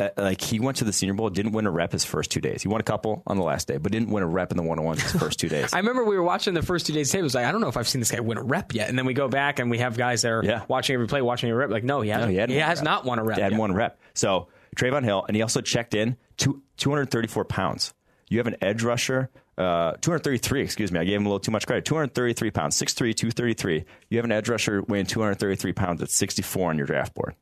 Uh, 0.00 0.08
like 0.16 0.40
he 0.40 0.58
went 0.60 0.78
to 0.78 0.84
the 0.84 0.92
Senior 0.92 1.14
Bowl, 1.14 1.28
didn't 1.30 1.52
win 1.52 1.66
a 1.66 1.70
rep 1.70 1.92
his 1.92 2.04
first 2.04 2.30
two 2.30 2.40
days. 2.40 2.62
He 2.62 2.68
won 2.68 2.80
a 2.80 2.84
couple 2.84 3.22
on 3.26 3.36
the 3.36 3.42
last 3.42 3.68
day, 3.68 3.76
but 3.76 3.92
didn't 3.92 4.10
win 4.10 4.22
a 4.22 4.26
rep 4.26 4.50
in 4.50 4.56
the 4.56 4.62
one 4.62 4.78
on 4.78 4.84
one 4.84 4.96
his 4.98 5.12
first 5.12 5.38
two 5.38 5.48
days. 5.48 5.70
I 5.74 5.78
remember 5.78 6.04
we 6.04 6.16
were 6.16 6.22
watching 6.22 6.54
the 6.54 6.62
first 6.62 6.86
two 6.86 6.92
days. 6.92 7.10
Tape. 7.10 7.20
It 7.20 7.22
was 7.24 7.34
like, 7.34 7.44
I 7.44 7.52
don't 7.52 7.60
know 7.60 7.68
if 7.68 7.76
I've 7.76 7.88
seen 7.88 8.00
this 8.00 8.10
guy 8.10 8.20
win 8.20 8.38
a 8.38 8.42
rep 8.42 8.72
yet. 8.74 8.88
And 8.88 8.98
then 8.98 9.04
we 9.06 9.12
go 9.14 9.28
back 9.28 9.58
and 9.58 9.70
we 9.70 9.78
have 9.78 9.96
guys 9.96 10.22
there 10.22 10.42
Yeah. 10.44 10.64
watching 10.68 10.94
every 10.94 11.06
play, 11.06 11.20
watching 11.22 11.50
a 11.50 11.54
rep. 11.54 11.70
Like, 11.70 11.84
no, 11.84 12.00
he 12.00 12.08
hasn't. 12.10 12.32
No, 12.34 12.46
he, 12.46 12.58
a 12.58 12.64
has 12.64 12.78
rep. 12.78 12.84
not 12.84 13.04
won 13.04 13.18
a 13.18 13.24
rep. 13.24 13.38
He 13.52 13.56
won 13.58 13.70
a 13.70 13.74
rep. 13.74 14.00
So 14.14 14.48
Trevon 14.76 15.04
Hill, 15.04 15.24
and 15.28 15.36
he 15.36 15.42
also 15.42 15.60
checked 15.60 15.94
in 15.94 16.16
two, 16.36 16.62
234 16.78 17.44
pounds. 17.44 17.92
You 18.28 18.38
have 18.38 18.46
an 18.46 18.56
edge 18.62 18.82
rusher, 18.84 19.28
uh, 19.58 19.92
233, 20.00 20.62
excuse 20.62 20.92
me. 20.92 21.00
I 21.00 21.04
gave 21.04 21.16
him 21.16 21.26
a 21.26 21.28
little 21.28 21.40
too 21.40 21.50
much 21.50 21.66
credit. 21.66 21.84
233 21.84 22.50
pounds, 22.52 22.76
6'3, 22.80 23.12
233. 23.14 23.84
You 24.08 24.18
have 24.18 24.24
an 24.24 24.32
edge 24.32 24.48
rusher 24.48 24.82
weighing 24.82 25.06
233 25.06 25.72
pounds 25.72 26.00
at 26.02 26.10
64 26.10 26.70
on 26.70 26.78
your 26.78 26.86
draft 26.86 27.12
board. 27.14 27.34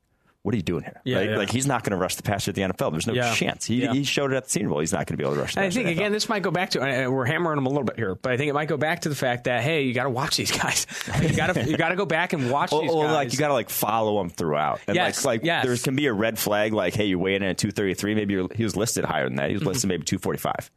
What 0.44 0.54
are 0.54 0.56
you 0.56 0.62
doing 0.62 0.84
here? 0.84 1.00
Yeah, 1.04 1.18
like, 1.18 1.28
yeah. 1.30 1.36
like 1.36 1.50
he's 1.50 1.66
not 1.66 1.82
going 1.82 1.90
to 1.90 1.96
rush 1.96 2.14
the 2.14 2.22
passer 2.22 2.52
at 2.52 2.54
the 2.54 2.62
NFL. 2.62 2.92
There's 2.92 3.06
no 3.08 3.12
Yeah. 3.12 3.34
chance. 3.34 3.66
He, 3.66 3.84
he 3.88 4.04
showed 4.04 4.32
it 4.32 4.36
at 4.36 4.44
the 4.44 4.50
Senior 4.50 4.68
Bowl. 4.70 4.78
He's 4.78 4.92
not 4.92 4.98
going 5.06 5.14
to 5.14 5.16
be 5.16 5.24
able 5.24 5.34
to 5.34 5.40
rush 5.40 5.56
the 5.56 5.62
I 5.62 5.68
think 5.70 5.88
again, 5.88 6.12
this 6.12 6.28
might 6.28 6.42
go 6.42 6.50
back 6.52 6.70
to 6.70 6.78
we're 7.10 7.26
hammering 7.26 7.58
him 7.58 7.66
a 7.66 7.68
little 7.68 7.84
bit 7.84 7.96
here, 7.96 8.14
but 8.14 8.32
I 8.32 8.36
think 8.36 8.48
it 8.48 8.52
might 8.54 8.68
go 8.68 8.76
back 8.76 9.00
to 9.00 9.08
the 9.08 9.14
fact 9.16 9.44
that 9.44 9.62
hey, 9.62 9.82
you 9.82 9.92
got 9.92 10.04
to 10.04 10.10
watch 10.10 10.36
these 10.36 10.52
guys. 10.52 10.86
you 11.22 11.34
got 11.36 11.54
to 11.54 11.64
you 11.70 11.76
got 11.76 11.88
to 11.90 11.96
go 11.96 12.06
back 12.06 12.32
and 12.32 12.50
watch 12.50 12.72
Or, 12.72 12.82
these 12.82 12.90
or 12.92 13.04
guys. 13.04 13.14
like 13.14 13.32
you 13.32 13.38
got 13.38 13.48
to 13.48 13.54
like 13.54 13.68
follow 13.68 14.18
them 14.18 14.30
throughout. 14.30 14.80
And 14.86 14.94
Yes, 14.94 15.24
like 15.24 15.40
like 15.40 15.44
yes. 15.44 15.64
there 15.66 15.76
can 15.76 15.96
be 15.96 16.06
a 16.06 16.12
red 16.12 16.38
flag 16.38 16.72
like 16.72 16.94
hey 16.94 17.06
you 17.06 17.18
weigh 17.18 17.34
in 17.34 17.42
at 17.42 17.58
233 17.58 18.14
maybe 18.14 18.34
you're, 18.34 18.48
he 18.54 18.62
was 18.64 18.76
listed 18.76 19.04
higher 19.04 19.24
than 19.24 19.36
that. 19.36 19.48
He 19.48 19.54
was 19.54 19.62
Mm-hmm. 19.62 19.68
listed 19.70 19.88
maybe 19.88 20.04
245. 20.04 20.70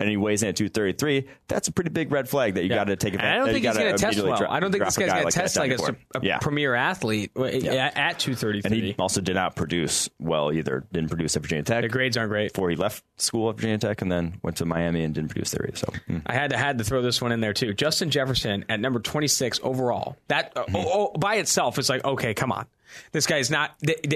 And 0.00 0.08
he 0.08 0.16
weighs 0.16 0.42
in 0.42 0.48
at 0.48 0.56
233. 0.56 1.26
That's 1.48 1.68
a 1.68 1.72
pretty 1.72 1.90
big 1.90 2.10
red 2.12 2.28
flag 2.28 2.54
that 2.54 2.62
you 2.64 2.70
Yeah. 2.70 2.76
got 2.76 2.84
to 2.84 2.96
take 2.96 3.14
advantage. 3.14 3.34
I 3.34 3.36
don't 3.38 3.46
think 3.52 3.64
you 3.64 3.72
going 3.72 3.96
to 3.96 3.98
test 3.98 4.22
well. 4.22 4.36
dro- 4.36 4.48
I 4.50 4.60
don't 4.60 4.72
think 4.72 4.84
this 4.84 4.96
guy's 4.96 5.08
going 5.08 5.18
to 5.20 5.24
that 5.24 5.32
test 5.32 5.56
like 5.56 5.66
a, 5.66 5.68
your 5.70 5.78
su- 5.78 5.84
board. 5.84 5.96
a 6.14 6.26
yeah. 6.26 6.38
premier 6.38 6.74
athlete 6.74 7.30
at, 7.36 7.96
at 7.96 8.18
two 8.18 8.34
thirty 8.34 8.60
And 8.64 8.74
he 8.74 8.94
also 8.98 9.20
did 9.20 9.34
not 9.34 9.56
produce 9.56 10.08
well 10.18 10.52
either. 10.52 10.86
Didn't 10.92 11.08
produce 11.10 11.36
at 11.36 11.42
Virginia 11.42 11.62
Tech. 11.64 11.82
The 11.82 11.88
grades 11.88 12.16
aren't 12.16 12.30
great. 12.30 12.52
Before 12.52 12.70
he 12.70 12.76
left 12.76 13.04
school 13.16 13.50
at 13.50 13.56
Virginia 13.56 13.78
Tech 13.78 14.02
and 14.02 14.10
then 14.10 14.40
went 14.42 14.56
to 14.58 14.64
Miami 14.64 15.04
and 15.04 15.14
didn't 15.14 15.30
produce 15.30 15.50
there 15.52 15.64
either. 15.66 15.76
So 15.76 15.86
mm. 16.08 16.22
I 16.26 16.34
had 16.34 16.50
to 16.50 16.56
had 16.56 16.78
to 16.78 16.84
throw 16.84 17.02
this 17.02 17.22
one 17.22 17.32
in 17.32 17.40
there 17.40 17.52
too. 17.52 17.72
Justin 17.74 18.10
Jefferson 18.10 18.64
at 18.68 18.80
number 18.80 18.98
26 19.00 19.60
overall. 19.62 20.16
That 20.28 20.52
uh, 20.56 20.64
Mm-hmm. 20.64 20.76
oh, 20.76 21.12
oh, 21.14 21.18
by 21.18 21.36
itself 21.36 21.78
is 21.78 21.88
like 21.88 22.04
okay, 22.04 22.34
come 22.34 22.50
on. 22.50 22.66
This 23.12 23.26
guy 23.26 23.38
is 23.38 23.50
not 23.50 23.72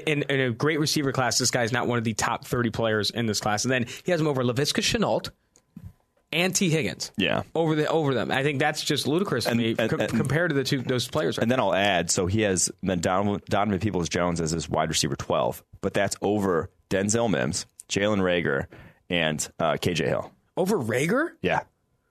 in, 0.07 0.23
in 0.23 0.41
a 0.41 0.51
great 0.51 0.79
receiver 0.81 1.13
class. 1.13 1.39
This 1.39 1.51
guy 1.51 1.65
is 1.65 1.73
not 1.73 1.87
one 1.89 1.99
of 1.99 2.05
the 2.05 2.15
top 2.15 2.45
30 2.47 2.71
players 2.71 3.11
in 3.11 3.27
this 3.27 3.41
class. 3.41 3.65
And 3.65 3.73
then 3.73 3.87
he 4.05 4.13
has 4.13 4.21
him 4.21 4.27
over 4.29 4.43
Laviska 4.45 4.83
Shenault, 4.83 5.31
and 6.33 6.55
Tee 6.55 6.71
Higgins. 6.71 7.11
Yeah. 7.17 7.43
over 7.55 7.75
the 7.75 7.87
over 7.89 8.15
them. 8.15 8.31
I 8.31 8.43
think 8.43 8.59
that's 8.59 8.83
just 8.85 9.07
ludicrous 9.07 9.45
to 9.45 9.51
And- 9.51 9.59
me 9.61 9.75
and- 9.79 9.91
com- 9.91 10.01
and- 10.01 10.11
compared 10.11 10.51
to 10.51 10.55
the 10.55 10.65
two 10.65 10.83
those 10.83 11.09
players. 11.09 11.39
Right 11.39 11.43
And 11.43 11.51
then 11.51 11.61
I'll 11.61 11.75
add, 11.75 12.11
so 12.11 12.27
he 12.27 12.43
has 12.43 12.71
then 12.83 13.01
Donovan, 13.01 13.41
Donovan 13.49 13.81
Peoples 13.81 14.09
Jones 14.09 14.41
as 14.41 14.51
his 14.51 14.69
wide 14.69 14.89
receiver 14.89 15.17
12, 15.17 15.63
but 15.81 15.95
that's 15.95 16.17
over 16.23 16.71
Denzel 16.91 17.31
Mims, 17.31 17.67
Jalen 17.89 18.21
Reagor, 18.21 18.67
and 19.11 19.47
uh, 19.59 19.73
KJ 19.81 20.07
Hill. 20.07 20.33
over 20.57 20.77
Reagor. 20.79 21.31
Yeah. 21.43 21.61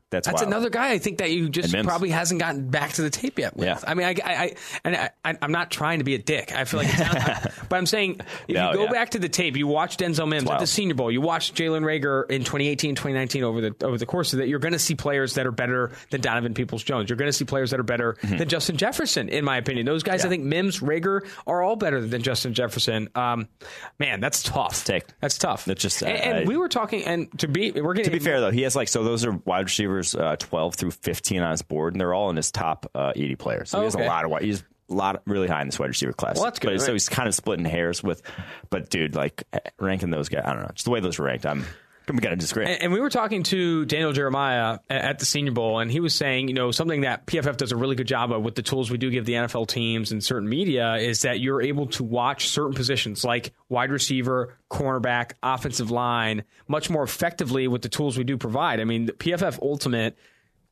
That's, 0.10 0.26
That's 0.26 0.42
wild. 0.42 0.48
another 0.48 0.70
guy 0.70 0.92
I 0.92 1.00
think 1.00 1.18
that 1.18 1.32
you 1.32 1.50
just 1.50 1.74
probably 1.84 2.12
hasn't 2.12 2.40
gotten 2.40 2.70
back 2.70 2.94
to 2.94 3.02
the 3.02 3.10
tape 3.10 3.38
yet. 3.38 3.58
With. 3.58 3.66
Yeah. 3.68 3.80
I 3.86 3.94
mean, 3.94 4.08
I, 4.08 4.16
I, 4.24 4.34
I 4.44 4.56
and 4.86 4.96
I, 4.96 5.10
I, 5.26 5.38
I'm 5.42 5.52
not 5.52 5.70
trying 5.70 6.00
to 6.00 6.06
be 6.06 6.16
a 6.16 6.18
dick. 6.18 6.54
I 6.56 6.64
feel 6.64 6.80
like, 6.80 6.90
sounds, 6.90 7.48
but 7.70 7.76
I'm 7.76 7.86
saying 7.86 8.22
if 8.48 8.56
No, 8.56 8.70
you 8.72 8.78
go 8.78 8.84
yeah. 8.86 8.92
back 8.92 9.10
to 9.12 9.20
the 9.20 9.28
tape, 9.28 9.58
you 9.58 9.68
watch 9.68 9.98
Denzel 9.98 10.26
Mims 10.30 10.50
at 10.50 10.60
the 10.60 10.68
Senior 10.68 10.96
Bowl, 10.96 11.12
you 11.12 11.20
watch 11.20 11.54
Jalen 11.54 11.82
Reagor 11.82 12.32
in 12.32 12.46
2018, 12.46 12.96
2019 12.96 13.44
over 13.44 13.60
the 13.60 13.76
over 13.84 13.98
the 13.98 14.06
course 14.06 14.32
of 14.32 14.40
that, 14.40 14.48
you're 14.48 14.60
going 14.60 14.72
to 14.72 14.80
see 14.80 14.96
players 14.96 15.34
that 15.34 15.46
are 15.46 15.52
better 15.52 15.92
than 16.10 16.22
Donovan 16.22 16.54
Peoples 16.54 16.84
Jones. 16.84 17.10
You're 17.10 17.18
going 17.18 17.28
to 17.30 17.34
see 17.34 17.44
players 17.46 17.72
that 17.72 17.80
are 17.80 17.84
better 17.84 18.16
than 18.24 18.48
Justin 18.48 18.78
Jefferson, 18.78 19.28
in 19.28 19.44
my 19.44 19.58
opinion. 19.58 19.86
Those 19.86 20.04
guys, 20.04 20.22
I 20.22 20.28
Mm-hmm. 20.28 20.32
Think 20.32 20.44
Mims, 20.46 20.80
Reagor, 20.80 21.28
are 21.46 21.62
all 21.64 21.76
better 21.76 22.00
than 22.00 22.22
Justin 22.22 22.54
Jefferson. 22.54 23.10
Um, 23.16 23.48
man, 24.00 24.20
that's 24.22 24.42
tough. 24.44 24.86
Take. 24.86 25.04
That's 25.22 25.38
tough. 25.38 25.66
That's 25.66 25.82
just, 25.82 26.02
and, 26.02 26.12
uh, 26.12 26.20
and 26.22 26.38
I- 26.40 26.44
we 26.46 26.56
were 26.58 26.70
talking, 26.70 27.04
and 27.04 27.28
to 27.40 27.48
be, 27.50 27.72
we're 27.72 27.94
getting 27.94 28.12
To 28.12 28.18
be 28.18 28.24
fair, 28.24 28.40
though, 28.42 28.52
he 28.52 28.62
has 28.62 28.76
like, 28.76 28.88
so 28.88 29.04
those 29.04 29.26
are 29.26 29.32
wide 29.46 29.66
receivers 29.66 29.97
uh, 30.16 30.36
12 30.38 30.76
through 30.76 30.92
15 30.92 31.42
on 31.42 31.52
his 31.52 31.62
board, 31.62 31.94
and 31.94 32.02
they're 32.02 32.14
all 32.14 32.30
in 32.30 32.36
his 32.36 32.52
top 32.52 32.90
uh, 32.96 33.14
80 33.16 33.36
players. 33.36 33.70
So 33.70 33.80
he 33.80 33.84
has 33.86 33.96
Okay. 33.96 34.06
a 34.06 34.10
lot 34.10 34.26
of 34.26 34.32
wide, 34.32 34.44
he's 34.44 34.64
a 34.90 34.94
lot 34.94 35.22
really 35.26 35.48
high 35.48 35.62
in 35.62 35.68
this 35.68 35.78
wide 35.80 35.88
receiver 35.90 36.14
class. 36.14 36.36
Well, 36.36 36.46
that's 36.46 36.60
good, 36.60 36.78
But, 36.78 36.82
So 36.86 36.94
he's 36.94 37.10
kind 37.10 37.28
of 37.28 37.36
splitting 37.36 37.66
hairs 37.66 38.02
with, 38.04 38.22
but 38.70 38.90
dude, 38.90 39.16
like 39.16 39.44
ranking 39.80 40.10
those 40.12 40.30
guys, 40.30 40.44
I 40.46 40.54
don't 40.54 40.62
know, 40.62 40.72
just 40.74 40.86
the 40.86 40.92
way 40.92 41.00
those 41.00 41.20
were 41.20 41.26
ranked, 41.26 41.46
I'm, 41.46 41.66
I'm 42.10 42.16
going 42.16 42.32
to 42.32 42.40
disagree. 42.40 42.66
And, 42.66 42.84
and 42.84 42.94
we 42.94 43.00
were 43.00 43.10
talking 43.10 43.44
to 43.44 43.86
Daniel 43.86 44.14
Jeremiah 44.14 44.80
at 44.90 45.20
the 45.20 45.26
Senior 45.26 45.52
Bowl, 45.52 45.80
and 45.80 45.92
he 45.92 46.00
was 46.00 46.16
saying, 46.16 46.48
you 46.48 46.54
know, 46.54 46.72
something 46.72 47.02
that 47.02 47.26
PFF 47.26 47.58
does 47.58 47.72
a 47.72 47.76
really 47.76 47.96
good 47.96 48.08
job 48.08 48.32
of 48.32 48.44
with 48.44 48.56
the 48.56 48.62
tools 48.62 48.90
we 48.90 48.98
do 48.98 49.10
give 49.10 49.26
the 49.26 49.34
NFL 49.34 49.68
teams 49.68 50.12
and 50.12 50.24
certain 50.24 50.48
media 50.48 50.96
is 50.96 51.24
that 51.24 51.40
you're 51.40 51.62
able 51.62 51.88
to 51.88 52.04
watch 52.04 52.48
certain 52.50 52.74
positions 52.74 53.24
like 53.24 53.54
wide 53.70 53.92
receiver, 53.92 54.56
cornerback, 54.72 55.34
offensive 55.44 55.92
line 55.92 56.44
much 56.68 56.90
more 56.90 57.04
effectively 57.04 57.68
with 57.68 57.82
the 57.82 57.90
tools 57.90 58.18
we 58.18 58.24
do 58.24 58.38
provide. 58.38 58.80
I 58.80 58.86
mean, 58.86 59.06
the 59.06 59.14
PFF 59.14 59.62
Ultimate 59.62 60.18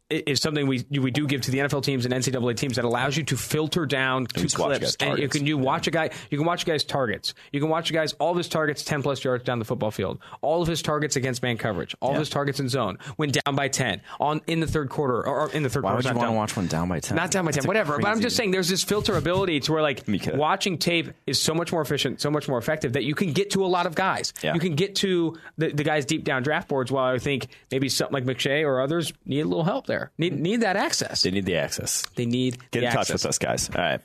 is 0.09 0.39
something 0.39 0.67
we 0.67 0.85
we 0.91 1.09
do 1.09 1.25
give 1.25 1.41
to 1.41 1.51
the 1.51 1.59
NFL 1.59 1.83
teams 1.83 2.05
and 2.05 2.13
NCAA 2.13 2.55
teams 2.55 2.75
that 2.75 2.85
allows 2.85 3.17
you 3.17 3.23
to 3.23 3.37
filter 3.37 3.85
down 3.85 4.27
to 4.27 4.47
clips, 4.47 4.95
and 4.99 5.17
you 5.17 5.27
can 5.27 5.47
you 5.47 5.57
watch 5.57 5.87
a 5.87 5.91
guy, 5.91 6.11
you 6.29 6.37
can 6.37 6.45
watch 6.45 6.63
a 6.63 6.65
guy's 6.65 6.83
targets, 6.83 7.33
you 7.51 7.59
can 7.59 7.69
watch 7.69 7.89
a 7.89 7.93
guy's 7.93 8.13
all 8.13 8.31
of 8.31 8.37
his 8.37 8.47
targets 8.47 8.83
ten 8.83 9.01
plus 9.01 9.23
yards 9.23 9.43
down 9.43 9.57
the 9.57 9.65
football 9.65 9.89
field, 9.89 10.19
all 10.41 10.61
of 10.61 10.67
his 10.67 10.83
targets 10.83 11.15
against 11.15 11.41
man 11.41 11.57
coverage, 11.57 11.95
all 12.01 12.11
of 12.11 12.19
his 12.19 12.29
targets 12.29 12.59
in 12.59 12.69
zone, 12.69 12.99
when 13.15 13.31
down 13.31 13.55
by 13.55 13.67
ten 13.67 14.01
on 14.19 14.41
in 14.45 14.59
the 14.59 14.67
third 14.67 14.89
quarter 14.89 15.25
or, 15.25 15.41
or 15.41 15.51
in 15.51 15.63
the 15.63 15.69
third 15.69 15.83
Why 15.83 15.93
quarter. 15.93 16.09
would 16.09 16.13
you 16.13 16.19
want 16.19 16.29
to 16.29 16.35
watch 16.35 16.55
one 16.55 16.67
down 16.67 16.87
by 16.87 16.99
10? 16.99 17.15
Not 17.15 17.31
down 17.31 17.45
by 17.45 17.51
ten, 17.51 17.57
That's 17.57 17.65
a 17.65 17.67
whatever. 17.67 17.97
But 17.97 18.09
I'm 18.09 18.21
just 18.21 18.35
saying, 18.35 18.51
there's 18.51 18.69
this 18.69 18.83
filter 18.83 19.17
ability 19.17 19.59
to 19.61 19.71
where 19.71 19.81
like 19.81 20.03
watching 20.35 20.77
tape 20.77 21.11
is 21.25 21.41
so 21.41 21.55
much 21.55 21.71
more 21.71 21.81
efficient, 21.81 22.21
so 22.21 22.29
much 22.29 22.47
more 22.47 22.59
effective 22.59 22.93
that 22.93 23.05
you 23.05 23.15
can 23.15 23.33
get 23.33 23.49
to 23.51 23.65
a 23.65 23.67
lot 23.67 23.87
of 23.87 23.95
guys. 23.95 24.33
Yeah. 24.43 24.53
You 24.53 24.59
can 24.59 24.75
get 24.75 24.95
to 24.97 25.35
the, 25.57 25.71
the 25.71 25.83
guys 25.83 26.05
deep 26.05 26.25
down 26.25 26.43
draft 26.43 26.67
boards. 26.67 26.91
While 26.91 27.13
I 27.13 27.17
think 27.17 27.47
maybe 27.71 27.89
something 27.89 28.13
like 28.13 28.25
McShay 28.25 28.63
or 28.63 28.81
others 28.81 29.11
need 29.25 29.41
a 29.41 29.47
little 29.47 29.63
help 29.63 29.87
there, 29.87 29.94
need 30.17 30.39
need 30.39 30.61
that 30.61 30.75
access. 30.75 31.21
They 31.23 31.31
need 31.31 31.45
the 31.45 31.55
access. 31.57 32.03
They 32.15 32.25
need 32.25 32.57
Get 32.71 32.83
in 32.83 32.91
touch 32.91 33.09
with 33.11 33.25
us, 33.25 33.37
guys. 33.37 33.69
All 33.69 33.81
right. 33.81 34.01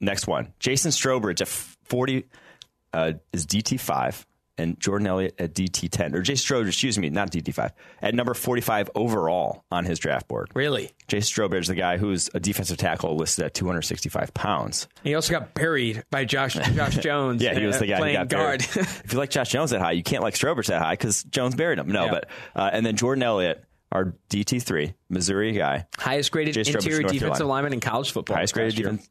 Next 0.00 0.26
one. 0.26 0.52
Jason 0.58 0.90
Strowbridge 0.90 1.40
at 1.40 1.48
40 1.48 2.24
uh, 2.92 3.12
is 3.32 3.46
DT5 3.46 4.24
and 4.58 4.78
Jordan 4.80 5.06
Elliott 5.06 5.34
at 5.38 5.54
DT10. 5.54 6.14
Or 6.14 6.22
Jason 6.22 6.56
Strowbridge, 6.56 6.68
excuse 6.68 6.98
me, 6.98 7.08
not 7.10 7.30
DT5, 7.30 7.70
at 8.02 8.14
number 8.14 8.32
45 8.34 8.90
overall 8.94 9.64
on 9.70 9.84
his 9.84 9.98
draft 9.98 10.28
board. 10.28 10.50
Really. 10.54 10.90
Jason 11.08 11.44
Strowbridge, 11.44 11.66
the 11.66 11.74
guy 11.74 11.96
who's 11.98 12.28
a 12.34 12.40
defensive 12.40 12.76
tackle 12.78 13.16
listed 13.16 13.44
at 13.46 13.54
265 13.54 14.32
pounds. 14.34 14.86
He 15.02 15.14
also 15.14 15.32
got 15.32 15.54
buried 15.54 16.04
by 16.10 16.24
Josh 16.26 16.54
Josh 16.54 16.96
Jones. 17.00 17.42
Yeah, 17.42 17.58
he 17.58 17.64
was 17.66 17.78
the 17.78 17.86
guy 17.86 17.94
who 17.96 18.00
playing 18.00 18.16
got 18.16 18.28
guard. 18.28 18.60
if 18.62 19.12
you 19.12 19.18
like 19.18 19.30
Josh 19.30 19.48
Jones 19.50 19.70
that 19.70 19.80
high, 19.80 19.92
you 19.92 20.02
can't 20.02 20.22
like 20.22 20.34
Strowbridge 20.34 20.66
that 20.66 20.80
high 20.82 20.92
because 20.94 21.22
Jones 21.24 21.54
buried 21.54 21.78
him. 21.78 21.88
No, 21.88 22.04
Yeah. 22.06 22.10
but 22.10 22.28
uh, 22.54 22.70
and 22.72 22.84
then 22.84 22.96
Jordan 22.96 23.22
Elliott, 23.22 23.62
our 23.96 24.14
DT3, 24.30 24.94
Missouri 25.08 25.52
guy, 25.52 25.86
highest 25.98 26.30
graded 26.30 26.56
interior 26.56 27.02
defensive 27.02 27.20
Carolina. 27.20 27.44
lineman 27.46 27.72
in 27.72 27.80
college 27.80 28.12
football. 28.12 28.36
highest 28.36 28.54
graded 28.54 28.76
defense, 28.76 29.08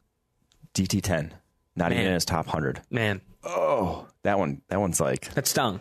DT10, 0.74 1.30
not 1.74 1.92
even 1.92 2.06
in 2.06 2.12
his 2.14 2.24
top 2.24 2.46
100. 2.46 2.80
Man, 2.90 3.20
Oh, 3.44 4.06
that 4.22 4.38
one. 4.38 4.60
That 4.68 4.80
one's 4.80 5.00
like 5.00 5.32
that 5.34 5.46
stung. 5.46 5.80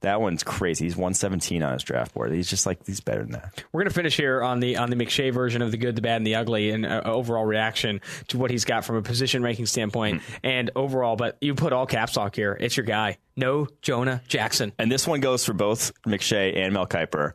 that 0.00 0.20
one's 0.20 0.42
crazy. 0.42 0.84
He's 0.86 0.96
117 0.96 1.62
on 1.62 1.72
his 1.74 1.84
draft 1.84 2.12
board. 2.12 2.32
He's 2.32 2.50
just 2.50 2.66
like 2.66 2.84
he's 2.86 2.98
better 3.00 3.22
than 3.22 3.32
that. 3.32 3.62
We're 3.72 3.82
going 3.82 3.88
to 3.88 3.94
finish 3.94 4.16
here 4.16 4.42
on 4.42 4.58
the 4.58 4.78
on 4.78 4.90
the 4.90 4.96
McShay 4.96 5.32
version 5.32 5.62
of 5.62 5.70
the 5.70 5.76
good, 5.76 5.94
the 5.94 6.02
bad, 6.02 6.16
and 6.16 6.26
the 6.26 6.34
ugly, 6.34 6.70
and 6.70 6.84
uh, 6.84 7.02
overall 7.04 7.44
reaction 7.44 8.00
to 8.28 8.38
what 8.38 8.50
he's 8.50 8.64
got 8.64 8.84
from 8.84 8.96
a 8.96 9.02
position 9.02 9.42
ranking 9.44 9.66
standpoint 9.66 10.22
Hmm. 10.22 10.34
and 10.42 10.70
overall. 10.74 11.14
But 11.14 11.36
you 11.40 11.54
put 11.54 11.72
all 11.72 11.86
caps 11.86 12.16
lock 12.16 12.34
here. 12.34 12.56
It's 12.58 12.76
your 12.76 12.84
guy. 12.84 13.18
No 13.36 13.68
Jonah 13.80 14.20
Jackson. 14.26 14.72
And 14.78 14.90
this 14.90 15.06
one 15.06 15.20
goes 15.20 15.44
for 15.44 15.52
both 15.52 15.92
McShay 16.04 16.56
and 16.56 16.74
Mel 16.74 16.86
Kiper. 16.88 17.34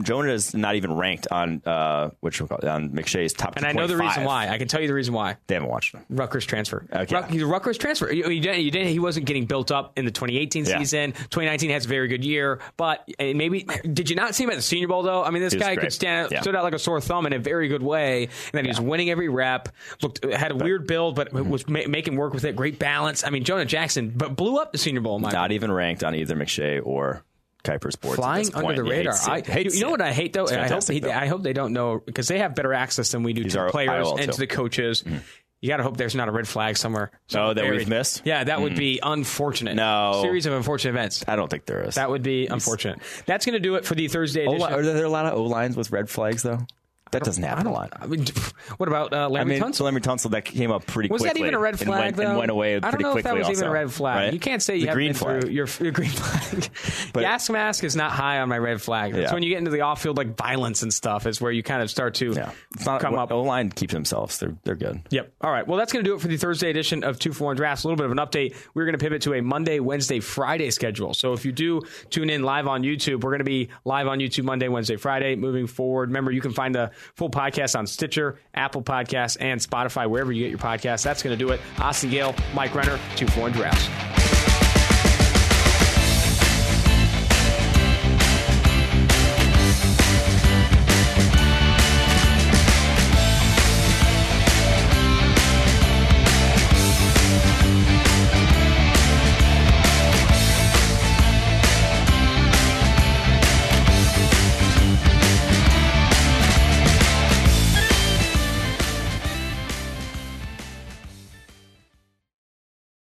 Jonah 0.00 0.32
is 0.32 0.54
not 0.54 0.74
even 0.76 0.94
ranked 0.96 1.28
on 1.30 1.60
uh, 1.66 2.10
which 2.20 2.40
we'll 2.40 2.48
call 2.48 2.58
it, 2.58 2.64
on 2.64 2.90
McShay's 2.90 3.34
top. 3.34 3.56
And 3.56 3.66
I 3.66 3.72
know 3.72 3.86
the 3.86 3.94
25. 3.94 4.08
reason 4.08 4.24
why. 4.24 4.48
I 4.48 4.56
can 4.56 4.66
tell 4.66 4.80
you 4.80 4.88
the 4.88 4.94
reason 4.94 5.12
why. 5.12 5.36
They 5.48 5.54
haven't 5.54 5.68
watched 5.68 5.94
him. 5.94 6.04
Rutgers 6.08 6.46
transfer. 6.46 6.86
Okay. 6.90 7.14
Ruck, 7.14 7.28
he's 7.30 7.42
a 7.42 7.46
Rutgers 7.46 7.76
transfer. 7.76 8.10
You, 8.10 8.28
you 8.30 8.40
didn't, 8.40 8.60
you 8.62 8.70
didn't, 8.70 8.88
he 8.88 8.98
wasn't 8.98 9.26
getting 9.26 9.44
built 9.44 9.70
up 9.70 9.98
in 9.98 10.06
the 10.06 10.10
2018 10.10 10.64
Yeah. 10.64 10.78
season. 10.78 11.12
2019 11.12 11.70
has 11.70 11.84
a 11.84 11.88
very 11.88 12.08
good 12.08 12.24
year, 12.24 12.60
but 12.78 13.06
maybe 13.18 13.64
did 13.92 14.08
you 14.08 14.16
not 14.16 14.34
see 14.34 14.44
him 14.44 14.50
at 14.50 14.56
the 14.56 14.62
Senior 14.62 14.88
Bowl 14.88 15.02
though? 15.02 15.22
I 15.24 15.30
mean, 15.30 15.42
this 15.42 15.54
guy 15.54 15.74
great. 15.74 15.80
could 15.80 15.92
stand 15.92 16.30
Yeah. 16.32 16.40
stood 16.40 16.56
out 16.56 16.64
like 16.64 16.74
a 16.74 16.78
sore 16.78 17.00
thumb 17.00 17.26
in 17.26 17.34
a 17.34 17.38
very 17.38 17.68
good 17.68 17.82
way, 17.82 18.22
and 18.24 18.30
then 18.52 18.64
he 18.64 18.68
was 18.68 18.80
winning 18.80 19.10
every 19.10 19.28
rep. 19.28 19.68
Looked 20.00 20.24
had 20.24 20.52
a 20.52 20.56
weird 20.56 20.86
build, 20.86 21.16
but 21.16 21.32
Mm-hmm. 21.32 21.50
was 21.50 21.68
ma- 21.68 21.80
making 21.86 22.16
work 22.16 22.32
with 22.32 22.44
it. 22.44 22.56
Great 22.56 22.78
balance. 22.78 23.24
I 23.24 23.30
mean, 23.30 23.44
Jonah 23.44 23.64
Jackson, 23.66 24.10
but 24.16 24.36
blew 24.36 24.56
up 24.58 24.72
the 24.72 24.78
Senior 24.78 25.00
Bowl. 25.02 25.16
In 25.16 25.22
my 25.22 25.30
Not 25.30 25.52
even 25.52 25.70
ranked 25.70 26.02
on 26.02 26.14
either 26.14 26.34
McShay 26.34 26.80
or 26.84 27.22
Kiper's 27.64 27.96
boards. 27.96 28.18
at 28.18 28.22
flying 28.22 28.44
this 28.46 28.54
under 28.54 28.62
point. 28.62 28.76
the 28.76 28.84
You 28.84 28.90
hate 28.90 28.98
radar. 28.98 29.14
to 29.14 29.30
I, 29.30 29.36
it. 29.38 29.46
Hate 29.46 29.66
you, 29.66 29.72
you 29.72 29.80
know 29.80 29.86
see 29.86 29.90
what. 29.92 30.00
I 30.00 30.12
hate 30.12 30.32
though? 30.32 30.46
I 30.48 30.68
hope, 30.68 30.88
he, 30.88 31.00
though. 31.00 31.10
I 31.10 31.26
hope 31.26 31.42
they 31.42 31.52
don't 31.52 31.72
know 31.72 32.02
because 32.04 32.28
they 32.28 32.38
have 32.38 32.54
better 32.54 32.72
access 32.72 33.12
than 33.12 33.22
we 33.22 33.32
do 33.32 33.42
He's 33.42 33.52
to 33.52 33.60
our 33.60 33.66
the 33.66 33.72
players 33.72 34.06
IOL 34.06 34.18
and 34.18 34.26
too. 34.26 34.32
to 34.32 34.38
the 34.38 34.46
coaches. 34.46 35.02
Mm-hmm. 35.02 35.18
You 35.60 35.68
got 35.68 35.76
to 35.76 35.84
hope 35.84 35.96
there's 35.96 36.16
not 36.16 36.28
a 36.28 36.32
red 36.32 36.48
flag 36.48 36.76
somewhere. 36.76 37.12
Oh, 37.36 37.54
that 37.54 37.70
we've 37.70 37.86
missed? 37.86 38.22
Yeah, 38.24 38.42
that 38.42 38.60
would 38.60 38.74
be 38.74 38.98
mm. 39.00 39.12
unfortunate. 39.12 39.76
No. 39.76 40.18
series 40.20 40.44
of 40.44 40.54
unfortunate 40.54 40.90
events. 40.90 41.24
I 41.28 41.36
don't 41.36 41.48
think 41.48 41.66
there 41.66 41.86
is. 41.86 41.94
That 41.94 42.10
would 42.10 42.24
be 42.24 42.48
unfortunate. 42.48 42.98
That's 43.26 43.46
going 43.46 43.52
to 43.52 43.60
do 43.60 43.76
it 43.76 43.84
for 43.84 43.94
the 43.94 44.08
Thursday 44.08 44.44
O- 44.44 44.60
are 44.60 44.82
there 44.82 45.04
a 45.04 45.08
lot 45.08 45.26
of 45.26 45.34
O 45.34 45.44
lines 45.44 45.76
with 45.76 45.92
red 45.92 46.10
flags 46.10 46.42
though? 46.42 46.66
That 47.12 47.24
doesn't 47.24 47.42
happen 47.42 47.66
a 47.66 47.72
lot. 47.72 47.92
I 48.00 48.06
mean, 48.06 48.24
what 48.78 48.88
about 48.88 49.12
uh, 49.12 49.30
I 49.34 49.44
mean, 49.44 49.60
Tunsil? 49.60 49.82
Larry 49.82 50.00
Tunsil 50.00 50.30
that 50.30 50.44
came 50.44 50.70
up 50.70 50.86
pretty 50.86 51.08
Was 51.10 51.20
quickly. 51.22 51.40
that 51.42 51.46
even 51.46 51.54
a 51.54 51.58
red 51.58 51.74
and 51.74 51.80
flag 51.82 52.00
went, 52.02 52.16
though? 52.16 52.28
And 52.30 52.38
went 52.38 52.50
away 52.50 52.76
I 52.76 52.90
don't 52.90 53.00
know 53.00 53.16
if 53.16 53.24
that 53.24 53.36
was 53.36 53.50
even 53.50 53.64
a 53.64 53.70
red 53.70 53.92
flag. 53.92 54.16
right? 54.16 54.32
You 54.32 54.40
can't 54.40 54.62
say 54.62 54.76
you 54.76 54.90
green 54.92 55.08
been 55.10 55.14
flag. 55.14 55.42
through 55.42 55.50
your, 55.50 55.68
your 55.80 55.92
green 55.92 56.10
flag. 56.10 56.68
But- 57.12 57.20
Gas 57.20 57.48
mask 57.50 57.84
is 57.84 57.94
not 57.94 58.12
high 58.12 58.40
on 58.40 58.48
my 58.48 58.58
red 58.58 58.80
flag. 58.82 59.12
That's 59.12 59.30
Yeah. 59.30 59.34
when 59.34 59.42
you 59.42 59.50
get 59.50 59.58
into 59.58 59.70
the 59.70 59.82
off-field 59.82 60.16
like 60.16 60.36
violence 60.36 60.82
and 60.82 60.92
stuff. 60.92 61.26
Is 61.26 61.40
where 61.40 61.52
you 61.52 61.62
kind 61.62 61.82
of 61.82 61.90
start 61.90 62.14
to 62.14 62.32
Yeah, 62.32 62.50
it's 62.74 62.86
not, 62.86 63.00
come 63.00 63.14
up. 63.14 63.30
O 63.30 63.42
line 63.42 63.70
keeps 63.70 63.92
themselves. 63.92 64.38
They're 64.38 64.56
they're 64.64 64.74
good. 64.74 65.02
Yep. 65.10 65.32
All 65.42 65.50
right. 65.52 65.66
Well, 65.66 65.76
that's 65.78 65.92
going 65.92 66.04
to 66.04 66.10
do 66.10 66.14
it 66.14 66.20
for 66.22 66.28
the 66.28 66.36
Thursday 66.38 66.70
edition 66.70 67.04
of 67.04 67.18
Two 67.18 67.32
for 67.32 67.44
One 67.44 67.56
Drafts. 67.56 67.84
A 67.84 67.88
little 67.88 67.96
bit 67.98 68.06
of 68.06 68.12
an 68.12 68.18
update. 68.18 68.56
We're 68.74 68.84
going 68.86 68.98
to 68.98 69.02
pivot 69.04 69.22
to 69.22 69.34
a 69.34 69.42
Monday, 69.42 69.80
Wednesday, 69.80 70.20
Friday 70.20 70.70
schedule. 70.70 71.12
So 71.12 71.34
if 71.34 71.44
you 71.44 71.52
do 71.52 71.82
tune 72.10 72.30
in 72.30 72.42
live 72.42 72.66
on 72.66 72.82
YouTube, 72.82 73.22
we're 73.22 73.30
going 73.30 73.38
to 73.40 73.44
be 73.44 73.68
live 73.84 74.08
on 74.08 74.18
YouTube 74.18 74.44
Monday, 74.44 74.68
Wednesday, 74.68 74.96
Friday 74.96 75.36
moving 75.36 75.66
forward. 75.66 76.08
Remember, 76.08 76.30
you 76.30 76.40
can 76.40 76.52
find 76.52 76.74
the 76.74 76.90
full 77.14 77.30
podcast 77.30 77.78
on 77.78 77.86
Stitcher, 77.86 78.38
Apple 78.54 78.82
Podcasts, 78.82 79.36
and 79.40 79.60
Spotify, 79.60 80.08
wherever 80.08 80.32
you 80.32 80.42
get 80.44 80.50
your 80.50 80.58
podcasts. 80.58 81.02
That's 81.02 81.22
going 81.22 81.36
to 81.36 81.44
do 81.44 81.52
it. 81.52 81.60
Austin 81.78 82.10
Gayle, 82.10 82.34
Mike 82.54 82.74
Renner, 82.74 82.98
Two 83.16 83.26
for 83.26 83.40
One 83.40 83.52
Drafts. 83.52 84.21